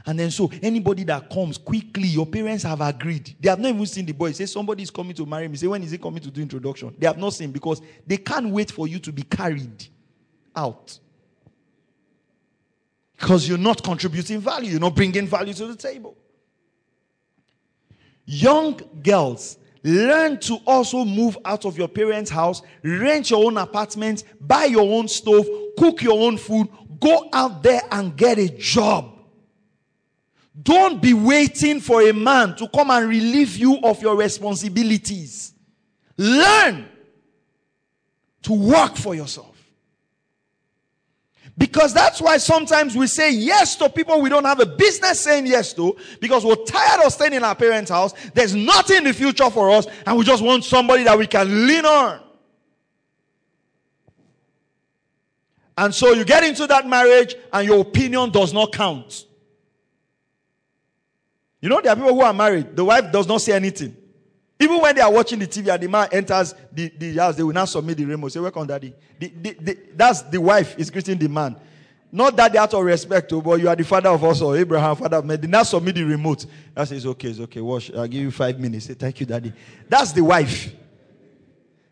And 0.04 0.18
then 0.18 0.30
so 0.30 0.50
anybody 0.62 1.04
that 1.04 1.30
comes 1.30 1.58
quickly, 1.58 2.08
your 2.08 2.26
parents 2.26 2.64
have 2.64 2.80
agreed. 2.80 3.36
They 3.40 3.48
have 3.48 3.60
not 3.60 3.68
even 3.68 3.86
seen 3.86 4.04
the 4.04 4.12
boy. 4.12 4.32
Say 4.32 4.46
somebody 4.46 4.82
is 4.82 4.90
coming 4.90 5.14
to 5.14 5.24
marry 5.24 5.46
me. 5.48 5.56
Say 5.56 5.68
when 5.68 5.82
is 5.82 5.92
he 5.92 5.98
coming 5.98 6.20
to 6.20 6.30
do 6.30 6.42
introduction? 6.42 6.94
They 6.98 7.06
have 7.06 7.18
not 7.18 7.32
seen 7.34 7.52
because 7.52 7.80
they 8.06 8.16
can't 8.16 8.50
wait 8.50 8.70
for 8.70 8.88
you 8.88 8.98
to 8.98 9.12
be 9.12 9.22
carried 9.22 9.86
out. 10.56 10.98
Because 13.16 13.48
you're 13.48 13.58
not 13.58 13.82
contributing 13.82 14.40
value, 14.40 14.72
you're 14.72 14.80
not 14.80 14.96
bringing 14.96 15.26
value 15.26 15.54
to 15.54 15.66
the 15.68 15.76
table. 15.76 16.16
Young 18.24 18.80
girls, 19.02 19.58
Learn 19.84 20.38
to 20.40 20.58
also 20.66 21.04
move 21.04 21.36
out 21.44 21.64
of 21.64 21.76
your 21.76 21.88
parents' 21.88 22.30
house, 22.30 22.62
rent 22.84 23.30
your 23.30 23.44
own 23.44 23.56
apartment, 23.56 24.24
buy 24.40 24.66
your 24.66 24.82
own 24.82 25.08
stove, 25.08 25.46
cook 25.76 26.02
your 26.02 26.20
own 26.20 26.38
food, 26.38 26.68
go 27.00 27.28
out 27.32 27.62
there 27.62 27.82
and 27.90 28.16
get 28.16 28.38
a 28.38 28.48
job. 28.48 29.18
Don't 30.60 31.00
be 31.00 31.14
waiting 31.14 31.80
for 31.80 32.02
a 32.02 32.12
man 32.12 32.54
to 32.56 32.68
come 32.68 32.90
and 32.90 33.08
relieve 33.08 33.56
you 33.56 33.78
of 33.82 34.00
your 34.02 34.16
responsibilities. 34.16 35.54
Learn 36.16 36.88
to 38.42 38.52
work 38.52 38.96
for 38.96 39.14
yourself. 39.14 39.51
Because 41.62 41.94
that's 41.94 42.20
why 42.20 42.38
sometimes 42.38 42.96
we 42.96 43.06
say 43.06 43.30
yes 43.32 43.76
to 43.76 43.88
people 43.88 44.20
we 44.20 44.28
don't 44.28 44.44
have 44.44 44.58
a 44.58 44.66
business 44.66 45.20
saying 45.20 45.46
yes 45.46 45.72
to 45.74 45.96
because 46.18 46.44
we're 46.44 46.56
tired 46.56 47.06
of 47.06 47.12
staying 47.12 47.34
in 47.34 47.44
our 47.44 47.54
parents' 47.54 47.88
house. 47.88 48.14
There's 48.34 48.52
nothing 48.52 48.96
in 48.96 49.04
the 49.04 49.12
future 49.12 49.48
for 49.48 49.70
us, 49.70 49.86
and 50.04 50.18
we 50.18 50.24
just 50.24 50.42
want 50.42 50.64
somebody 50.64 51.04
that 51.04 51.16
we 51.16 51.28
can 51.28 51.68
lean 51.68 51.86
on. 51.86 52.20
And 55.78 55.94
so 55.94 56.10
you 56.10 56.24
get 56.24 56.42
into 56.42 56.66
that 56.66 56.88
marriage, 56.88 57.36
and 57.52 57.64
your 57.64 57.82
opinion 57.82 58.30
does 58.30 58.52
not 58.52 58.72
count. 58.72 59.24
You 61.60 61.68
know, 61.68 61.80
there 61.80 61.92
are 61.92 61.96
people 61.96 62.12
who 62.12 62.22
are 62.22 62.34
married, 62.34 62.74
the 62.74 62.84
wife 62.84 63.12
does 63.12 63.28
not 63.28 63.40
say 63.40 63.52
anything. 63.52 63.96
Even 64.62 64.80
when 64.80 64.94
they 64.94 65.00
are 65.00 65.10
watching 65.10 65.40
the 65.40 65.46
TV 65.48 65.74
and 65.74 65.82
the 65.82 65.88
man 65.88 66.06
enters 66.12 66.54
the, 66.70 66.88
the 66.96 67.16
house, 67.16 67.34
they 67.34 67.42
will 67.42 67.52
now 67.52 67.64
submit 67.64 67.96
the 67.96 68.04
remote. 68.04 68.30
Say, 68.30 68.38
Welcome, 68.38 68.68
daddy. 68.68 68.94
The, 69.18 69.28
the, 69.28 69.52
the, 69.54 69.78
that's 69.96 70.22
the 70.22 70.40
wife 70.40 70.78
is 70.78 70.88
greeting 70.88 71.18
the 71.18 71.28
man. 71.28 71.56
Not 72.12 72.36
that 72.36 72.52
they 72.52 72.58
out 72.58 72.72
of 72.72 72.84
respect, 72.84 73.32
but 73.42 73.60
you 73.60 73.68
are 73.68 73.74
the 73.74 73.82
father 73.82 74.10
of 74.10 74.22
us, 74.22 74.40
or 74.40 74.56
Abraham, 74.56 74.94
father 74.94 75.16
of 75.16 75.24
men. 75.24 75.40
They 75.40 75.48
now 75.48 75.64
submit 75.64 75.96
the 75.96 76.04
remote. 76.04 76.46
That 76.76 76.86
says, 76.86 77.04
Okay, 77.04 77.30
it's 77.30 77.40
okay. 77.40 77.60
Wash. 77.60 77.90
I'll 77.90 78.06
give 78.06 78.22
you 78.22 78.30
five 78.30 78.60
minutes. 78.60 78.86
Say, 78.86 78.94
Thank 78.94 79.18
you, 79.18 79.26
daddy. 79.26 79.52
That's 79.88 80.12
the 80.12 80.22
wife. 80.22 80.72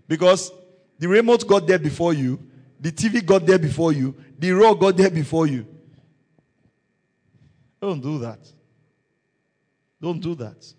Because 0.06 0.52
the 0.96 1.08
remote 1.08 1.44
got 1.48 1.66
there 1.66 1.78
before 1.80 2.14
you, 2.14 2.38
the 2.78 2.92
TV 2.92 3.26
got 3.26 3.46
there 3.46 3.58
before 3.58 3.92
you, 3.92 4.14
the 4.38 4.52
rug 4.52 4.78
got 4.78 4.96
there 4.96 5.10
before 5.10 5.48
you. 5.48 5.66
Don't 7.82 8.00
do 8.00 8.20
that. 8.20 8.38
Don't 10.00 10.20
do 10.20 10.36
that. 10.36 10.72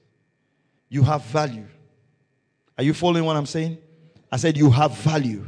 You 0.88 1.04
have 1.04 1.26
value. 1.26 1.68
Are 2.82 2.84
you 2.84 2.96
following 2.96 3.26
what 3.26 3.36
I'm 3.36 3.46
saying? 3.46 3.78
I 4.32 4.38
said, 4.38 4.58
You 4.58 4.72
have 4.72 4.98
value. 4.98 5.48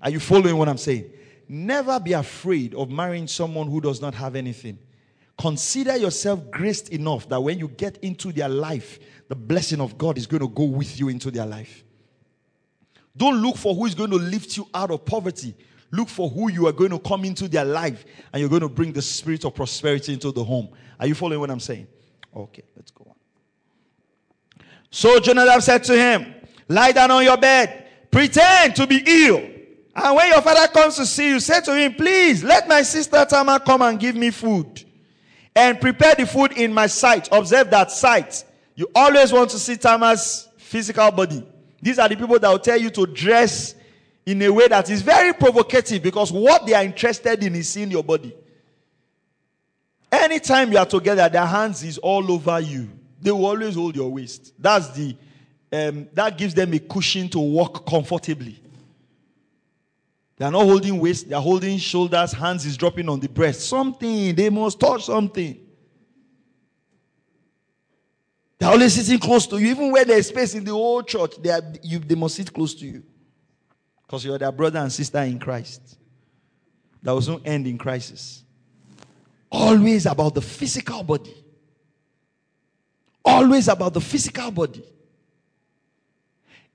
Are 0.00 0.10
you 0.10 0.20
following 0.20 0.56
what 0.56 0.68
I'm 0.68 0.78
saying? 0.78 1.10
Never 1.48 1.98
be 1.98 2.12
afraid 2.12 2.72
of 2.72 2.88
marrying 2.88 3.26
someone 3.26 3.68
who 3.68 3.80
does 3.80 4.00
not 4.00 4.14
have 4.14 4.36
anything. 4.36 4.78
Consider 5.36 5.96
yourself 5.96 6.48
graced 6.52 6.90
enough 6.90 7.28
that 7.30 7.40
when 7.40 7.58
you 7.58 7.66
get 7.66 7.96
into 7.96 8.30
their 8.30 8.48
life, 8.48 9.00
the 9.26 9.34
blessing 9.34 9.80
of 9.80 9.98
God 9.98 10.16
is 10.18 10.28
going 10.28 10.40
to 10.40 10.48
go 10.48 10.62
with 10.66 11.00
you 11.00 11.08
into 11.08 11.32
their 11.32 11.46
life. 11.46 11.82
Don't 13.16 13.42
look 13.42 13.56
for 13.56 13.74
who 13.74 13.86
is 13.86 13.96
going 13.96 14.10
to 14.10 14.16
lift 14.16 14.56
you 14.56 14.68
out 14.72 14.92
of 14.92 15.04
poverty. 15.04 15.56
Look 15.90 16.08
for 16.08 16.30
who 16.30 16.48
you 16.48 16.68
are 16.68 16.72
going 16.72 16.92
to 16.92 17.00
come 17.00 17.24
into 17.24 17.48
their 17.48 17.64
life 17.64 18.04
and 18.32 18.38
you're 18.38 18.50
going 18.50 18.62
to 18.62 18.68
bring 18.68 18.92
the 18.92 19.02
spirit 19.02 19.44
of 19.44 19.52
prosperity 19.52 20.12
into 20.12 20.30
the 20.30 20.44
home. 20.44 20.68
Are 21.00 21.08
you 21.08 21.16
following 21.16 21.40
what 21.40 21.50
I'm 21.50 21.58
saying? 21.58 21.88
Okay, 22.36 22.62
let's 22.76 22.92
go 22.92 23.04
on. 23.08 23.14
So 24.92 25.18
Jonadab 25.18 25.60
said 25.60 25.82
to 25.82 25.96
him, 25.96 26.36
Lie 26.68 26.92
down 26.92 27.10
on 27.10 27.24
your 27.24 27.36
bed. 27.36 27.86
Pretend 28.10 28.76
to 28.76 28.86
be 28.86 29.02
ill. 29.04 29.38
And 29.94 30.16
when 30.16 30.28
your 30.28 30.42
father 30.42 30.68
comes 30.72 30.96
to 30.96 31.06
see 31.06 31.30
you, 31.30 31.40
say 31.40 31.60
to 31.62 31.74
him, 31.76 31.94
Please 31.94 32.44
let 32.44 32.68
my 32.68 32.82
sister 32.82 33.24
Tamar 33.28 33.58
come 33.60 33.82
and 33.82 33.98
give 33.98 34.14
me 34.14 34.30
food. 34.30 34.84
And 35.56 35.80
prepare 35.80 36.14
the 36.14 36.26
food 36.26 36.52
in 36.52 36.72
my 36.72 36.86
sight. 36.86 37.28
Observe 37.32 37.70
that 37.70 37.90
sight. 37.90 38.44
You 38.76 38.88
always 38.94 39.32
want 39.32 39.50
to 39.50 39.58
see 39.58 39.76
Tamar's 39.76 40.48
physical 40.56 41.10
body. 41.10 41.44
These 41.82 41.98
are 41.98 42.08
the 42.08 42.16
people 42.16 42.38
that 42.38 42.48
will 42.48 42.58
tell 42.58 42.78
you 42.78 42.90
to 42.90 43.06
dress 43.06 43.74
in 44.24 44.40
a 44.42 44.52
way 44.52 44.68
that 44.68 44.90
is 44.90 45.02
very 45.02 45.32
provocative 45.32 46.02
because 46.02 46.30
what 46.30 46.66
they 46.66 46.74
are 46.74 46.84
interested 46.84 47.42
in 47.42 47.54
is 47.56 47.68
seeing 47.68 47.90
your 47.90 48.04
body. 48.04 48.34
Anytime 50.12 50.70
you 50.70 50.78
are 50.78 50.86
together, 50.86 51.28
their 51.28 51.46
hands 51.46 51.82
is 51.82 51.98
all 51.98 52.30
over 52.30 52.60
you. 52.60 52.88
They 53.20 53.32
will 53.32 53.46
always 53.46 53.74
hold 53.74 53.96
your 53.96 54.10
waist. 54.10 54.52
That's 54.58 54.90
the 54.90 55.16
um, 55.72 56.08
that 56.14 56.38
gives 56.38 56.54
them 56.54 56.72
a 56.72 56.78
cushion 56.78 57.28
to 57.30 57.38
walk 57.38 57.86
comfortably. 57.86 58.60
They 60.36 60.44
are 60.44 60.52
not 60.52 60.64
holding 60.64 60.98
waist, 61.00 61.28
they 61.28 61.34
are 61.34 61.42
holding 61.42 61.78
shoulders, 61.78 62.32
hands 62.32 62.64
is 62.64 62.76
dropping 62.76 63.08
on 63.08 63.18
the 63.20 63.28
breast. 63.28 63.62
Something, 63.62 64.34
they 64.34 64.50
must 64.50 64.78
touch 64.78 65.04
something. 65.06 65.58
They're 68.58 68.70
always 68.70 68.94
sitting 68.94 69.18
close 69.18 69.46
to 69.48 69.58
you. 69.58 69.68
Even 69.70 69.92
where 69.92 70.04
there's 70.04 70.28
space 70.28 70.54
in 70.54 70.64
the 70.64 70.72
whole 70.72 71.02
church, 71.02 71.34
they, 71.40 71.50
are, 71.50 71.62
you, 71.82 71.98
they 71.98 72.14
must 72.14 72.36
sit 72.36 72.52
close 72.52 72.74
to 72.74 72.86
you. 72.86 73.02
Because 74.06 74.24
you're 74.24 74.38
their 74.38 74.52
brother 74.52 74.78
and 74.78 74.92
sister 74.92 75.18
in 75.18 75.38
Christ. 75.38 75.98
That 77.02 77.12
was 77.12 77.28
no 77.28 77.40
end 77.44 77.66
in 77.66 77.78
crisis. 77.78 78.42
Always 79.50 80.06
about 80.06 80.34
the 80.34 80.42
physical 80.42 81.02
body. 81.02 81.34
Always 83.24 83.68
about 83.68 83.94
the 83.94 84.00
physical 84.00 84.50
body. 84.50 84.84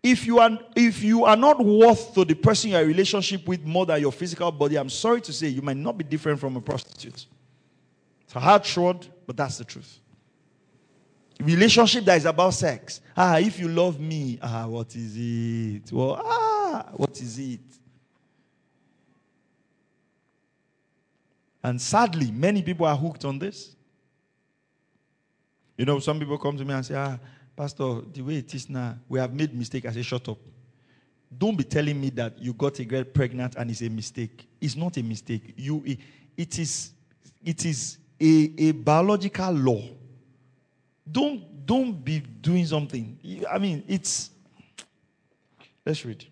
If 0.04 0.26
you 0.28 0.40
are 0.40 0.60
if 0.76 1.02
you 1.02 1.24
are 1.24 1.38
not 1.38 1.64
worth 1.64 2.14
to 2.16 2.26
the 2.26 2.34
person 2.36 2.72
you're 2.72 2.82
in 2.82 2.88
relationship 2.90 3.48
with 3.48 3.64
more 3.64 3.86
than 3.86 4.02
your 4.02 4.12
physical 4.12 4.52
body, 4.52 4.76
I'm 4.76 4.90
sorry 4.90 5.22
to 5.22 5.32
say 5.32 5.48
you 5.48 5.62
might 5.62 5.78
not 5.78 5.98
be 5.98 6.04
different 6.04 6.42
from 6.42 6.58
a 6.58 6.62
prostitute. 6.62 7.26
It's 8.24 8.36
a 8.36 8.40
hard 8.40 8.66
truth, 8.66 9.08
but 9.26 9.38
that's 9.38 9.58
the 9.58 9.64
truth. 9.64 10.00
Relationship 11.40 12.04
that 12.06 12.18
is 12.18 12.26
about 12.26 12.54
sex. 12.54 13.00
Ah, 13.16 13.38
if 13.38 13.58
you 13.60 13.70
love 13.70 14.00
me, 14.00 14.40
ah, 14.42 14.68
what 14.68 14.94
is 14.96 15.16
it? 15.16 15.92
Well, 15.92 16.22
ah, 16.22 16.86
what 16.96 17.20
is 17.22 17.40
it? 17.40 17.60
And 21.64 21.82
sadly, 21.82 22.30
many 22.30 22.62
people 22.62 22.86
are 22.86 22.96
hooked 22.96 23.24
on 23.24 23.40
this. 23.40 23.74
You 25.78 25.86
know, 25.86 26.00
some 26.00 26.20
people 26.20 26.38
come 26.38 26.58
to 26.58 26.66
me 26.66 26.74
and 26.74 26.86
say, 26.86 26.96
ah, 26.96 27.18
Pastor, 27.56 28.02
the 28.12 28.22
way 28.22 28.38
it 28.38 28.54
is 28.54 28.70
now, 28.70 28.98
we 29.08 29.20
have 29.20 29.34
made 29.34 29.54
mistake. 29.54 29.86
I 29.86 29.92
say, 29.92 30.02
shut 30.02 30.28
up. 30.28 30.40
Don't 31.36 31.58
be 31.58 31.64
telling 31.64 32.00
me 32.00 32.10
that 32.12 32.40
you 32.40 32.54
got 32.54 32.80
a 32.80 32.86
girl 32.86 33.04
pregnant 33.04 33.56
and 33.56 33.70
it's 33.70 33.82
a 33.82 33.90
mistake. 33.90 34.48
It's 34.62 34.76
not 34.76 34.98
a 34.98 35.04
mistake. 35.04 35.54
You, 35.56 35.84
it 36.38 36.60
is, 36.60 36.92
it 37.44 37.66
is 37.66 37.98
a, 38.20 38.54
a 38.58 38.72
biological 38.72 39.52
law. 39.52 39.82
Don't 41.10 41.54
don't 41.66 42.04
be 42.04 42.20
doing 42.20 42.66
something. 42.66 43.18
I 43.50 43.58
mean, 43.58 43.84
it's 43.88 44.32
let's 45.86 46.06
read. 46.06 46.26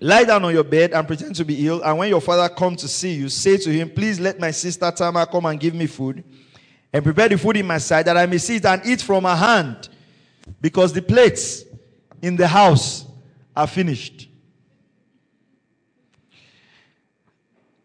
Lie 0.00 0.24
down 0.24 0.44
on 0.44 0.54
your 0.54 0.64
bed 0.64 0.92
and 0.92 1.06
pretend 1.06 1.36
to 1.36 1.44
be 1.44 1.66
ill, 1.66 1.82
and 1.82 1.98
when 1.98 2.08
your 2.08 2.22
father 2.22 2.48
comes 2.54 2.80
to 2.80 2.88
see 2.88 3.12
you, 3.12 3.28
say 3.28 3.58
to 3.58 3.70
him, 3.70 3.90
Please 3.90 4.18
let 4.18 4.40
my 4.40 4.50
sister 4.50 4.90
Tamar 4.90 5.26
come 5.26 5.44
and 5.44 5.60
give 5.60 5.74
me 5.74 5.86
food, 5.86 6.24
and 6.92 7.04
prepare 7.04 7.28
the 7.28 7.38
food 7.38 7.56
in 7.56 7.66
my 7.66 7.78
sight 7.78 8.06
that 8.06 8.16
I 8.16 8.26
may 8.26 8.38
sit 8.38 8.64
and 8.64 8.82
eat 8.84 9.02
from 9.02 9.24
her 9.24 9.36
hand, 9.36 9.88
because 10.60 10.92
the 10.92 11.02
plates 11.02 11.64
in 12.20 12.36
the 12.36 12.48
house 12.48 13.06
are 13.56 13.66
finished. 13.66 14.28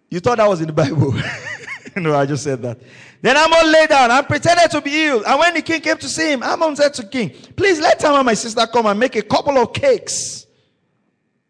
You 0.10 0.20
thought 0.20 0.38
that 0.38 0.48
was 0.48 0.62
in 0.62 0.68
the 0.68 0.74
Bible. 0.74 1.14
no, 1.96 2.16
I 2.16 2.26
just 2.26 2.44
said 2.44 2.62
that. 2.62 2.80
Then 3.22 3.36
Amnon 3.38 3.72
lay 3.72 3.88
down 3.88 4.12
and 4.12 4.28
pretended 4.28 4.70
to 4.72 4.82
be 4.82 5.08
ill. 5.08 5.24
And 5.26 5.40
when 5.40 5.54
the 5.54 5.62
king 5.62 5.82
came 5.82 5.98
to 5.98 6.08
see 6.08 6.32
him, 6.32 6.44
Amnon 6.44 6.76
said 6.76 6.94
to 6.96 7.04
king, 7.08 7.32
Please 7.56 7.80
let 7.80 8.00
Tamar, 8.00 8.24
my 8.24 8.34
sister, 8.34 8.66
come 8.68 8.86
and 8.86 9.00
make 9.00 9.16
a 9.16 9.22
couple 9.22 9.58
of 9.58 9.74
cakes. 9.74 10.46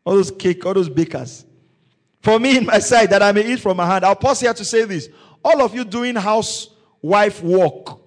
All 0.03 0.15
those 0.15 0.31
cake, 0.31 0.65
all 0.65 0.73
those 0.73 0.89
bakers. 0.89 1.45
For 2.21 2.39
me 2.39 2.57
in 2.57 2.65
my 2.65 2.79
sight, 2.79 3.09
that 3.09 3.21
I 3.21 3.31
may 3.31 3.51
eat 3.51 3.59
from 3.59 3.77
my 3.77 3.85
hand. 3.85 4.05
I'll 4.05 4.15
pause 4.15 4.39
here 4.39 4.53
to 4.53 4.65
say 4.65 4.85
this. 4.85 5.09
All 5.43 5.61
of 5.61 5.75
you 5.75 5.83
doing 5.83 6.15
housewife 7.05 7.43
work 7.43 7.99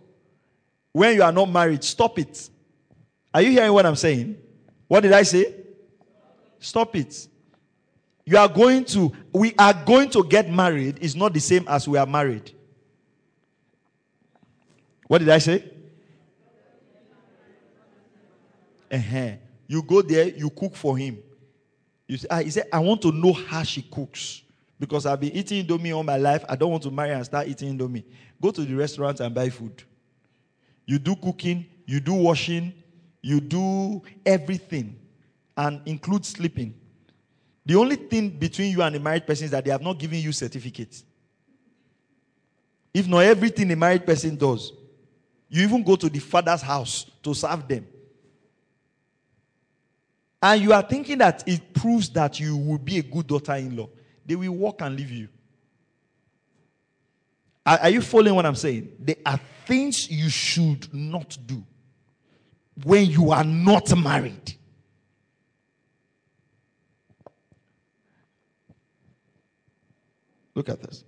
when 0.93 1.15
you 1.15 1.23
are 1.23 1.33
not 1.33 1.47
married, 1.47 1.85
stop 1.85 2.19
it. 2.19 2.51
Are 3.33 3.43
you 3.43 3.51
hearing 3.51 3.73
what 3.73 3.87
I'm 3.87 3.97
saying? 3.97 4.37
What 4.89 5.01
did 5.01 5.13
I 5.13 5.23
say? 5.23 5.55
Stop 6.59 6.97
it. 6.97 7.29
You 8.25 8.37
are 8.37 8.49
going 8.49 8.85
to, 8.87 9.13
we 9.33 9.55
are 9.59 9.73
going 9.73 10.11
to 10.11 10.25
get 10.25 10.51
married 10.51 10.99
is 10.99 11.15
not 11.15 11.33
the 11.33 11.41
same 11.41 11.65
as 11.69 11.87
we 11.87 11.97
are 11.97 12.07
married. 12.07 12.51
What 15.07 15.19
did 15.19 15.29
I 15.29 15.39
say? 15.39 15.65
Uh-huh. 18.91 19.31
You 19.67 19.83
go 19.83 20.03
there, 20.03 20.29
you 20.29 20.51
cook 20.51 20.75
for 20.75 20.97
him. 20.97 21.19
You 22.07 22.17
say, 22.17 22.27
ah, 22.31 22.39
he 22.39 22.51
said, 22.51 22.69
I 22.73 22.79
want 22.81 23.03
to 23.03 23.13
know 23.13 23.33
how 23.33 23.63
she 23.63 23.83
cooks. 23.83 24.43
Because 24.79 25.07
I've 25.07 25.21
been 25.21 25.33
eating 25.33 25.67
Indomie 25.67 25.95
all 25.95 26.05
my 26.05 26.17
life. 26.17 26.45
I 26.49 26.57
don't 26.57 26.71
want 26.71 26.83
to 26.85 26.91
marry 26.91 27.11
and 27.11 27.25
start 27.25 27.49
eating 27.49 27.77
Indomie. 27.77 28.05
Go 28.41 28.51
to 28.51 28.61
the 28.61 28.75
restaurant 28.75 29.21
and 29.21 29.35
buy 29.35 29.49
food. 29.49 29.83
You 30.87 30.99
do 30.99 31.17
cooking, 31.17 31.67
you 31.85 32.01
do 32.01 32.15
washing, 32.15 32.73
you 33.21 33.41
do 33.41 34.03
everything, 34.25 34.97
and 35.57 35.81
include 35.87 36.25
sleeping. 36.25 36.75
The 37.67 37.75
only 37.75 37.97
thing 37.97 38.31
between 38.31 38.73
you 38.73 38.81
and 38.83 38.95
a 38.97 39.01
married 39.01 39.27
person 39.27 39.47
is 39.47 39.51
that 39.51 39.65
they 39.65 39.71
have 39.71 39.83
not 39.83 39.99
given 39.99 40.21
you 40.21 40.33
certificates. 40.33 41.05
If 42.95 43.07
not 43.07 43.21
everything 43.21 43.71
a 43.71 43.77
married 43.77 44.07
person 44.07 44.37
does, 44.37 44.73
you 45.49 45.63
even 45.63 45.83
go 45.83 45.97
to 45.97 46.09
the 46.09 46.19
father's 46.19 46.63
house 46.63 47.11
to 47.23 47.35
serve 47.35 47.67
them. 47.69 47.87
And 50.41 50.63
you 50.63 50.73
are 50.73 50.83
thinking 50.83 51.19
that 51.19 51.43
it 51.47 51.75
proves 51.75 52.09
that 52.11 52.39
you 52.39 52.57
will 52.57 52.79
be 52.79 52.99
a 52.99 53.03
good 53.03 53.27
daughter 53.27 53.55
in 53.55 53.77
law. 53.77 53.89
They 54.29 54.37
will 54.37 54.53
walk 54.53 54.83
and 54.83 54.95
leave 54.95 55.11
you. 55.11 55.29
Are, 57.65 57.79
are 57.79 57.89
you 57.89 58.03
following 58.03 58.35
what 58.35 58.45
I'm 58.45 58.55
saying? 58.55 58.93
There 59.01 59.17
are 59.25 59.41
things 59.65 60.11
you 60.11 60.29
should 60.29 60.93
not 60.93 61.37
do 61.47 61.65
when 62.85 63.07
you 63.07 63.31
are 63.31 63.43
not 63.43 63.97
married. 63.97 64.55
Look 70.55 70.69
at 70.69 70.83
this. 70.83 71.05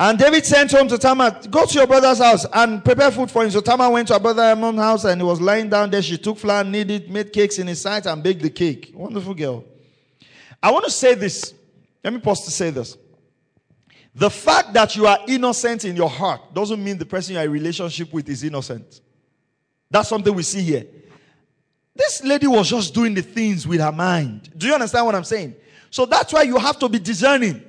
And 0.00 0.18
David 0.18 0.46
sent 0.46 0.70
home 0.70 0.88
to 0.88 0.96
Tamar, 0.96 1.38
Go 1.50 1.66
to 1.66 1.74
your 1.74 1.86
brother's 1.86 2.18
house 2.18 2.46
and 2.54 2.82
prepare 2.82 3.10
food 3.10 3.30
for 3.30 3.44
him. 3.44 3.50
So 3.50 3.60
Tamar 3.60 3.90
went 3.90 4.08
to 4.08 4.14
her 4.14 4.20
brother 4.20 4.42
Amnon's 4.42 4.78
house 4.78 5.04
and 5.04 5.20
he 5.20 5.26
was 5.26 5.40
lying 5.40 5.68
down 5.68 5.90
there. 5.90 6.00
She 6.00 6.16
took 6.16 6.38
flour, 6.38 6.64
kneaded, 6.64 7.10
made 7.10 7.30
cakes 7.30 7.58
in 7.58 7.66
his 7.66 7.82
sight, 7.82 8.06
and 8.06 8.22
baked 8.22 8.40
the 8.40 8.50
cake. 8.50 8.92
Wonderful 8.94 9.34
girl. 9.34 9.64
I 10.62 10.70
want 10.70 10.86
to 10.86 10.90
say 10.90 11.14
this. 11.14 11.54
Let 12.02 12.12
me 12.12 12.20
pause 12.20 12.44
to 12.44 12.50
say 12.50 12.70
this. 12.70 12.96
The 14.14 14.30
fact 14.30 14.72
that 14.72 14.96
you 14.96 15.06
are 15.06 15.18
innocent 15.28 15.84
in 15.84 15.94
your 15.94 16.08
heart 16.08 16.52
doesn't 16.54 16.82
mean 16.82 16.98
the 16.98 17.06
person 17.06 17.34
you 17.34 17.40
are 17.40 17.44
in 17.44 17.52
relationship 17.52 18.12
with 18.12 18.28
is 18.28 18.42
innocent. 18.42 19.00
That's 19.90 20.08
something 20.08 20.34
we 20.34 20.42
see 20.42 20.62
here. 20.62 20.86
This 21.94 22.22
lady 22.22 22.46
was 22.46 22.68
just 22.68 22.94
doing 22.94 23.14
the 23.14 23.22
things 23.22 23.66
with 23.66 23.80
her 23.80 23.92
mind. 23.92 24.50
Do 24.56 24.66
you 24.66 24.74
understand 24.74 25.06
what 25.06 25.14
I'm 25.14 25.24
saying? 25.24 25.56
So 25.90 26.06
that's 26.06 26.32
why 26.32 26.42
you 26.42 26.58
have 26.58 26.78
to 26.78 26.88
be 26.88 26.98
discerning. 26.98 27.62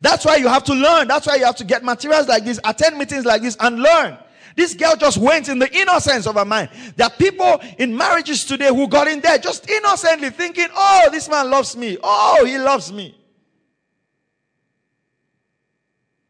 That's 0.00 0.24
why 0.24 0.36
you 0.36 0.48
have 0.48 0.64
to 0.64 0.74
learn. 0.74 1.08
That's 1.08 1.26
why 1.26 1.36
you 1.36 1.44
have 1.44 1.56
to 1.56 1.64
get 1.64 1.82
materials 1.82 2.28
like 2.28 2.44
this, 2.44 2.60
attend 2.64 2.98
meetings 2.98 3.24
like 3.24 3.42
this, 3.42 3.56
and 3.58 3.80
learn. 3.80 4.18
This 4.58 4.74
girl 4.74 4.96
just 4.96 5.18
went 5.18 5.48
in 5.48 5.60
the 5.60 5.72
innocence 5.72 6.26
of 6.26 6.34
her 6.34 6.44
mind. 6.44 6.70
There 6.96 7.06
are 7.06 7.10
people 7.10 7.60
in 7.78 7.96
marriages 7.96 8.44
today 8.44 8.66
who 8.66 8.88
got 8.88 9.06
in 9.06 9.20
there 9.20 9.38
just 9.38 9.70
innocently 9.70 10.30
thinking, 10.30 10.66
oh, 10.74 11.08
this 11.12 11.28
man 11.28 11.48
loves 11.48 11.76
me. 11.76 11.96
Oh, 12.02 12.44
he 12.44 12.58
loves 12.58 12.92
me. 12.92 13.16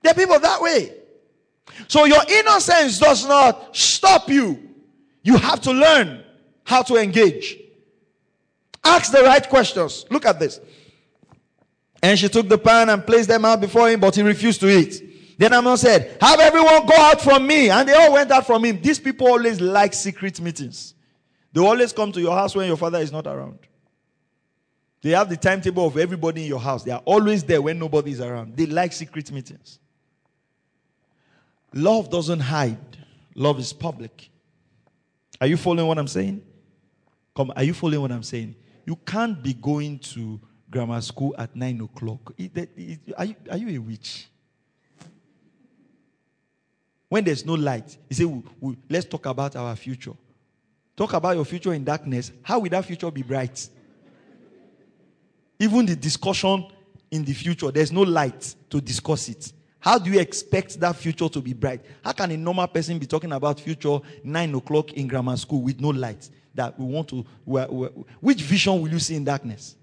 There 0.03 0.13
are 0.13 0.15
people 0.15 0.39
that 0.39 0.61
way. 0.61 0.93
So 1.87 2.05
your 2.05 2.21
innocence 2.29 2.99
does 2.99 3.27
not 3.27 3.75
stop 3.75 4.29
you. 4.29 4.63
You 5.23 5.39
have 5.39 5.63
to 5.63 5.73
learn 5.73 6.23
how 6.65 6.83
to 6.83 6.97
engage. 6.97 7.57
Ask 8.85 9.11
the 9.11 9.23
right 9.23 9.49
questions. 9.49 10.05
Look 10.11 10.27
at 10.27 10.39
this. 10.39 10.61
And 12.03 12.19
she 12.19 12.29
took 12.29 12.47
the 12.47 12.59
pan 12.59 12.91
and 12.91 13.07
placed 13.07 13.31
them 13.31 13.47
out 13.47 13.63
before 13.63 13.89
him, 13.89 14.01
but 14.01 14.15
he 14.15 14.21
refused 14.21 14.61
to 14.61 14.69
eat. 14.69 15.08
Then 15.39 15.53
Amnon 15.53 15.77
said, 15.77 16.19
Have 16.21 16.41
everyone 16.41 16.85
go 16.85 16.95
out 16.97 17.21
from 17.23 17.47
me. 17.47 17.71
And 17.71 17.89
they 17.89 17.95
all 17.95 18.13
went 18.13 18.31
out 18.33 18.47
from 18.47 18.65
him. 18.65 18.83
These 18.83 18.99
people 18.99 19.29
always 19.29 19.61
like 19.61 19.95
secret 19.95 20.41
meetings. 20.41 20.95
They 21.53 21.61
always 21.61 21.93
come 21.93 22.13
to 22.13 22.21
your 22.21 22.35
house 22.35 22.55
when 22.55 22.67
your 22.67 22.77
father 22.77 22.99
is 22.99 23.13
not 23.13 23.27
around. 23.27 23.61
They 25.01 25.11
have 25.11 25.31
the 25.31 25.37
timetable 25.37 25.87
of 25.87 25.97
everybody 25.97 26.43
in 26.43 26.49
your 26.49 26.59
house. 26.59 26.83
They 26.83 26.91
are 26.91 27.03
always 27.05 27.45
there 27.45 27.63
when 27.63 27.79
nobody 27.79 28.11
is 28.11 28.21
around. 28.21 28.57
They 28.57 28.67
like 28.67 28.93
secret 28.93 29.31
meetings. 29.31 29.79
Love 31.73 32.11
doesn't 32.11 32.41
hide, 32.41 32.97
love 33.35 33.61
is 33.61 33.73
public. 33.73 34.31
Are 35.41 35.47
you 35.47 35.57
following 35.57 35.87
what 35.87 35.99
I'm 35.99 36.09
saying? 36.09 36.43
Come, 37.37 37.53
are 37.55 37.63
you 37.63 37.75
following 37.75 38.01
what 38.01 38.11
I'm 38.11 38.25
saying? 38.25 38.57
You 38.87 38.97
can't 38.97 39.41
be 39.41 39.53
going 39.55 40.01
to 40.01 40.41
grammar 40.71 41.01
school 41.01 41.35
at 41.39 41.55
nine 41.55 41.81
o'clock. 41.81 42.33
Are 43.17 43.25
you, 43.25 43.37
are 43.51 43.57
you 43.57 43.69
a 43.69 43.79
witch? 43.79 44.29
When 47.09 47.25
there's 47.25 47.45
no 47.45 47.55
light, 47.55 47.97
you 48.09 48.17
say, 48.17 48.25
we, 48.25 48.43
we, 48.61 48.77
let's 48.89 49.07
talk 49.07 49.27
about 49.27 49.57
our 49.57 49.75
future. 49.77 50.13
Talk 50.97 51.13
about 51.15 51.37
your 51.37 51.45
future 51.45 51.73
in 51.73 51.85
darkness. 51.85 52.33
How 52.43 52.59
will 52.59 52.71
that 52.71 52.85
future 52.85 53.11
be 53.11 53.23
bright? 53.23 53.69
Even 55.59 55.87
the 55.87 55.97
discussion 55.97 56.67
in 57.11 57.25
the 57.25 57.33
future, 57.33 57.71
there's 57.71 57.93
no 57.93 58.03
light 58.03 58.55
to 58.69 58.81
discuss 58.81 59.29
it. 59.29 59.53
How 59.81 59.99
do 59.99 60.11
you 60.11 60.21
expect 60.21 60.79
that 60.81 60.97
future 60.97 61.29
to 61.29 61.41
be 61.41 61.53
bright? 61.53 61.81
How 62.05 62.13
can 62.13 62.31
a 62.31 62.37
normal 62.37 62.67
person 62.67 62.99
be 62.99 63.07
talking 63.07 63.33
about 63.33 63.61
future 63.61 63.99
nine 64.25 64.55
o'clock 64.55 64.93
in 64.93 65.07
grammar 65.07 65.37
school 65.37 65.63
with 65.63 65.81
no 65.81 65.91
light? 65.91 66.29
That 66.55 66.79
we 66.79 66.87
want 66.87 67.09
to. 67.09 67.25
We're, 67.47 67.69
we're, 67.69 67.89
which 68.21 68.43
vision 68.43 68.81
will 68.81 68.91
you 68.91 68.99
see 68.99 69.15
in 69.15 69.25
darkness? 69.25 69.77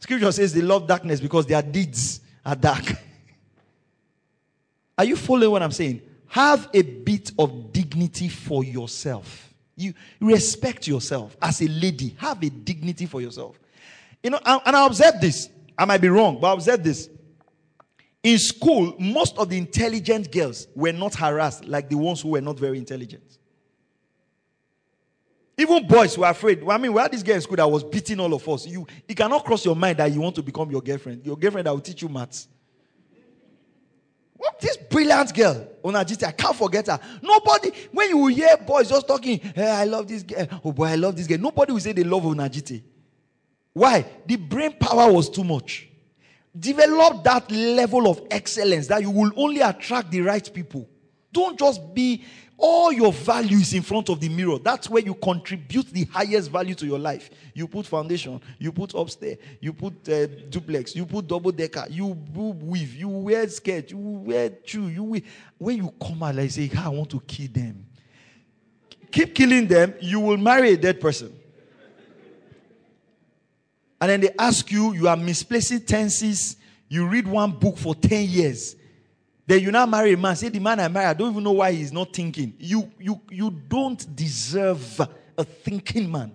Scripture 0.00 0.32
says 0.32 0.52
they 0.52 0.60
love 0.60 0.86
darkness 0.86 1.20
because 1.20 1.46
their 1.46 1.62
deeds 1.62 2.20
are 2.44 2.56
dark. 2.56 2.84
are 4.96 5.04
you 5.04 5.16
following 5.16 5.50
what 5.50 5.62
I'm 5.62 5.72
saying? 5.72 6.02
Have 6.28 6.68
a 6.74 6.82
bit 6.82 7.32
of 7.38 7.72
dignity 7.72 8.28
for 8.28 8.64
yourself. 8.64 9.52
You 9.76 9.94
respect 10.20 10.86
yourself 10.86 11.36
as 11.42 11.60
a 11.62 11.68
lady. 11.68 12.14
Have 12.18 12.42
a 12.42 12.50
dignity 12.50 13.06
for 13.06 13.20
yourself. 13.20 13.58
You 14.22 14.30
know, 14.30 14.40
and 14.44 14.76
I 14.76 14.86
observe 14.86 15.20
this. 15.20 15.48
I 15.76 15.84
might 15.84 16.00
be 16.00 16.08
wrong, 16.08 16.38
but 16.40 16.48
I 16.48 16.52
observe 16.54 16.82
this. 16.82 17.08
In 18.22 18.38
school, 18.38 18.94
most 18.98 19.36
of 19.36 19.50
the 19.50 19.58
intelligent 19.58 20.32
girls 20.32 20.66
were 20.74 20.92
not 20.92 21.14
harassed 21.14 21.66
like 21.66 21.90
the 21.90 21.96
ones 21.96 22.22
who 22.22 22.30
were 22.30 22.40
not 22.40 22.58
very 22.58 22.78
intelligent. 22.78 23.38
Even 25.58 25.86
boys 25.86 26.16
were 26.16 26.26
afraid. 26.26 26.66
I 26.68 26.78
mean, 26.78 26.92
we 26.92 27.00
had 27.00 27.12
this 27.12 27.22
girl 27.22 27.36
in 27.36 27.40
school 27.40 27.56
that 27.56 27.70
was 27.70 27.84
beating 27.84 28.18
all 28.18 28.32
of 28.32 28.48
us. 28.48 28.66
You, 28.66 28.86
it 29.06 29.14
cannot 29.14 29.44
cross 29.44 29.64
your 29.64 29.76
mind 29.76 29.98
that 29.98 30.10
you 30.10 30.20
want 30.20 30.34
to 30.36 30.42
become 30.42 30.70
your 30.70 30.80
girlfriend. 30.80 31.24
Your 31.24 31.36
girlfriend 31.36 31.66
that 31.66 31.72
will 31.72 31.80
teach 31.80 32.02
you 32.02 32.08
maths. 32.08 32.48
What 34.36 34.60
this 34.60 34.76
brilliant 34.76 35.32
girl, 35.34 35.68
Onajiti, 35.82 36.24
I 36.26 36.32
can't 36.32 36.56
forget 36.56 36.86
her. 36.88 36.98
Nobody, 37.22 37.70
when 37.92 38.10
you 38.10 38.26
hear 38.26 38.56
boys 38.56 38.88
just 38.88 39.06
talking, 39.06 39.38
hey, 39.38 39.70
I 39.70 39.84
love 39.84 40.08
this 40.08 40.22
girl. 40.22 40.46
Oh 40.64 40.72
boy, 40.72 40.86
I 40.86 40.96
love 40.96 41.16
this 41.16 41.26
girl. 41.26 41.38
Nobody 41.38 41.72
will 41.72 41.80
say 41.80 41.92
they 41.92 42.04
love 42.04 42.24
Onajiti. 42.24 42.82
Why? 43.72 44.04
The 44.26 44.36
brain 44.36 44.76
power 44.78 45.12
was 45.12 45.30
too 45.30 45.44
much. 45.44 45.88
Develop 46.56 47.24
that 47.24 47.50
level 47.50 48.08
of 48.08 48.22
excellence 48.30 48.86
that 48.88 49.02
you 49.02 49.10
will 49.10 49.32
only 49.36 49.60
attract 49.60 50.10
the 50.10 50.20
right 50.20 50.52
people. 50.52 50.88
Don't 51.32 51.58
just 51.58 51.92
be 51.92 52.24
all 52.56 52.92
your 52.92 53.12
values 53.12 53.74
in 53.74 53.82
front 53.82 54.08
of 54.08 54.20
the 54.20 54.28
mirror. 54.28 54.58
That's 54.58 54.88
where 54.88 55.02
you 55.02 55.14
contribute 55.14 55.86
the 55.86 56.04
highest 56.04 56.50
value 56.50 56.74
to 56.76 56.86
your 56.86 56.98
life. 56.98 57.30
You 57.52 57.66
put 57.66 57.86
foundation, 57.86 58.40
you 58.58 58.72
put 58.72 58.94
upstairs, 58.94 59.38
you 59.60 59.72
put 59.72 60.08
uh, 60.08 60.26
duplex, 60.26 60.94
you 60.94 61.04
put 61.06 61.26
double 61.26 61.52
decker, 61.52 61.86
you 61.90 62.06
weave, 62.06 62.94
you 62.94 63.08
wear 63.08 63.48
skirt, 63.48 63.90
you 63.90 63.98
wear 63.98 64.52
shoe, 64.64 64.88
you 64.88 65.02
wear. 65.02 65.20
When 65.58 65.76
you 65.78 65.92
come 66.00 66.22
out, 66.22 66.36
like 66.36 66.50
say, 66.50 66.70
I 66.78 66.88
want 66.88 67.10
to 67.10 67.20
kill 67.20 67.48
them. 67.50 67.86
Keep 69.10 69.34
killing 69.34 69.66
them, 69.66 69.94
you 70.00 70.20
will 70.20 70.36
marry 70.36 70.72
a 70.72 70.76
dead 70.76 71.00
person. 71.00 71.32
And 74.00 74.10
then 74.10 74.20
they 74.20 74.30
ask 74.38 74.70
you, 74.70 74.92
you 74.92 75.08
are 75.08 75.16
misplacing 75.16 75.80
tenses. 75.80 76.56
You 76.88 77.06
read 77.06 77.26
one 77.26 77.52
book 77.52 77.78
for 77.78 77.94
10 77.94 78.28
years 78.28 78.76
then 79.46 79.60
you 79.60 79.70
now 79.70 79.86
marry 79.86 80.12
a 80.12 80.16
man. 80.16 80.36
Say 80.36 80.48
the 80.48 80.58
man 80.58 80.80
I 80.80 80.88
marry, 80.88 81.06
I 81.06 81.14
don't 81.14 81.30
even 81.30 81.42
know 81.42 81.52
why 81.52 81.72
he's 81.72 81.92
not 81.92 82.12
thinking. 82.12 82.54
You 82.58 82.90
you 82.98 83.20
you 83.30 83.50
don't 83.50 84.14
deserve 84.16 85.00
a 85.36 85.44
thinking 85.44 86.10
man. 86.10 86.32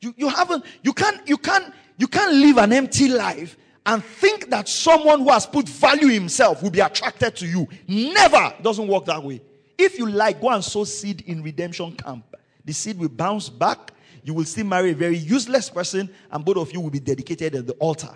You 0.00 0.14
you 0.16 0.28
haven't 0.28 0.64
you 0.82 0.92
can't 0.92 1.26
you 1.28 1.36
can't 1.36 1.72
you 1.98 2.06
can't 2.06 2.32
live 2.32 2.58
an 2.58 2.72
empty 2.72 3.08
life 3.08 3.56
and 3.84 4.04
think 4.04 4.50
that 4.50 4.68
someone 4.68 5.20
who 5.20 5.30
has 5.30 5.46
put 5.46 5.68
value 5.68 6.08
himself 6.08 6.62
will 6.62 6.70
be 6.70 6.80
attracted 6.80 7.34
to 7.36 7.46
you. 7.46 7.68
Never. 7.88 8.54
It 8.58 8.62
doesn't 8.62 8.86
work 8.86 9.04
that 9.06 9.22
way. 9.22 9.42
If 9.76 9.98
you 9.98 10.08
like, 10.08 10.40
go 10.40 10.50
and 10.50 10.62
sow 10.62 10.84
seed 10.84 11.22
in 11.22 11.42
redemption 11.42 11.96
camp. 11.96 12.36
The 12.64 12.72
seed 12.72 12.98
will 12.98 13.08
bounce 13.08 13.48
back. 13.48 13.92
You 14.22 14.34
will 14.34 14.44
still 14.44 14.66
marry 14.66 14.92
a 14.92 14.94
very 14.94 15.16
useless 15.16 15.68
person, 15.68 16.08
and 16.30 16.44
both 16.44 16.56
of 16.58 16.72
you 16.72 16.80
will 16.80 16.90
be 16.90 17.00
dedicated 17.00 17.56
at 17.56 17.66
the 17.66 17.72
altar. 17.74 18.14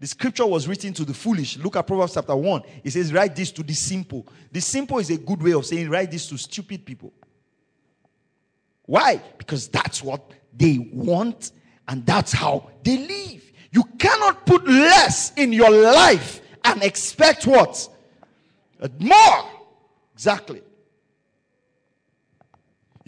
The 0.00 0.06
scripture 0.06 0.46
was 0.46 0.68
written 0.68 0.92
to 0.94 1.04
the 1.04 1.14
foolish. 1.14 1.58
Look 1.58 1.76
at 1.76 1.86
Proverbs 1.86 2.14
chapter 2.14 2.36
1. 2.36 2.62
It 2.84 2.90
says, 2.90 3.12
Write 3.12 3.34
this 3.34 3.50
to 3.52 3.62
the 3.62 3.74
simple. 3.74 4.26
The 4.52 4.60
simple 4.60 4.98
is 4.98 5.10
a 5.10 5.16
good 5.18 5.42
way 5.42 5.52
of 5.52 5.66
saying, 5.66 5.90
Write 5.90 6.10
this 6.10 6.28
to 6.28 6.36
stupid 6.36 6.86
people. 6.86 7.12
Why? 8.86 9.20
Because 9.36 9.68
that's 9.68 10.02
what 10.02 10.30
they 10.56 10.78
want 10.92 11.52
and 11.88 12.06
that's 12.06 12.32
how 12.32 12.70
they 12.82 12.96
live. 12.98 13.52
You 13.70 13.84
cannot 13.98 14.46
put 14.46 14.66
less 14.66 15.32
in 15.34 15.52
your 15.52 15.70
life 15.70 16.40
and 16.64 16.82
expect 16.82 17.46
what? 17.46 17.88
More. 18.98 19.50
Exactly. 20.14 20.62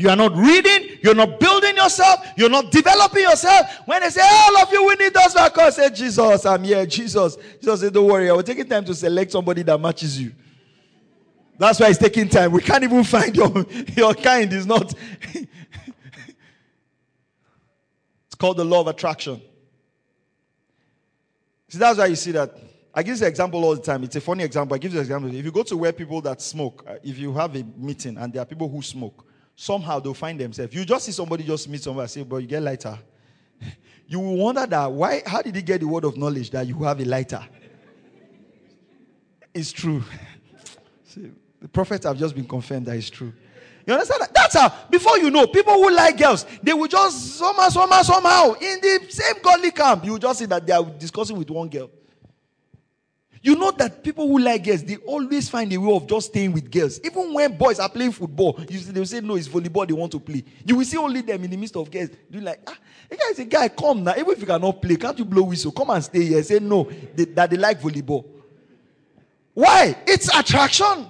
You 0.01 0.09
are 0.09 0.17
not 0.17 0.35
reading, 0.35 0.97
you're 1.03 1.15
not 1.15 1.39
building 1.39 1.77
yourself, 1.77 2.27
you're 2.35 2.49
not 2.49 2.71
developing 2.71 3.21
yourself. 3.21 3.67
When 3.85 4.01
they 4.01 4.09
say, 4.09 4.23
All 4.25 4.57
of 4.57 4.73
you, 4.73 4.87
we 4.87 4.95
need 4.95 5.13
back, 5.13 5.59
I 5.59 5.69
say, 5.69 5.91
Jesus, 5.91 6.47
I'm 6.47 6.65
here. 6.65 6.87
Jesus. 6.87 7.37
Jesus 7.61 7.81
said, 7.81 7.93
Don't 7.93 8.07
worry, 8.07 8.31
I 8.31 8.33
will 8.33 8.43
take 8.43 8.67
time 8.67 8.83
to 8.87 8.95
select 8.95 9.31
somebody 9.31 9.63
that 9.63 9.79
matches 9.79 10.19
you. 10.19 10.33
That's 11.59 11.79
why 11.79 11.89
it's 11.91 11.99
taking 11.99 12.31
time. 12.31 12.51
We 12.51 12.63
can't 12.63 12.83
even 12.83 13.05
find 13.05 13.37
your, 13.37 13.67
your 13.95 14.15
kind, 14.15 14.51
is 14.55 14.65
not. 14.65 14.95
it's 15.35 15.47
called 18.39 18.57
the 18.57 18.65
law 18.65 18.81
of 18.81 18.87
attraction. 18.87 19.43
See, 21.69 21.77
that's 21.77 21.99
why 21.99 22.07
you 22.07 22.17
see 22.17 22.33
that. 22.33 22.57
I 22.95 23.03
give 23.03 23.19
this 23.19 23.29
example 23.29 23.63
all 23.63 23.77
the 23.77 23.83
time. 23.83 24.03
It's 24.05 24.17
a 24.17 24.23
funny 24.23 24.45
example. 24.45 24.77
I 24.77 24.79
give 24.79 24.93
this 24.93 25.03
example. 25.03 25.29
If 25.35 25.45
you 25.45 25.53
go 25.53 25.63
to 25.65 25.77
where 25.77 25.93
people 25.93 26.23
that 26.23 26.41
smoke, 26.41 26.87
uh, 26.89 26.95
if 27.03 27.19
you 27.19 27.35
have 27.35 27.55
a 27.55 27.63
meeting 27.77 28.17
and 28.17 28.33
there 28.33 28.41
are 28.41 28.47
people 28.47 28.67
who 28.67 28.81
smoke, 28.81 29.27
somehow 29.61 30.01
they'll 30.01 30.15
find 30.15 30.41
themselves. 30.41 30.75
You 30.75 30.87
just 30.87 31.05
see 31.05 31.13
somebody 31.13 31.45
just 31.45 31.69
meet 31.69 31.83
somebody 31.83 32.05
and 32.05 32.11
say, 32.11 32.23
but 32.23 32.39
you 32.39 32.47
get 32.47 32.63
lighter. 32.63 32.99
you 34.07 34.19
will 34.19 34.37
wonder 34.37 34.65
that 34.65 34.91
why 34.91 35.23
how 35.27 35.43
did 35.43 35.55
he 35.55 35.61
get 35.61 35.83
the 35.83 35.87
word 35.87 36.05
of 36.05 36.17
knowledge 36.17 36.49
that 36.51 36.67
you 36.67 36.83
have 36.83 36.99
a 37.01 37.05
lighter? 37.05 37.43
It's 39.53 39.73
true. 39.73 40.05
see, 41.05 41.33
the 41.61 41.67
prophets 41.67 42.07
have 42.07 42.17
just 42.17 42.37
been 42.37 42.47
confirmed 42.47 42.87
that 42.87 42.97
it's 42.97 43.11
true. 43.11 43.33
You 43.85 43.95
understand 43.95 44.21
that? 44.21 44.33
That's 44.33 44.55
how, 44.55 44.73
before 44.89 45.19
you 45.19 45.29
know, 45.29 45.49
people 45.49 45.73
who 45.73 45.91
like 45.91 46.17
girls, 46.17 46.47
they 46.63 46.73
will 46.73 46.87
just 46.87 47.37
somehow, 47.37 47.69
somehow, 47.69 48.03
somehow, 48.03 48.53
in 48.53 48.81
the 48.81 49.07
same 49.09 49.43
godly 49.43 49.73
camp, 49.73 50.05
you 50.05 50.17
just 50.21 50.39
see 50.39 50.45
that 50.47 50.65
they 50.65 50.73
are 50.73 50.85
discussing 50.85 51.37
with 51.37 51.51
one 51.51 51.69
girl. 51.69 51.91
You 53.43 53.57
know 53.57 53.71
that 53.71 54.05
people 54.05 54.29
who 54.29 54.39
like 54.39 54.65
girls, 54.65 54.85
they 54.85 54.97
always 54.97 55.49
find 55.49 55.73
a 55.73 55.79
way 55.79 55.95
of 55.95 56.07
just 56.07 56.27
staying 56.27 56.53
with 56.53 56.71
girls. 56.71 57.01
Even 57.03 57.33
when 57.33 57.57
boys 57.57 57.79
are 57.79 57.89
playing 57.89 58.13
football, 58.13 58.61
you 58.69 58.79
see, 58.79 58.93
they'll 58.93 59.07
say, 59.07 59.21
No, 59.23 59.37
it's 59.37 59.49
volleyball 59.49 59.87
they 59.87 59.95
want 59.95 60.13
to 60.13 60.21
play. 60.21 60.45
You 60.65 60.77
will 60.77 60.85
see 60.85 60.99
only 60.99 61.23
them 61.23 61.43
in 61.45 61.51
the 61.51 61.57
midst 61.57 61.75
of 61.77 61.91
girls. 61.91 62.11
Do 62.11 62.39
you 62.39 62.41
like, 62.41 62.61
ah, 62.67 62.77
a 63.11 63.17
guy 63.17 63.25
is 63.31 63.39
a 63.39 63.45
guy, 63.47 63.69
come 63.69 64.05
now. 64.05 64.13
Even 64.13 64.31
if 64.31 64.41
you 64.41 64.47
cannot 64.47 64.83
play, 64.83 64.97
can't 64.97 65.19
you 65.19 65.25
blow 65.25 65.45
whistle? 65.45 65.73
Come 65.73 65.89
and 65.89 66.05
stay 66.05 66.23
here. 66.23 66.43
Say 66.43 66.59
no, 66.59 66.85
they, 67.15 67.25
that 67.25 67.49
they 67.49 67.57
like 67.57 67.81
volleyball. 67.81 68.27
Why? 69.55 69.97
It's 70.07 70.29
attraction. 70.37 71.07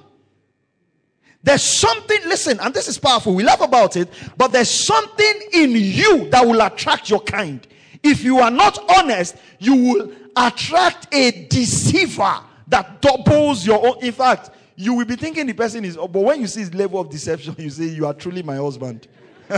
There's 1.43 1.63
something, 1.65 2.19
listen, 2.27 2.61
and 2.61 2.73
this 2.73 2.87
is 2.87 2.99
powerful. 2.99 3.35
We 3.35 3.43
laugh 3.43 3.61
about 3.61 3.97
it, 3.97 4.09
but 4.37 4.53
there's 4.53 4.71
something 4.71 5.35
in 5.53 5.71
you 5.73 6.29
that 6.31 6.47
will 6.47 6.61
attract 6.61 7.11
your 7.11 7.21
kind. 7.21 7.67
If 8.03 8.23
you 8.23 8.39
are 8.39 8.51
not 8.51 8.79
honest, 8.91 9.37
you 9.59 9.75
will 9.75 10.13
attract 10.37 11.13
a 11.15 11.47
deceiver 11.47 12.41
that 12.69 13.01
doubles 13.03 13.67
your 13.67 13.87
own. 13.87 14.03
In 14.03 14.13
fact, 14.13 14.51
you 14.77 14.95
will 14.95 15.05
be 15.05 15.17
thinking 15.17 15.47
the 15.47 15.53
person 15.53 15.85
is, 15.85 15.97
but 15.97 16.13
when 16.13 16.41
you 16.41 16.47
see 16.47 16.61
his 16.61 16.73
level 16.75 17.01
of 17.01 17.11
deception, 17.11 17.55
you 17.59 17.71
say, 17.71 17.85
You 17.87 18.07
are 18.07 18.15
truly 18.15 18.43
my 18.43 18.57
husband. 18.57 19.07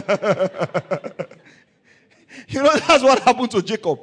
you 2.48 2.62
know, 2.62 2.74
that's 2.76 3.02
what 3.02 3.20
happened 3.20 3.50
to 3.50 3.62
Jacob. 3.62 4.00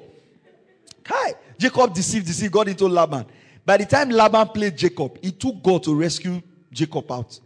Hi. 1.05 1.33
Jacob 1.57 1.93
deceived, 1.93 2.27
deceived, 2.27 2.53
got 2.53 2.67
into 2.67 2.87
Laban. 2.87 3.25
By 3.65 3.77
the 3.77 3.85
time 3.85 4.09
Laban 4.09 4.49
played 4.49 4.77
Jacob, 4.77 5.17
he 5.21 5.31
took 5.31 5.61
God 5.61 5.83
to 5.83 5.95
rescue 5.95 6.41
Jacob 6.71 7.11
out. 7.11 7.39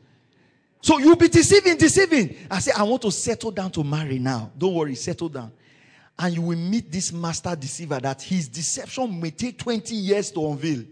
So 0.82 0.98
you'll 1.00 1.16
be 1.16 1.30
deceiving, 1.30 1.78
deceiving. 1.78 2.36
I 2.52 2.60
say, 2.60 2.74
I 2.78 2.84
want 2.84 3.02
to 3.04 3.12
settle 3.12 3.52
down 3.52 3.72
to 3.72 3.84
marry 3.84 4.20
now. 4.20 4.52
Don't 4.58 4.74
worry, 4.74 4.96
settle 4.96 5.30
down 5.30 5.54
and 6.18 6.34
you 6.36 6.42
will 6.42 6.58
meet 6.58 6.92
this 6.92 7.12
master 7.12 7.56
deceiver 7.56 8.00
that 8.00 8.22
his 8.22 8.48
deception 8.48 9.20
may 9.20 9.32
take 9.32 9.58
20 9.58 9.96
years 9.96 10.32
to 10.32 10.48
unveil, 10.48 10.84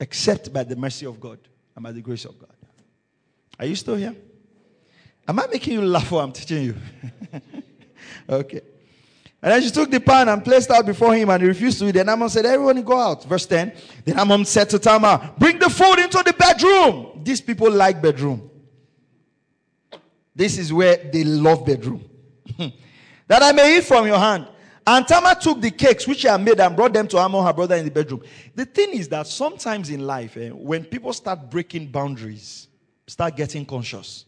except 0.00 0.52
by 0.52 0.64
the 0.64 0.76
mercy 0.76 1.06
of 1.06 1.20
God 1.20 1.38
and 1.74 1.82
by 1.82 1.92
the 1.92 2.00
grace 2.00 2.24
of 2.24 2.38
God. 2.38 2.50
Are 3.58 3.66
you 3.66 3.76
still 3.76 3.96
here? 3.96 4.14
Am 5.26 5.38
I 5.38 5.46
making 5.46 5.74
you 5.74 5.82
laugh 5.82 6.10
while 6.10 6.24
I'm 6.24 6.32
teaching 6.32 6.64
you? 6.64 6.74
okay. 8.28 8.60
And 9.40 9.52
then 9.52 9.62
she 9.62 9.70
took 9.70 9.90
the 9.90 10.00
pan 10.00 10.28
and 10.30 10.42
placed 10.42 10.70
out 10.70 10.86
before 10.86 11.14
him, 11.14 11.28
and 11.28 11.42
he 11.42 11.48
refused 11.48 11.78
to 11.78 11.86
eat. 11.86 11.92
Then 11.92 12.08
Amnon 12.08 12.30
said, 12.30 12.46
Everyone 12.46 12.80
go 12.82 12.98
out. 12.98 13.24
Verse 13.24 13.44
10. 13.44 13.74
Then 14.04 14.18
Amnon 14.18 14.44
said 14.46 14.70
to 14.70 14.78
Tamar, 14.78 15.34
Bring 15.38 15.58
the 15.58 15.68
food 15.68 15.98
into 15.98 16.22
the 16.24 16.32
bedroom. 16.32 17.20
These 17.22 17.42
people 17.42 17.70
like 17.70 18.00
bedroom. 18.00 18.50
This 20.34 20.56
is 20.56 20.72
where 20.72 20.96
they 20.96 21.24
love 21.24 21.64
bedroom. 21.66 22.02
that 23.26 23.42
I 23.42 23.52
may 23.52 23.78
eat 23.78 23.84
from 23.84 24.06
your 24.06 24.18
hand. 24.18 24.48
And 24.86 25.06
Tamar 25.08 25.34
took 25.36 25.60
the 25.60 25.70
cakes 25.70 26.06
which 26.06 26.18
she 26.18 26.28
had 26.28 26.42
made 26.42 26.60
and 26.60 26.76
brought 26.76 26.92
them 26.92 27.08
to 27.08 27.18
Amnon, 27.18 27.44
her 27.44 27.52
brother, 27.54 27.76
in 27.76 27.86
the 27.86 27.90
bedroom. 27.90 28.22
The 28.54 28.66
thing 28.66 28.90
is 28.90 29.08
that 29.08 29.26
sometimes 29.26 29.88
in 29.88 30.06
life, 30.06 30.36
eh, 30.36 30.50
when 30.50 30.84
people 30.84 31.12
start 31.14 31.50
breaking 31.50 31.86
boundaries, 31.86 32.68
start 33.06 33.34
getting 33.34 33.64
conscious. 33.64 34.26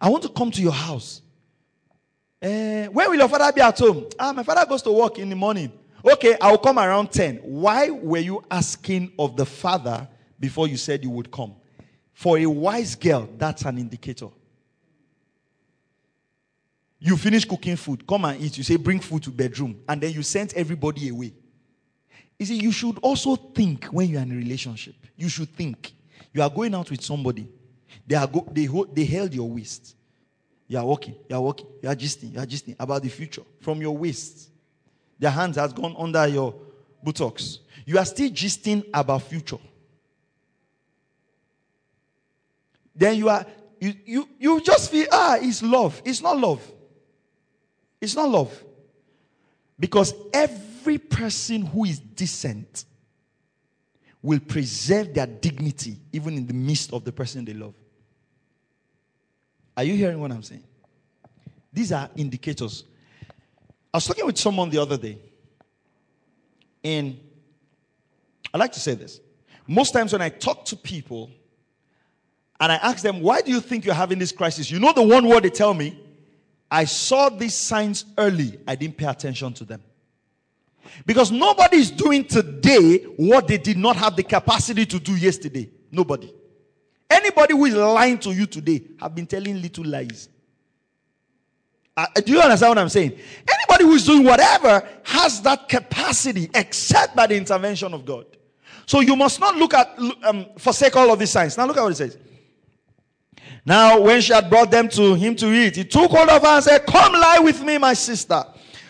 I 0.00 0.08
want 0.08 0.24
to 0.24 0.28
come 0.28 0.50
to 0.50 0.62
your 0.62 0.72
house. 0.72 1.22
Uh, 2.42 2.86
when 2.86 3.10
will 3.10 3.14
your 3.14 3.28
father 3.28 3.52
be 3.52 3.60
at 3.60 3.78
home? 3.78 4.08
Ah, 4.18 4.32
my 4.32 4.42
father 4.42 4.66
goes 4.68 4.82
to 4.82 4.90
work 4.90 5.18
in 5.18 5.28
the 5.28 5.36
morning. 5.36 5.72
Okay, 6.04 6.36
I 6.40 6.50
will 6.50 6.58
come 6.58 6.80
around 6.80 7.12
10. 7.12 7.36
Why 7.36 7.90
were 7.90 8.18
you 8.18 8.42
asking 8.50 9.12
of 9.16 9.36
the 9.36 9.46
father 9.46 10.08
before 10.40 10.66
you 10.66 10.76
said 10.76 11.04
you 11.04 11.10
would 11.10 11.30
come? 11.30 11.54
For 12.12 12.38
a 12.38 12.46
wise 12.46 12.96
girl, 12.96 13.28
that's 13.38 13.62
an 13.62 13.78
indicator. 13.78 14.28
You 17.04 17.16
finish 17.16 17.44
cooking 17.44 17.74
food, 17.74 18.06
come 18.06 18.26
and 18.26 18.40
eat. 18.40 18.56
You 18.56 18.62
say, 18.62 18.76
bring 18.76 19.00
food 19.00 19.24
to 19.24 19.30
bedroom. 19.30 19.80
And 19.88 20.00
then 20.00 20.12
you 20.12 20.22
send 20.22 20.54
everybody 20.54 21.08
away. 21.08 21.32
You 22.38 22.46
see, 22.46 22.60
you 22.60 22.70
should 22.70 22.96
also 23.02 23.34
think 23.34 23.86
when 23.86 24.08
you're 24.08 24.22
in 24.22 24.30
a 24.30 24.36
relationship. 24.36 24.94
You 25.16 25.28
should 25.28 25.48
think. 25.48 25.90
You 26.32 26.42
are 26.42 26.48
going 26.48 26.72
out 26.76 26.92
with 26.92 27.02
somebody. 27.02 27.48
They, 28.06 28.14
are 28.14 28.28
go, 28.28 28.46
they, 28.52 28.68
they 28.92 29.04
held 29.04 29.34
your 29.34 29.50
waist. 29.50 29.96
You 30.68 30.78
are 30.78 30.86
walking, 30.86 31.16
you 31.28 31.34
are 31.34 31.42
walking, 31.42 31.66
you 31.82 31.88
are 31.88 31.96
gisting, 31.96 32.34
you 32.34 32.38
are 32.38 32.46
gisting 32.46 32.76
about 32.78 33.02
the 33.02 33.08
future 33.08 33.42
from 33.60 33.82
your 33.82 33.96
waist. 33.96 34.48
Their 35.18 35.32
hands 35.32 35.56
has 35.56 35.72
gone 35.72 35.96
under 35.98 36.26
your 36.28 36.54
buttocks. 37.02 37.58
You 37.84 37.98
are 37.98 38.04
still 38.04 38.30
gisting 38.30 38.84
about 38.94 39.22
future. 39.22 39.58
Then 42.94 43.16
you 43.16 43.28
are 43.28 43.44
you, 43.80 43.94
you 44.04 44.28
you 44.38 44.60
just 44.60 44.90
feel 44.90 45.08
ah 45.10 45.36
it's 45.40 45.62
love. 45.62 46.00
It's 46.04 46.22
not 46.22 46.38
love. 46.38 46.62
It's 48.02 48.16
not 48.16 48.28
love. 48.28 48.64
Because 49.78 50.12
every 50.34 50.98
person 50.98 51.64
who 51.64 51.84
is 51.84 52.00
decent 52.00 52.84
will 54.20 54.40
preserve 54.40 55.14
their 55.14 55.26
dignity 55.26 55.96
even 56.12 56.36
in 56.36 56.46
the 56.46 56.52
midst 56.52 56.92
of 56.92 57.04
the 57.04 57.12
person 57.12 57.44
they 57.44 57.54
love. 57.54 57.74
Are 59.76 59.84
you 59.84 59.94
hearing 59.94 60.20
what 60.20 60.32
I'm 60.32 60.42
saying? 60.42 60.64
These 61.72 61.92
are 61.92 62.10
indicators. 62.16 62.84
I 63.94 63.96
was 63.98 64.04
talking 64.04 64.26
with 64.26 64.36
someone 64.36 64.68
the 64.68 64.78
other 64.78 64.96
day, 64.96 65.18
and 66.84 67.18
I 68.52 68.58
like 68.58 68.72
to 68.72 68.80
say 68.80 68.94
this. 68.94 69.20
most 69.66 69.92
times 69.92 70.12
when 70.12 70.22
I 70.22 70.28
talk 70.28 70.64
to 70.66 70.76
people 70.76 71.30
and 72.60 72.72
I 72.72 72.76
ask 72.76 73.02
them, 73.02 73.20
why 73.20 73.40
do 73.40 73.50
you 73.50 73.60
think 73.60 73.84
you're 73.84 73.94
having 73.94 74.18
this 74.18 74.32
crisis? 74.32 74.70
You 74.70 74.80
know 74.80 74.92
the 74.92 75.02
one 75.02 75.26
word 75.26 75.44
they 75.44 75.50
tell 75.50 75.72
me? 75.72 75.98
I 76.72 76.86
saw 76.86 77.28
these 77.28 77.54
signs 77.54 78.06
early. 78.16 78.58
I 78.66 78.76
didn't 78.76 78.96
pay 78.96 79.04
attention 79.04 79.52
to 79.52 79.64
them. 79.66 79.82
Because 81.04 81.30
nobody 81.30 81.76
is 81.76 81.90
doing 81.90 82.24
today 82.24 83.00
what 83.18 83.46
they 83.46 83.58
did 83.58 83.76
not 83.76 83.94
have 83.96 84.16
the 84.16 84.22
capacity 84.22 84.86
to 84.86 84.98
do 84.98 85.14
yesterday. 85.14 85.68
Nobody. 85.90 86.32
Anybody 87.10 87.52
who 87.52 87.66
is 87.66 87.74
lying 87.74 88.16
to 88.20 88.32
you 88.32 88.46
today 88.46 88.82
have 88.98 89.14
been 89.14 89.26
telling 89.26 89.60
little 89.60 89.84
lies. 89.84 90.30
Uh, 91.94 92.06
do 92.24 92.32
you 92.32 92.40
understand 92.40 92.70
what 92.70 92.78
I'm 92.78 92.88
saying? 92.88 93.18
Anybody 93.46 93.84
who 93.84 93.92
is 93.92 94.06
doing 94.06 94.24
whatever 94.24 94.88
has 95.02 95.42
that 95.42 95.68
capacity 95.68 96.48
except 96.54 97.14
by 97.14 97.26
the 97.26 97.36
intervention 97.36 97.92
of 97.92 98.06
God. 98.06 98.24
So 98.86 99.00
you 99.00 99.14
must 99.14 99.40
not 99.40 99.56
look 99.56 99.74
at, 99.74 99.94
um, 100.24 100.46
forsake 100.56 100.96
all 100.96 101.12
of 101.12 101.18
these 101.18 101.32
signs. 101.32 101.58
Now 101.58 101.66
look 101.66 101.76
at 101.76 101.82
what 101.82 101.92
it 101.92 101.96
says. 101.96 102.16
Now, 103.64 104.00
when 104.00 104.20
she 104.20 104.32
had 104.32 104.50
brought 104.50 104.70
them 104.70 104.88
to 104.90 105.14
him 105.14 105.36
to 105.36 105.52
eat, 105.52 105.76
he 105.76 105.84
took 105.84 106.10
hold 106.10 106.28
of 106.28 106.42
her 106.42 106.48
and 106.48 106.64
said, 106.64 106.86
Come 106.86 107.12
lie 107.12 107.38
with 107.38 107.62
me, 107.62 107.78
my 107.78 107.94
sister. 107.94 108.44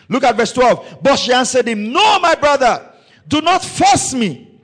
Look 0.09 0.23
at 0.23 0.35
verse 0.35 0.51
12. 0.51 0.99
But 1.01 1.17
she 1.17 1.31
answered 1.31 1.67
him, 1.67 1.91
No, 1.91 2.19
my 2.19 2.35
brother, 2.35 2.91
do 3.27 3.41
not 3.41 3.63
force 3.63 4.13
me. 4.13 4.59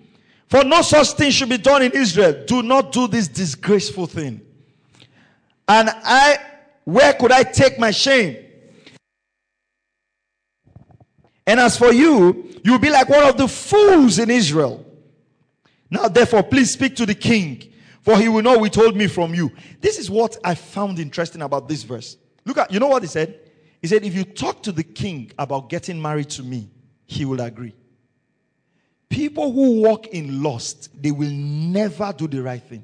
For 0.48 0.64
no 0.64 0.82
such 0.82 1.12
thing 1.12 1.30
should 1.30 1.50
be 1.50 1.60
done 1.60 1.84
in 1.84 1.92
Israel. 1.92 2.44
Do 2.48 2.64
not 2.64 2.92
do 2.92 3.08
this 3.08 3.28
disgraceful 3.28 4.08
thing. 4.08 4.42
And 5.68 5.90
I, 5.94 6.40
where 6.86 7.14
could 7.14 7.32
I 7.32 7.44
take 7.44 7.78
my 7.78 7.92
shame? 7.92 8.36
And 11.46 11.60
as 11.60 11.78
for 11.78 11.94
you, 11.94 12.60
you'll 12.64 12.80
be 12.80 12.90
like 12.90 13.10
one 13.10 13.24
of 13.24 13.38
the 13.38 13.48
fools 13.48 14.18
in 14.18 14.32
Israel. 14.32 14.86
Now, 15.92 16.08
therefore, 16.08 16.44
please 16.44 16.74
speak 16.74 16.96
to 16.98 17.06
the 17.06 17.16
king, 17.16 17.69
for 18.02 18.18
he 18.18 18.30
will 18.30 18.42
not 18.42 18.62
withhold 18.62 18.96
me 18.96 19.08
from 19.08 19.34
you. 19.34 19.52
This 19.82 19.98
is 20.00 20.10
what 20.10 20.38
I 20.44 20.56
found 20.56 21.00
interesting 21.00 21.42
about 21.42 21.68
this 21.68 21.84
verse. 21.84 22.18
Look 22.46 22.58
at, 22.58 22.72
you 22.72 22.80
know 22.80 22.88
what 22.88 23.04
he 23.04 23.08
said? 23.08 23.40
He 23.82 23.88
said, 23.88 24.04
if 24.04 24.14
you 24.14 24.24
talk 24.24 24.64
to 24.64 24.72
the 24.72 24.84
king 24.84 25.32
about 25.38 25.70
getting 25.70 26.02
married 26.02 26.30
to 26.32 26.44
me, 26.44 26.70
he 27.06 27.26
will 27.26 27.42
agree. 27.42 27.76
People 29.10 29.52
who 29.52 29.82
walk 29.82 30.08
in 30.08 30.44
lust, 30.44 30.90
they 31.02 31.12
will 31.12 31.32
never 31.32 32.14
do 32.16 32.28
the 32.28 32.42
right 32.42 32.62
thing. 32.62 32.84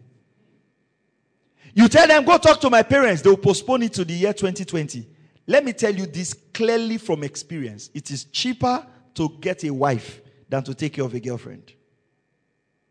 You 1.73 1.89
tell 1.89 2.07
them, 2.07 2.23
go 2.23 2.37
talk 2.37 2.61
to 2.61 2.69
my 2.69 2.83
parents, 2.83 3.21
they'll 3.21 3.37
postpone 3.37 3.83
it 3.83 3.93
to 3.93 4.05
the 4.05 4.13
year 4.13 4.33
2020. 4.33 5.07
Let 5.47 5.63
me 5.63 5.73
tell 5.73 5.93
you 5.93 6.05
this 6.05 6.33
clearly 6.53 6.97
from 6.97 7.23
experience. 7.23 7.89
It 7.93 8.09
is 8.09 8.23
cheaper 8.25 8.85
to 9.15 9.29
get 9.41 9.63
a 9.65 9.71
wife 9.71 10.21
than 10.49 10.63
to 10.63 10.73
take 10.73 10.93
care 10.93 11.05
of 11.05 11.13
a 11.13 11.19
girlfriend. 11.19 11.73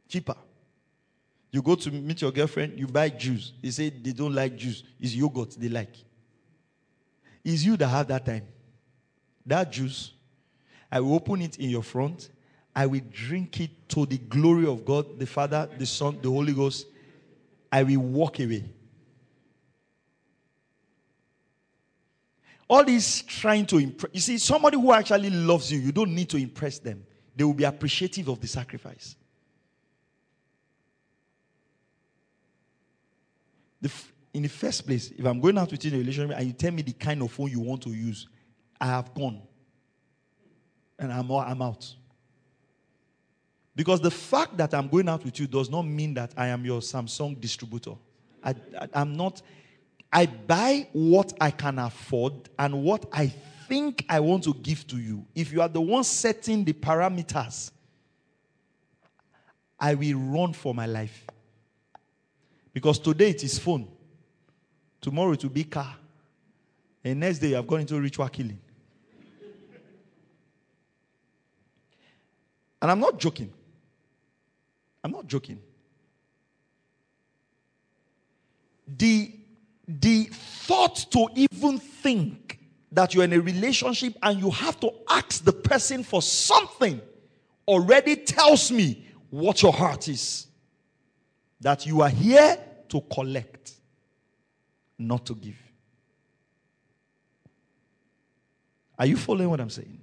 Cheaper. 0.08 0.36
You 1.54 1.62
go 1.62 1.76
to 1.76 1.90
meet 1.92 2.20
your 2.20 2.32
girlfriend, 2.32 2.76
you 2.80 2.88
buy 2.88 3.08
juice. 3.10 3.52
They 3.62 3.70
say 3.70 3.88
they 3.88 4.10
don't 4.12 4.34
like 4.34 4.56
juice. 4.56 4.82
It's 4.98 5.14
yogurt 5.14 5.54
they 5.56 5.68
like. 5.68 5.94
It's 7.44 7.62
you 7.62 7.76
that 7.76 7.86
have 7.86 8.08
that 8.08 8.26
time. 8.26 8.42
That 9.46 9.70
juice, 9.70 10.14
I 10.90 10.98
will 10.98 11.14
open 11.14 11.42
it 11.42 11.60
in 11.60 11.70
your 11.70 11.84
front. 11.84 12.30
I 12.74 12.86
will 12.86 13.02
drink 13.08 13.60
it 13.60 13.88
to 13.90 14.04
the 14.04 14.18
glory 14.18 14.66
of 14.66 14.84
God, 14.84 15.16
the 15.16 15.26
Father, 15.26 15.70
the 15.78 15.86
Son, 15.86 16.18
the 16.20 16.28
Holy 16.28 16.52
Ghost. 16.52 16.88
I 17.70 17.84
will 17.84 18.00
walk 18.00 18.40
away. 18.40 18.64
All 22.68 22.84
this 22.84 23.22
trying 23.22 23.66
to 23.66 23.78
impress. 23.78 24.10
You 24.12 24.20
see, 24.20 24.38
somebody 24.38 24.76
who 24.76 24.92
actually 24.92 25.30
loves 25.30 25.70
you, 25.70 25.78
you 25.78 25.92
don't 25.92 26.12
need 26.16 26.30
to 26.30 26.36
impress 26.36 26.80
them. 26.80 27.06
They 27.36 27.44
will 27.44 27.54
be 27.54 27.62
appreciative 27.62 28.26
of 28.26 28.40
the 28.40 28.48
sacrifice. 28.48 29.14
The, 33.84 33.92
in 34.32 34.44
the 34.44 34.48
first 34.48 34.86
place, 34.86 35.10
if 35.10 35.26
I'm 35.26 35.40
going 35.40 35.58
out 35.58 35.70
with 35.70 35.84
you 35.84 35.90
in 35.90 35.96
a 35.96 35.98
relationship 35.98 36.38
and 36.38 36.46
you 36.46 36.54
tell 36.54 36.72
me 36.72 36.80
the 36.80 36.94
kind 36.94 37.20
of 37.20 37.30
phone 37.30 37.50
you 37.50 37.60
want 37.60 37.82
to 37.82 37.90
use, 37.90 38.26
I 38.80 38.86
have 38.86 39.12
gone. 39.12 39.42
And 40.98 41.12
I'm, 41.12 41.30
I'm 41.30 41.60
out. 41.60 41.94
Because 43.76 44.00
the 44.00 44.10
fact 44.10 44.56
that 44.56 44.72
I'm 44.72 44.88
going 44.88 45.06
out 45.06 45.22
with 45.22 45.38
you 45.38 45.46
does 45.46 45.68
not 45.68 45.82
mean 45.82 46.14
that 46.14 46.32
I 46.34 46.46
am 46.46 46.64
your 46.64 46.80
Samsung 46.80 47.38
distributor. 47.38 47.92
I, 48.42 48.54
I'm 48.94 49.14
not. 49.18 49.42
I 50.10 50.24
buy 50.24 50.88
what 50.94 51.34
I 51.38 51.50
can 51.50 51.78
afford 51.78 52.48
and 52.58 52.84
what 52.84 53.04
I 53.12 53.34
think 53.68 54.06
I 54.08 54.18
want 54.20 54.44
to 54.44 54.54
give 54.54 54.86
to 54.86 54.96
you. 54.96 55.26
If 55.34 55.52
you 55.52 55.60
are 55.60 55.68
the 55.68 55.82
one 55.82 56.04
setting 56.04 56.64
the 56.64 56.72
parameters, 56.72 57.70
I 59.78 59.94
will 59.94 60.18
run 60.18 60.54
for 60.54 60.72
my 60.74 60.86
life. 60.86 61.26
Because 62.74 62.98
today 62.98 63.30
it 63.30 63.44
is 63.44 63.58
phone. 63.58 63.88
Tomorrow 65.00 65.32
it 65.32 65.42
will 65.44 65.50
be 65.50 65.64
car. 65.64 65.94
And 67.04 67.20
next 67.20 67.38
day 67.38 67.48
you 67.48 67.54
have 67.54 67.66
gone 67.66 67.80
into 67.80 67.98
ritual 68.00 68.28
killing. 68.28 68.58
And 72.82 72.90
I'm 72.90 73.00
not 73.00 73.18
joking. 73.18 73.50
I'm 75.02 75.12
not 75.12 75.26
joking. 75.26 75.60
The, 78.86 79.32
the 79.86 80.24
thought 80.24 81.06
to 81.12 81.28
even 81.34 81.78
think 81.78 82.58
that 82.92 83.14
you're 83.14 83.24
in 83.24 83.32
a 83.32 83.40
relationship 83.40 84.16
and 84.22 84.40
you 84.40 84.50
have 84.50 84.78
to 84.80 84.90
ask 85.08 85.44
the 85.44 85.52
person 85.52 86.02
for 86.02 86.20
something 86.20 87.00
already 87.66 88.16
tells 88.16 88.70
me 88.70 89.06
what 89.30 89.62
your 89.62 89.72
heart 89.72 90.08
is. 90.08 90.48
That 91.64 91.86
you 91.86 92.02
are 92.02 92.10
here 92.10 92.58
to 92.90 93.00
collect 93.00 93.72
not 94.98 95.24
to 95.24 95.34
give. 95.34 95.56
Are 98.98 99.06
you 99.06 99.16
following 99.16 99.48
what 99.48 99.62
I'm 99.62 99.70
saying? 99.70 99.98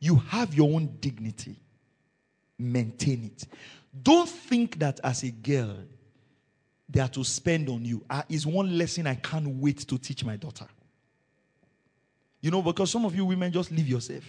You 0.00 0.16
have 0.16 0.54
your 0.54 0.74
own 0.74 0.96
dignity. 1.00 1.56
Maintain 2.58 3.26
it. 3.26 3.46
Don't 4.02 4.26
think 4.26 4.78
that 4.78 5.00
as 5.04 5.22
a 5.22 5.30
girl, 5.30 5.76
they 6.88 7.00
are 7.00 7.08
to 7.08 7.22
spend 7.24 7.68
on 7.68 7.84
you. 7.84 8.02
Uh, 8.08 8.22
is 8.30 8.46
one 8.46 8.78
lesson 8.78 9.06
I 9.06 9.16
can't 9.16 9.46
wait 9.46 9.80
to 9.80 9.98
teach 9.98 10.24
my 10.24 10.36
daughter. 10.36 10.66
You 12.40 12.50
know, 12.50 12.62
because 12.62 12.90
some 12.90 13.04
of 13.04 13.14
you 13.14 13.26
women 13.26 13.52
just 13.52 13.70
leave 13.70 13.86
yourself. 13.86 14.24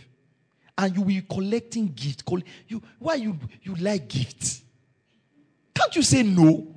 And 0.78 0.94
you 0.94 1.00
will 1.00 1.08
be 1.08 1.22
collecting 1.22 1.94
gifts. 1.94 2.26
You, 2.68 2.82
why 3.00 3.16
you, 3.16 3.40
you 3.62 3.76
like 3.76 4.10
gifts? 4.10 4.63
Can't 5.74 5.96
you 5.96 6.02
say 6.02 6.24
no? 6.24 6.68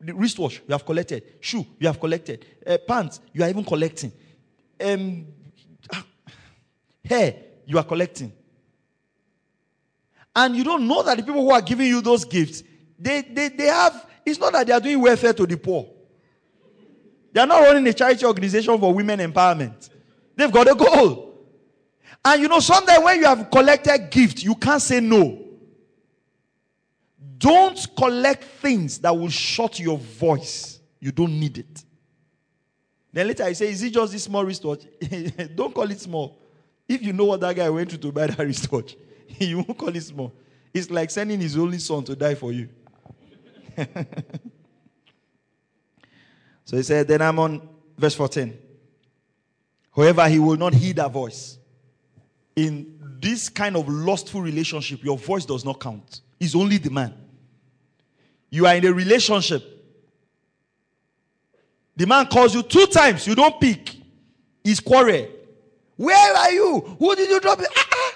The 0.00 0.14
wristwatch, 0.14 0.62
you 0.66 0.72
have 0.72 0.86
collected. 0.86 1.22
Shoe, 1.40 1.66
you 1.78 1.86
have 1.86 2.00
collected. 2.00 2.46
Uh, 2.66 2.78
pants, 2.86 3.20
you 3.32 3.42
are 3.44 3.50
even 3.50 3.64
collecting. 3.64 4.12
Um, 4.82 5.26
hair, 7.04 7.34
you 7.66 7.76
are 7.76 7.84
collecting. 7.84 8.32
And 10.34 10.56
you 10.56 10.64
don't 10.64 10.86
know 10.86 11.02
that 11.02 11.18
the 11.18 11.22
people 11.22 11.42
who 11.42 11.50
are 11.50 11.60
giving 11.60 11.88
you 11.88 12.00
those 12.00 12.24
gifts, 12.24 12.62
they, 12.98 13.22
they, 13.22 13.48
they 13.48 13.66
have, 13.66 14.06
it's 14.24 14.38
not 14.38 14.52
that 14.52 14.66
they 14.66 14.72
are 14.72 14.80
doing 14.80 15.00
welfare 15.00 15.34
to 15.34 15.46
the 15.46 15.56
poor. 15.56 15.86
They 17.32 17.40
are 17.40 17.46
not 17.46 17.60
running 17.60 17.86
a 17.86 17.92
charity 17.92 18.24
organization 18.24 18.78
for 18.78 18.92
women 18.92 19.20
empowerment. 19.20 19.90
They've 20.34 20.50
got 20.50 20.70
a 20.70 20.74
goal. 20.74 21.30
And 22.24 22.42
you 22.42 22.48
know, 22.48 22.60
sometimes 22.60 23.04
when 23.04 23.18
you 23.18 23.26
have 23.26 23.50
collected 23.50 24.10
gifts, 24.10 24.42
you 24.42 24.54
can't 24.54 24.82
say 24.82 25.00
no. 25.00 25.39
Don't 27.38 27.86
collect 27.96 28.44
things 28.44 28.98
that 28.98 29.16
will 29.16 29.28
shut 29.28 29.78
your 29.78 29.98
voice. 29.98 30.80
You 30.98 31.12
don't 31.12 31.38
need 31.38 31.58
it. 31.58 31.84
Then 33.12 33.26
later 33.28 33.44
I 33.44 33.52
say, 33.52 33.70
Is 33.70 33.82
it 33.82 33.92
just 33.92 34.12
this 34.12 34.24
small 34.24 34.44
wristwatch? 34.44 34.84
don't 35.54 35.74
call 35.74 35.90
it 35.90 36.00
small. 36.00 36.38
If 36.88 37.02
you 37.02 37.12
know 37.12 37.24
what 37.26 37.40
that 37.40 37.56
guy 37.56 37.68
went 37.70 37.90
through 37.90 37.98
to 38.00 38.12
buy 38.12 38.26
that 38.26 38.38
wristwatch, 38.44 38.96
you 39.38 39.58
won't 39.58 39.76
call 39.76 39.94
it 39.94 40.02
small. 40.02 40.32
It's 40.72 40.90
like 40.90 41.10
sending 41.10 41.40
his 41.40 41.56
only 41.56 41.78
son 41.78 42.04
to 42.04 42.14
die 42.14 42.34
for 42.34 42.52
you. 42.52 42.68
so 46.64 46.76
he 46.76 46.82
said, 46.82 47.08
Then 47.08 47.22
I'm 47.22 47.38
on 47.38 47.68
verse 47.96 48.14
14. 48.14 48.56
However, 49.94 50.28
he 50.28 50.38
will 50.38 50.56
not 50.56 50.74
heed 50.74 50.98
our 50.98 51.10
voice. 51.10 51.58
In 52.54 52.98
this 53.20 53.48
kind 53.48 53.76
of 53.76 53.88
lustful 53.88 54.40
relationship, 54.40 55.02
your 55.02 55.18
voice 55.18 55.44
does 55.44 55.64
not 55.64 55.80
count. 55.80 56.20
It's 56.40 56.54
only 56.54 56.78
the 56.78 56.90
man. 56.90 57.14
You 58.48 58.66
are 58.66 58.74
in 58.74 58.84
a 58.86 58.92
relationship. 58.92 59.62
The 61.94 62.06
man 62.06 62.26
calls 62.26 62.54
you 62.54 62.62
two 62.62 62.86
times, 62.86 63.26
you 63.26 63.34
don't 63.34 63.60
pick. 63.60 63.94
He's 64.64 64.80
quarrel. 64.80 65.28
Where 65.96 66.36
are 66.36 66.50
you? 66.50 66.80
Who 66.98 67.14
did 67.14 67.28
you 67.28 67.40
drop 67.40 67.60
it? 67.60 67.68
Ah, 67.76 67.88
ah. 67.92 68.14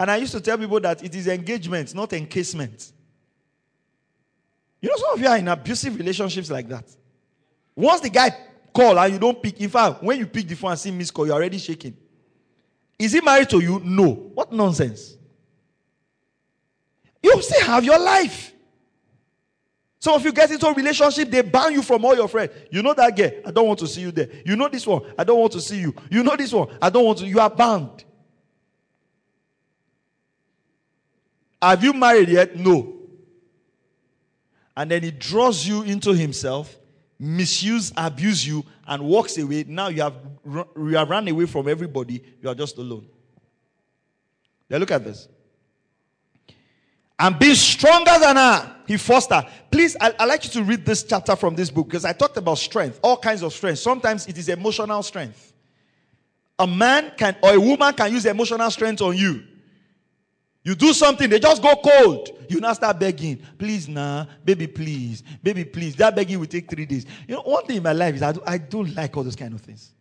And 0.00 0.10
I 0.10 0.16
used 0.16 0.32
to 0.32 0.40
tell 0.40 0.58
people 0.58 0.80
that 0.80 1.02
it 1.02 1.14
is 1.14 1.28
engagement, 1.28 1.94
not 1.94 2.12
encasement. 2.12 2.92
You 4.80 4.90
know, 4.90 4.96
some 4.96 5.14
of 5.14 5.20
you 5.20 5.28
are 5.28 5.38
in 5.38 5.48
abusive 5.48 5.96
relationships 5.96 6.50
like 6.50 6.68
that. 6.68 6.84
Once 7.74 8.00
the 8.00 8.10
guy 8.10 8.36
call 8.74 8.98
and 8.98 9.14
you 9.14 9.18
don't 9.18 9.42
pick, 9.42 9.60
in 9.60 9.70
fact, 9.70 10.02
when 10.02 10.18
you 10.18 10.26
pick 10.26 10.46
the 10.46 10.56
phone 10.56 10.72
and 10.72 10.80
see 10.80 10.90
miss 10.90 11.10
call, 11.10 11.26
you're 11.26 11.36
already 11.36 11.58
shaking. 11.58 11.96
Is 12.98 13.12
he 13.12 13.20
married 13.20 13.48
to 13.50 13.60
you? 13.60 13.80
No. 13.84 14.10
What 14.10 14.52
nonsense? 14.52 15.16
You 17.22 17.40
still 17.42 17.66
have 17.66 17.84
your 17.84 17.98
life. 17.98 18.52
Some 20.00 20.14
of 20.14 20.24
you 20.24 20.32
get 20.32 20.50
into 20.50 20.66
a 20.66 20.74
relationship, 20.74 21.30
they 21.30 21.42
ban 21.42 21.72
you 21.72 21.80
from 21.80 22.04
all 22.04 22.16
your 22.16 22.26
friends. 22.26 22.50
You 22.72 22.82
know 22.82 22.92
that 22.92 23.16
girl, 23.16 23.30
I 23.46 23.52
don't 23.52 23.68
want 23.68 23.78
to 23.78 23.86
see 23.86 24.00
you 24.00 24.10
there. 24.10 24.28
You 24.44 24.56
know 24.56 24.68
this 24.68 24.84
one, 24.84 25.02
I 25.16 25.22
don't 25.22 25.38
want 25.38 25.52
to 25.52 25.60
see 25.60 25.78
you. 25.78 25.94
You 26.10 26.24
know 26.24 26.34
this 26.34 26.52
one, 26.52 26.76
I 26.82 26.90
don't 26.90 27.04
want 27.04 27.18
to. 27.18 27.26
You 27.26 27.38
are 27.38 27.48
banned. 27.48 28.04
Have 31.62 31.84
you 31.84 31.92
married 31.92 32.30
yet? 32.30 32.56
No. 32.56 32.94
And 34.76 34.90
then 34.90 35.04
he 35.04 35.12
draws 35.12 35.64
you 35.64 35.82
into 35.82 36.12
himself, 36.12 36.76
misuse, 37.16 37.92
abuse 37.96 38.44
you, 38.44 38.64
and 38.88 39.04
walks 39.04 39.38
away. 39.38 39.64
Now 39.68 39.86
you 39.86 40.02
have 40.02 40.16
you 40.44 40.96
have 40.96 41.08
run 41.08 41.28
away 41.28 41.46
from 41.46 41.68
everybody. 41.68 42.24
You 42.42 42.48
are 42.48 42.56
just 42.56 42.76
alone. 42.78 43.06
Now 44.68 44.78
look 44.78 44.90
at 44.90 45.04
this. 45.04 45.28
And 47.22 47.38
being 47.38 47.54
stronger 47.54 48.18
than 48.18 48.34
her. 48.34 48.76
He 48.84 48.96
forced 48.96 49.30
her. 49.30 49.46
Please, 49.70 49.96
I, 50.00 50.12
I 50.18 50.24
like 50.24 50.44
you 50.44 50.50
to 50.50 50.64
read 50.64 50.84
this 50.84 51.04
chapter 51.04 51.36
from 51.36 51.54
this 51.54 51.70
book 51.70 51.86
because 51.86 52.04
I 52.04 52.12
talked 52.12 52.36
about 52.36 52.58
strength, 52.58 52.98
all 53.00 53.16
kinds 53.16 53.42
of 53.42 53.52
strength. 53.52 53.78
Sometimes 53.78 54.26
it 54.26 54.36
is 54.36 54.48
emotional 54.48 55.00
strength. 55.04 55.52
A 56.58 56.66
man 56.66 57.12
can 57.16 57.36
or 57.40 57.54
a 57.54 57.60
woman 57.60 57.94
can 57.94 58.12
use 58.12 58.26
emotional 58.26 58.68
strength 58.72 59.00
on 59.02 59.16
you. 59.16 59.44
You 60.64 60.74
do 60.74 60.92
something, 60.92 61.30
they 61.30 61.38
just 61.38 61.62
go 61.62 61.76
cold. 61.76 62.28
You 62.48 62.58
now 62.58 62.72
start 62.72 62.98
begging, 62.98 63.40
please, 63.56 63.88
nah, 63.88 64.26
baby, 64.44 64.66
please, 64.66 65.22
baby, 65.42 65.64
please. 65.64 65.94
That 65.96 66.16
begging 66.16 66.40
will 66.40 66.46
take 66.46 66.68
three 66.68 66.86
days. 66.86 67.06
You 67.28 67.36
know, 67.36 67.42
one 67.42 67.64
thing 67.66 67.76
in 67.76 67.82
my 67.84 67.92
life 67.92 68.16
is 68.16 68.22
I, 68.22 68.32
do, 68.32 68.42
I 68.44 68.58
don't 68.58 68.94
like 68.96 69.16
all 69.16 69.22
those 69.22 69.36
kind 69.36 69.54
of 69.54 69.60
things. 69.60 69.92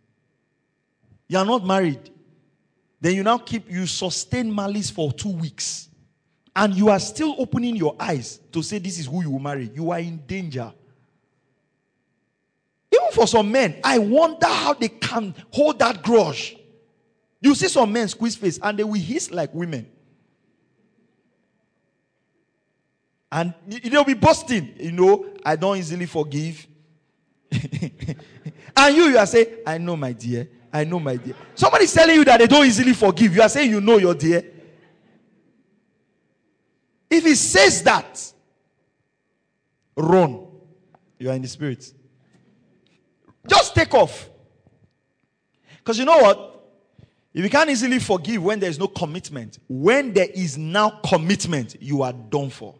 You 1.28 1.38
are 1.38 1.45
not 1.45 1.65
married. 1.65 2.09
Then 2.99 3.13
you 3.13 3.24
now 3.24 3.38
keep, 3.38 3.72
you 3.72 3.86
sustain 3.86 4.53
malice 4.53 4.89
for 4.89 5.11
two 5.13 5.32
weeks. 5.32 5.88
And 6.56 6.76
you 6.76 6.89
are 6.89 6.99
still 6.99 7.36
opening 7.38 7.76
your 7.76 7.95
eyes 7.99 8.39
to 8.52 8.62
say 8.62 8.78
this 8.78 8.99
is 8.99 9.06
who 9.06 9.22
you 9.22 9.32
will 9.32 9.39
marry. 9.39 9.72
You 9.74 9.91
are 9.91 9.99
in 9.99 10.18
danger. 10.28 10.74
Even 12.93 13.12
for 13.14 13.26
some 13.26 13.49
men, 13.49 13.80
I 13.84 13.99
wonder 13.99 14.47
how 14.47 14.74
they 14.74 14.89
can 14.89 15.34
hold 15.49 15.80
that 15.80 16.04
grudge. 16.04 16.58
You 17.39 17.56
see 17.56 17.70
some 17.70 17.91
men 17.91 18.08
squeeze 18.08 18.36
face 18.36 18.60
and 18.62 18.78
they 18.78 18.84
will 18.84 18.93
hiss 18.93 19.32
like 19.32 19.54
women. 19.54 19.89
And 23.32 23.54
they'll 23.66 24.04
be 24.04 24.14
busting, 24.14 24.74
you 24.78 24.91
know, 24.91 25.26
I 25.45 25.56
don't 25.56 25.78
easily 25.78 26.06
forgive. 26.06 26.68
and 27.52 28.95
you, 28.95 29.06
you 29.06 29.18
are 29.18 29.26
saying, 29.26 29.47
I 29.66 29.78
know, 29.78 29.95
my 29.95 30.12
dear. 30.12 30.49
I 30.72 30.84
know, 30.84 30.99
my 30.99 31.16
dear. 31.16 31.34
Somebody's 31.56 31.93
telling 31.93 32.16
you 32.16 32.26
that 32.26 32.39
they 32.39 32.47
don't 32.47 32.66
easily 32.66 32.93
forgive. 32.93 33.34
You 33.34 33.41
are 33.41 33.49
saying, 33.49 33.72
you 33.72 33.80
know, 33.80 33.97
your 33.97 34.14
dear. 34.14 34.43
If 37.12 37.26
he 37.26 37.36
says 37.36 37.84
that, 37.84 38.34
run. 39.97 40.47
You 41.20 41.30
are 41.30 41.34
in 41.34 41.41
the 41.41 41.47
spirit. 41.49 41.93
Just 43.45 43.76
take 43.76 43.93
off. 43.93 44.30
Because 45.78 45.99
you 45.99 46.05
know 46.05 46.18
what? 46.18 46.47
If 47.34 47.43
you 47.43 47.49
can't 47.49 47.70
easily 47.70 47.99
forgive 47.99 48.43
when 48.43 48.59
there 48.59 48.70
is 48.70 48.80
no 48.80 48.88
commitment, 48.88 49.59
when 49.68 50.14
there 50.14 50.30
is 50.34 50.57
now 50.57 51.01
commitment, 51.05 51.76
you 51.82 52.01
are 52.01 52.14
done 52.14 52.49
for. 52.49 52.76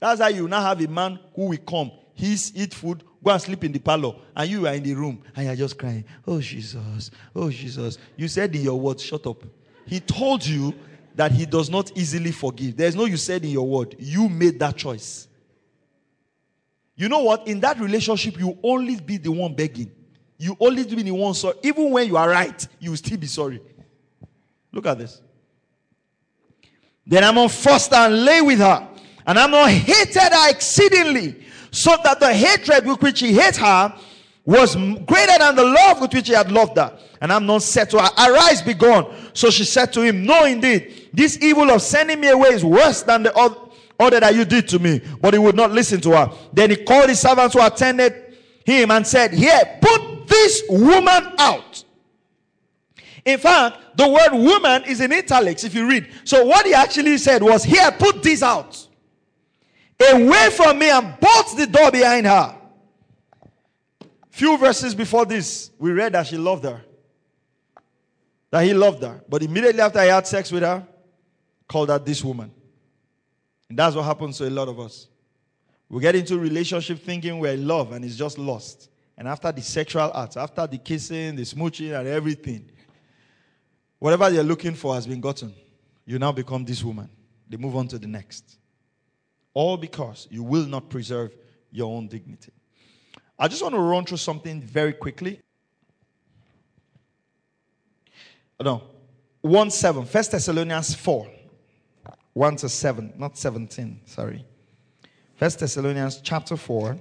That's 0.00 0.20
how 0.20 0.28
you 0.28 0.48
now 0.48 0.62
have 0.62 0.82
a 0.82 0.88
man 0.88 1.18
who 1.34 1.46
will 1.46 1.58
come, 1.58 1.90
he's 2.14 2.54
eat 2.54 2.74
food, 2.74 3.02
go 3.22 3.30
and 3.30 3.40
sleep 3.40 3.64
in 3.64 3.72
the 3.72 3.78
parlor, 3.78 4.14
and 4.36 4.50
you 4.50 4.66
are 4.66 4.74
in 4.74 4.82
the 4.82 4.94
room 4.94 5.22
and 5.34 5.46
you're 5.46 5.56
just 5.56 5.78
crying. 5.78 6.04
Oh 6.26 6.40
Jesus, 6.40 7.10
oh 7.34 7.50
Jesus. 7.50 7.98
You 8.16 8.28
said 8.28 8.54
in 8.54 8.62
your 8.62 8.78
words, 8.78 9.02
shut 9.02 9.26
up. 9.26 9.42
He 9.86 10.00
told 10.00 10.44
you 10.44 10.74
that 11.14 11.32
he 11.32 11.46
does 11.46 11.70
not 11.70 11.96
easily 11.96 12.32
forgive. 12.32 12.76
There's 12.76 12.96
no 12.96 13.04
you 13.04 13.16
said 13.16 13.44
in 13.44 13.50
your 13.50 13.66
word. 13.66 13.94
You 13.98 14.28
made 14.28 14.58
that 14.60 14.76
choice. 14.76 15.28
You 16.96 17.08
know 17.08 17.20
what? 17.20 17.46
In 17.46 17.60
that 17.60 17.78
relationship, 17.80 18.38
you 18.38 18.58
only 18.62 18.96
be 19.00 19.16
the 19.16 19.30
one 19.30 19.54
begging. 19.54 19.90
You 20.38 20.56
only 20.60 20.84
be 20.84 21.02
the 21.02 21.10
one 21.12 21.34
sorry. 21.34 21.56
Even 21.62 21.90
when 21.90 22.06
you 22.06 22.16
are 22.16 22.28
right, 22.28 22.66
you 22.78 22.94
still 22.96 23.18
be 23.18 23.26
sorry. 23.26 23.60
Look 24.72 24.86
at 24.86 24.98
this. 24.98 25.20
Then 27.06 27.22
I'm 27.24 27.38
on 27.38 27.48
first 27.48 27.92
and 27.92 28.24
lay 28.24 28.40
with 28.40 28.58
her. 28.58 28.88
And 29.26 29.38
Amnon 29.38 29.68
hated 29.68 30.32
her 30.32 30.50
exceedingly, 30.50 31.44
so 31.70 31.96
that 32.02 32.20
the 32.20 32.32
hatred 32.32 32.86
with 32.86 33.00
which 33.00 33.20
he 33.20 33.32
hated 33.32 33.56
her 33.56 33.96
was 34.44 34.74
greater 34.74 35.38
than 35.38 35.56
the 35.56 35.64
love 35.64 36.00
with 36.00 36.12
which 36.12 36.28
he 36.28 36.34
had 36.34 36.52
loved 36.52 36.76
her. 36.76 36.98
And 37.20 37.32
I 37.32 37.36
Amnon 37.36 37.60
said 37.60 37.88
to 37.90 37.98
her, 37.98 38.10
Arise, 38.18 38.60
be 38.60 38.74
gone. 38.74 39.14
So 39.32 39.50
she 39.50 39.64
said 39.64 39.92
to 39.94 40.02
him, 40.02 40.24
No, 40.24 40.44
indeed, 40.44 41.03
this 41.14 41.38
evil 41.40 41.70
of 41.70 41.82
sending 41.82 42.20
me 42.20 42.28
away 42.28 42.50
is 42.50 42.64
worse 42.64 43.02
than 43.02 43.22
the 43.22 43.34
other 43.98 44.20
that 44.20 44.34
you 44.34 44.44
did 44.44 44.68
to 44.68 44.78
me. 44.78 45.00
But 45.20 45.34
he 45.34 45.38
would 45.38 45.56
not 45.56 45.70
listen 45.70 46.00
to 46.02 46.10
her. 46.12 46.32
Then 46.52 46.70
he 46.70 46.76
called 46.76 47.08
his 47.08 47.20
servants 47.20 47.54
who 47.54 47.64
attended 47.64 48.36
him 48.64 48.90
and 48.90 49.06
said, 49.06 49.32
Here, 49.32 49.78
put 49.80 50.26
this 50.26 50.62
woman 50.68 51.32
out. 51.38 51.84
In 53.24 53.38
fact, 53.38 53.96
the 53.96 54.08
word 54.08 54.32
woman 54.32 54.84
is 54.84 55.00
in 55.00 55.12
italics 55.12 55.64
if 55.64 55.74
you 55.74 55.88
read. 55.88 56.08
So 56.24 56.44
what 56.44 56.66
he 56.66 56.74
actually 56.74 57.16
said 57.18 57.42
was, 57.42 57.64
Here, 57.64 57.90
put 57.92 58.22
this 58.22 58.42
out 58.42 58.88
away 60.12 60.50
from 60.50 60.78
me 60.78 60.90
and 60.90 61.18
bolts 61.18 61.54
the 61.54 61.66
door 61.66 61.90
behind 61.90 62.26
her. 62.26 62.56
Few 64.30 64.58
verses 64.58 64.94
before 64.94 65.24
this, 65.24 65.70
we 65.78 65.92
read 65.92 66.12
that 66.12 66.26
she 66.26 66.36
loved 66.36 66.64
her. 66.64 66.82
That 68.50 68.64
he 68.64 68.74
loved 68.74 69.02
her. 69.02 69.22
But 69.28 69.42
immediately 69.42 69.80
after 69.80 70.02
he 70.02 70.08
had 70.08 70.26
sex 70.26 70.50
with 70.50 70.62
her, 70.62 70.86
called 71.68 71.88
her 71.88 71.98
this 71.98 72.22
woman. 72.24 72.50
And 73.68 73.78
that's 73.78 73.96
what 73.96 74.04
happens 74.04 74.38
to 74.38 74.48
a 74.48 74.50
lot 74.50 74.68
of 74.68 74.78
us. 74.78 75.08
We 75.88 76.00
get 76.00 76.14
into 76.14 76.38
relationship 76.38 76.98
thinking 76.98 77.38
we're 77.38 77.54
in 77.54 77.66
love 77.66 77.92
and 77.92 78.04
it's 78.04 78.16
just 78.16 78.38
lost. 78.38 78.88
And 79.16 79.28
after 79.28 79.52
the 79.52 79.62
sexual 79.62 80.10
acts, 80.14 80.36
after 80.36 80.66
the 80.66 80.78
kissing, 80.78 81.36
the 81.36 81.42
smooching, 81.42 81.98
and 81.98 82.08
everything, 82.08 82.70
whatever 83.98 84.28
you're 84.30 84.42
looking 84.42 84.74
for 84.74 84.94
has 84.94 85.06
been 85.06 85.20
gotten. 85.20 85.54
You 86.04 86.18
now 86.18 86.32
become 86.32 86.64
this 86.64 86.82
woman. 86.82 87.08
They 87.48 87.56
move 87.56 87.76
on 87.76 87.88
to 87.88 87.98
the 87.98 88.06
next. 88.06 88.58
All 89.52 89.76
because 89.76 90.26
you 90.30 90.42
will 90.42 90.66
not 90.66 90.88
preserve 90.90 91.32
your 91.70 91.94
own 91.94 92.08
dignity. 92.08 92.52
I 93.38 93.48
just 93.48 93.62
want 93.62 93.74
to 93.74 93.80
run 93.80 94.04
through 94.04 94.18
something 94.18 94.60
very 94.60 94.92
quickly. 94.92 95.40
No, 98.62 98.82
1 99.42 99.70
7, 99.70 100.04
1 100.04 100.08
Thessalonians 100.30 100.94
4, 100.94 101.30
1 102.34 102.56
to 102.56 102.68
7, 102.68 103.14
not 103.16 103.38
17, 103.38 104.00
sorry. 104.06 104.44
1 105.38 105.50
Thessalonians 105.58 106.20
chapter 106.22 106.56
4, 106.56 106.98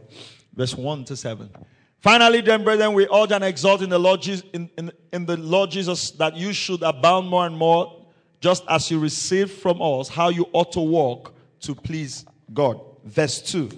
verse 0.55 0.75
1 0.75 1.05
to 1.05 1.15
7. 1.15 1.49
Finally, 1.99 2.41
then, 2.41 2.63
brethren, 2.63 2.93
we 2.93 3.07
urge 3.13 3.31
and 3.31 3.43
exalt 3.43 3.81
in 3.81 3.89
the 3.89 3.99
Lord 3.99 4.21
Jesus, 4.21 4.43
in, 4.53 4.69
in, 4.77 4.91
in 5.11 5.25
the 5.25 5.37
Lord 5.37 5.71
Jesus 5.71 6.11
that 6.11 6.35
you 6.35 6.53
should 6.53 6.83
abound 6.83 7.27
more 7.29 7.45
and 7.45 7.55
more, 7.55 8.05
just 8.41 8.63
as 8.67 8.91
you 8.91 8.99
receive 8.99 9.51
from 9.51 9.81
us 9.81 10.09
how 10.09 10.29
you 10.29 10.45
ought 10.51 10.71
to 10.73 10.81
walk 10.81 11.33
to 11.61 11.73
please 11.73 12.25
God. 12.53 12.79
Verse 13.05 13.41
2. 13.41 13.69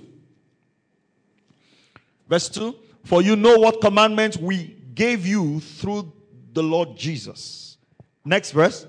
Verse 2.27 2.49
2 2.49 2.75
For 3.03 3.21
you 3.21 3.35
know 3.35 3.59
what 3.59 3.79
commandments 3.79 4.37
we 4.37 4.75
gave 4.93 5.25
you 5.25 5.59
through 5.59 6.11
the 6.53 6.63
Lord 6.63 6.97
Jesus. 6.97 7.77
Next 8.25 8.51
verse. 8.51 8.87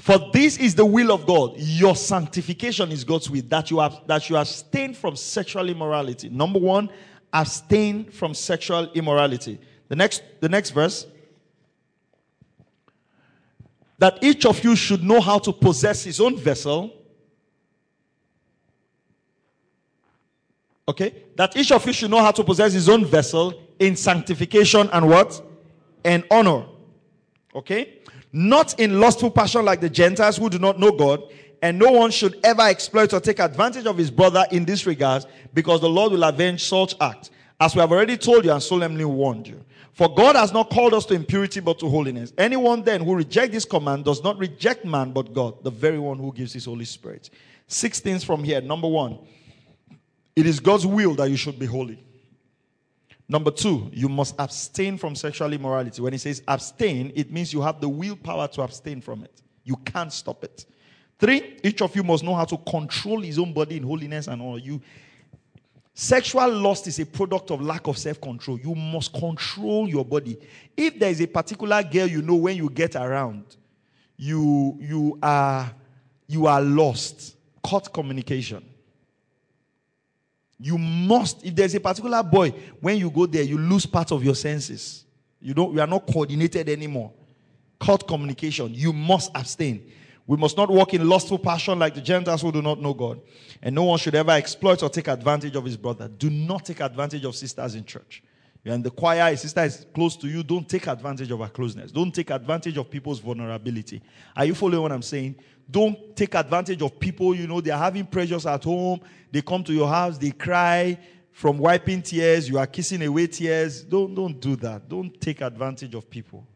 For 0.00 0.18
this 0.32 0.56
is 0.56 0.74
the 0.74 0.84
will 0.84 1.12
of 1.12 1.26
God. 1.26 1.54
Your 1.56 1.94
sanctification 1.94 2.90
is 2.90 3.04
God's 3.04 3.28
will. 3.30 3.42
That 3.48 3.70
you 3.70 3.78
have 3.80 4.00
that 4.06 4.28
you 4.30 4.36
abstain 4.36 4.94
from 4.94 5.14
sexual 5.14 5.68
immorality. 5.68 6.28
Number 6.28 6.58
one, 6.58 6.90
abstain 7.32 8.10
from 8.10 8.34
sexual 8.34 8.90
immorality. 8.92 9.58
The 9.88 9.96
next, 9.96 10.22
the 10.40 10.48
next 10.48 10.70
verse. 10.70 11.06
That 13.98 14.18
each 14.22 14.46
of 14.46 14.64
you 14.64 14.74
should 14.74 15.04
know 15.04 15.20
how 15.20 15.38
to 15.38 15.52
possess 15.52 16.04
his 16.04 16.20
own 16.20 16.36
vessel 16.36 16.96
Okay? 20.90 21.14
That 21.36 21.56
each 21.56 21.70
of 21.70 21.86
you 21.86 21.92
should 21.92 22.10
know 22.10 22.20
how 22.20 22.32
to 22.32 22.42
possess 22.42 22.72
his 22.72 22.88
own 22.88 23.04
vessel 23.04 23.54
in 23.78 23.94
sanctification 23.94 24.90
and 24.92 25.08
what? 25.08 25.40
And 26.04 26.24
honor. 26.32 26.66
Okay? 27.54 28.00
Not 28.32 28.78
in 28.78 29.00
lustful 29.00 29.30
passion 29.30 29.64
like 29.64 29.80
the 29.80 29.90
Gentiles 29.90 30.36
who 30.36 30.48
do 30.50 30.58
not 30.58 30.78
know 30.78 30.92
God. 30.92 31.22
And 31.62 31.78
no 31.78 31.90
one 31.90 32.10
should 32.10 32.40
ever 32.42 32.62
exploit 32.62 33.12
or 33.12 33.20
take 33.20 33.38
advantage 33.38 33.86
of 33.86 33.98
his 33.98 34.10
brother 34.10 34.46
in 34.50 34.64
this 34.64 34.86
regard 34.86 35.26
because 35.52 35.80
the 35.80 35.88
Lord 35.88 36.12
will 36.12 36.24
avenge 36.24 36.64
such 36.64 36.94
acts. 37.00 37.30
As 37.60 37.74
we 37.74 37.80
have 37.82 37.92
already 37.92 38.16
told 38.16 38.46
you 38.46 38.52
and 38.52 38.62
solemnly 38.62 39.04
warned 39.04 39.46
you. 39.46 39.62
For 39.92 40.08
God 40.14 40.36
has 40.36 40.52
not 40.52 40.70
called 40.70 40.94
us 40.94 41.04
to 41.06 41.14
impurity 41.14 41.60
but 41.60 41.78
to 41.80 41.88
holiness. 41.88 42.32
Anyone 42.38 42.82
then 42.82 43.04
who 43.04 43.14
rejects 43.14 43.52
this 43.52 43.64
command 43.66 44.06
does 44.06 44.24
not 44.24 44.38
reject 44.38 44.86
man 44.86 45.12
but 45.12 45.34
God, 45.34 45.62
the 45.62 45.70
very 45.70 45.98
one 45.98 46.18
who 46.18 46.32
gives 46.32 46.54
his 46.54 46.64
Holy 46.64 46.86
Spirit. 46.86 47.28
Six 47.66 48.00
things 48.00 48.24
from 48.24 48.42
here. 48.42 48.62
Number 48.62 48.88
one, 48.88 49.18
it 50.34 50.46
is 50.46 50.58
God's 50.58 50.86
will 50.86 51.14
that 51.16 51.28
you 51.28 51.36
should 51.36 51.58
be 51.58 51.66
holy. 51.66 52.02
Number 53.30 53.52
two, 53.52 53.88
you 53.92 54.08
must 54.08 54.34
abstain 54.40 54.98
from 54.98 55.14
sexual 55.14 55.52
immorality. 55.52 56.02
When 56.02 56.12
he 56.12 56.18
says 56.18 56.42
abstain, 56.48 57.12
it 57.14 57.30
means 57.30 57.52
you 57.52 57.60
have 57.62 57.80
the 57.80 57.88
willpower 57.88 58.48
to 58.48 58.62
abstain 58.62 59.00
from 59.00 59.22
it. 59.22 59.42
You 59.62 59.76
can't 59.76 60.12
stop 60.12 60.42
it. 60.42 60.66
Three, 61.16 61.56
each 61.62 61.80
of 61.80 61.94
you 61.94 62.02
must 62.02 62.24
know 62.24 62.34
how 62.34 62.44
to 62.46 62.56
control 62.56 63.20
his 63.20 63.38
own 63.38 63.52
body 63.52 63.76
in 63.76 63.84
holiness 63.84 64.26
and 64.26 64.42
all. 64.42 64.58
You 64.58 64.82
sexual 65.94 66.50
lust 66.50 66.88
is 66.88 66.98
a 66.98 67.06
product 67.06 67.52
of 67.52 67.60
lack 67.60 67.86
of 67.86 67.96
self-control. 67.98 68.58
You 68.58 68.74
must 68.74 69.12
control 69.12 69.88
your 69.88 70.04
body. 70.04 70.36
If 70.76 70.98
there 70.98 71.10
is 71.10 71.20
a 71.20 71.28
particular 71.28 71.84
girl 71.84 72.08
you 72.08 72.22
know 72.22 72.34
when 72.34 72.56
you 72.56 72.68
get 72.68 72.96
around, 72.96 73.44
you 74.16 74.76
you 74.80 75.18
are 75.22 75.72
you 76.26 76.48
are 76.48 76.60
lost. 76.60 77.36
Cut 77.64 77.92
communication. 77.92 78.69
You 80.60 80.76
must, 80.76 81.44
if 81.44 81.54
there's 81.54 81.74
a 81.74 81.80
particular 81.80 82.22
boy, 82.22 82.50
when 82.80 82.98
you 82.98 83.10
go 83.10 83.24
there, 83.24 83.42
you 83.42 83.56
lose 83.56 83.86
part 83.86 84.12
of 84.12 84.22
your 84.22 84.34
senses. 84.34 85.06
You 85.40 85.54
don't, 85.54 85.72
you 85.72 85.80
are 85.80 85.86
not 85.86 86.06
coordinated 86.06 86.68
anymore. 86.68 87.12
Cut 87.80 88.06
communication. 88.06 88.74
You 88.74 88.92
must 88.92 89.30
abstain. 89.34 89.90
We 90.26 90.36
must 90.36 90.58
not 90.58 90.70
walk 90.70 90.92
in 90.92 91.08
lustful 91.08 91.38
passion 91.38 91.78
like 91.78 91.94
the 91.94 92.02
Gentiles 92.02 92.42
who 92.42 92.52
do 92.52 92.60
not 92.60 92.80
know 92.80 92.92
God. 92.92 93.22
And 93.62 93.74
no 93.74 93.84
one 93.84 93.98
should 93.98 94.14
ever 94.14 94.32
exploit 94.32 94.82
or 94.82 94.90
take 94.90 95.08
advantage 95.08 95.56
of 95.56 95.64
his 95.64 95.78
brother. 95.78 96.08
Do 96.08 96.28
not 96.28 96.66
take 96.66 96.80
advantage 96.80 97.24
of 97.24 97.34
sisters 97.34 97.74
in 97.74 97.86
church. 97.86 98.22
You're 98.62 98.76
the 98.78 98.90
choir, 98.90 99.34
sister 99.36 99.62
is 99.62 99.86
close 99.94 100.16
to 100.16 100.28
you. 100.28 100.42
Don't 100.42 100.68
take 100.68 100.86
advantage 100.86 101.30
of 101.30 101.40
her 101.40 101.48
closeness. 101.48 101.90
Don't 101.90 102.14
take 102.14 102.30
advantage 102.30 102.76
of 102.76 102.90
people's 102.90 103.18
vulnerability. 103.18 104.02
Are 104.36 104.44
you 104.44 104.54
following 104.54 104.82
what 104.82 104.92
I'm 104.92 105.02
saying? 105.02 105.36
Don't 105.70 106.14
take 106.14 106.34
advantage 106.34 106.82
of 106.82 106.98
people, 106.98 107.34
you 107.34 107.46
know, 107.46 107.60
they're 107.60 107.76
having 107.76 108.04
pressures 108.04 108.44
at 108.44 108.64
home. 108.64 109.00
They 109.30 109.40
come 109.40 109.64
to 109.64 109.72
your 109.72 109.88
house, 109.88 110.18
they 110.18 110.32
cry 110.32 110.98
from 111.32 111.58
wiping 111.58 112.02
tears, 112.02 112.48
you 112.48 112.58
are 112.58 112.66
kissing 112.66 113.02
away 113.02 113.26
tears. 113.28 113.82
Don't, 113.82 114.14
don't 114.14 114.38
do 114.38 114.56
that. 114.56 114.88
Don't 114.88 115.18
take 115.20 115.40
advantage 115.40 115.94
of 115.94 116.10
people. 116.10 116.46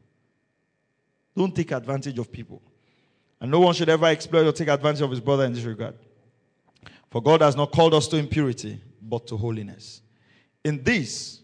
Don't 1.36 1.54
take 1.54 1.70
advantage 1.70 2.18
of 2.18 2.30
people. 2.30 2.60
And 3.40 3.50
no 3.50 3.60
one 3.60 3.74
should 3.74 3.88
ever 3.88 4.06
exploit 4.06 4.46
or 4.46 4.52
take 4.52 4.68
advantage 4.68 5.00
of 5.00 5.10
his 5.10 5.20
brother 5.20 5.44
in 5.44 5.52
this 5.52 5.64
regard. 5.64 5.94
For 7.10 7.22
God 7.22 7.40
has 7.42 7.56
not 7.56 7.72
called 7.72 7.94
us 7.94 8.08
to 8.08 8.16
impurity, 8.16 8.80
but 9.00 9.26
to 9.28 9.36
holiness. 9.36 10.02
In 10.64 10.82
this, 10.82 11.40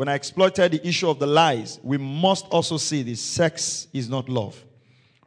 when 0.00 0.08
I 0.08 0.14
exploited 0.14 0.72
the 0.72 0.88
issue 0.88 1.10
of 1.10 1.18
the 1.18 1.26
lies, 1.26 1.78
we 1.82 1.98
must 1.98 2.46
also 2.46 2.78
see 2.78 3.02
this 3.02 3.20
sex 3.20 3.86
is 3.92 4.08
not 4.08 4.30
love. 4.30 4.64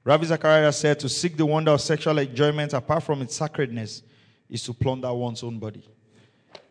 Ravi 0.03 0.25
Zacharias 0.25 0.79
said 0.79 0.99
to 1.01 1.09
seek 1.09 1.37
the 1.37 1.45
wonder 1.45 1.69
of 1.69 1.79
sexual 1.79 2.17
enjoyment 2.17 2.73
apart 2.73 3.03
from 3.03 3.21
its 3.21 3.35
sacredness 3.35 4.01
is 4.49 4.63
to 4.63 4.73
plunder 4.73 5.13
one's 5.13 5.43
own 5.43 5.59
body. 5.59 5.87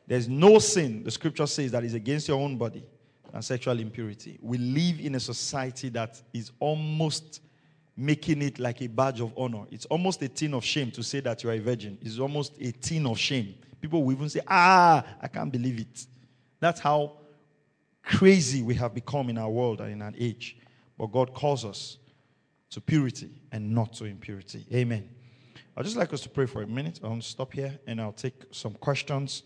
There's 0.05 0.29
no 0.29 0.59
sin, 0.59 1.05
the 1.05 1.13
scripture 1.13 1.47
says, 1.47 1.71
that 1.71 1.85
is 1.85 1.95
against 1.95 2.27
your 2.27 2.41
own 2.41 2.57
body 2.57 2.85
and 3.33 3.45
sexual 3.45 3.79
impurity. 3.79 4.37
We 4.43 4.59
live 4.59 4.99
in 4.99 5.15
a 5.15 5.21
society 5.21 5.89
that 5.91 6.21
is 6.33 6.51
almost 6.59 7.41
making 7.97 8.43
it 8.43 8.59
like 8.59 8.83
a 8.83 8.89
badge 8.89 9.21
of 9.21 9.33
honor. 9.37 9.67
It's 9.71 9.85
almost 9.85 10.21
a 10.23 10.29
tin 10.29 10.55
of 10.55 10.65
shame 10.65 10.91
to 10.91 11.05
say 11.05 11.21
that 11.21 11.45
you 11.45 11.51
are 11.51 11.55
a 11.55 11.61
virgin. 11.61 11.99
It's 12.03 12.19
almost 12.19 12.61
a 12.61 12.73
tin 12.73 13.07
of 13.07 13.17
shame. 13.17 13.55
People 13.81 14.03
will 14.03 14.13
even 14.13 14.29
say, 14.29 14.41
ah, 14.49 15.05
I 15.21 15.29
can't 15.29 15.53
believe 15.53 15.79
it. 15.79 16.07
That's 16.59 16.81
how 16.81 17.22
crazy 18.03 18.63
we 18.63 18.75
have 18.75 18.95
become 18.95 19.29
in 19.31 19.39
our 19.39 19.51
world 19.51 19.81
and 19.81 19.93
in 19.93 20.03
our 20.03 20.13
age. 20.19 20.57
But 20.99 21.13
God 21.13 21.35
calls 21.35 21.65
us 21.65 21.99
to 22.71 22.81
purity 22.81 23.31
and 23.51 23.75
not 23.75 23.93
to 23.95 24.05
impurity. 24.05 24.65
Amen. 24.73 25.09
I'd 25.77 25.85
just 25.85 25.97
like 25.97 26.13
us 26.13 26.21
to 26.23 26.29
pray 26.29 26.47
for 26.47 26.63
a 26.63 26.67
minute. 26.67 27.01
I 27.03 27.09
want 27.09 27.23
to 27.23 27.29
stop 27.29 27.53
here 27.53 27.79
and 27.87 28.01
I'll 28.01 28.13
take 28.13 28.35
some 28.51 28.75
questions 28.75 29.43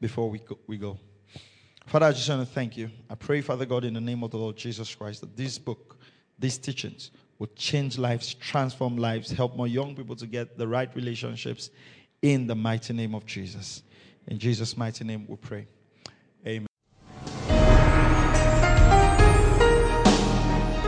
before 0.00 0.30
we 0.30 0.38
go. 0.38 0.58
We 0.66 0.78
go. 0.78 0.98
Father, 1.86 2.06
I 2.06 2.12
just 2.12 2.28
want 2.28 2.46
to 2.46 2.52
thank 2.52 2.76
you. 2.76 2.90
I 3.08 3.14
pray, 3.14 3.40
Father 3.40 3.64
God, 3.64 3.84
in 3.84 3.94
the 3.94 4.00
name 4.00 4.24
of 4.24 4.30
the 4.30 4.38
Lord 4.38 4.56
Jesus 4.56 4.94
Christ, 4.94 5.20
that 5.20 5.36
this 5.36 5.58
book, 5.58 5.98
these 6.38 6.58
teachings, 6.58 7.10
will 7.38 7.48
change 7.54 7.98
lives, 7.98 8.34
transform 8.34 8.96
lives, 8.96 9.30
help 9.30 9.56
more 9.56 9.68
young 9.68 9.94
people 9.94 10.16
to 10.16 10.26
get 10.26 10.58
the 10.58 10.66
right 10.66 10.94
relationships 10.96 11.70
in 12.22 12.46
the 12.46 12.54
mighty 12.54 12.92
name 12.92 13.14
of 13.14 13.24
Jesus. 13.26 13.82
In 14.26 14.38
Jesus' 14.38 14.76
mighty 14.76 15.04
name, 15.04 15.26
we 15.28 15.36
pray. 15.36 15.68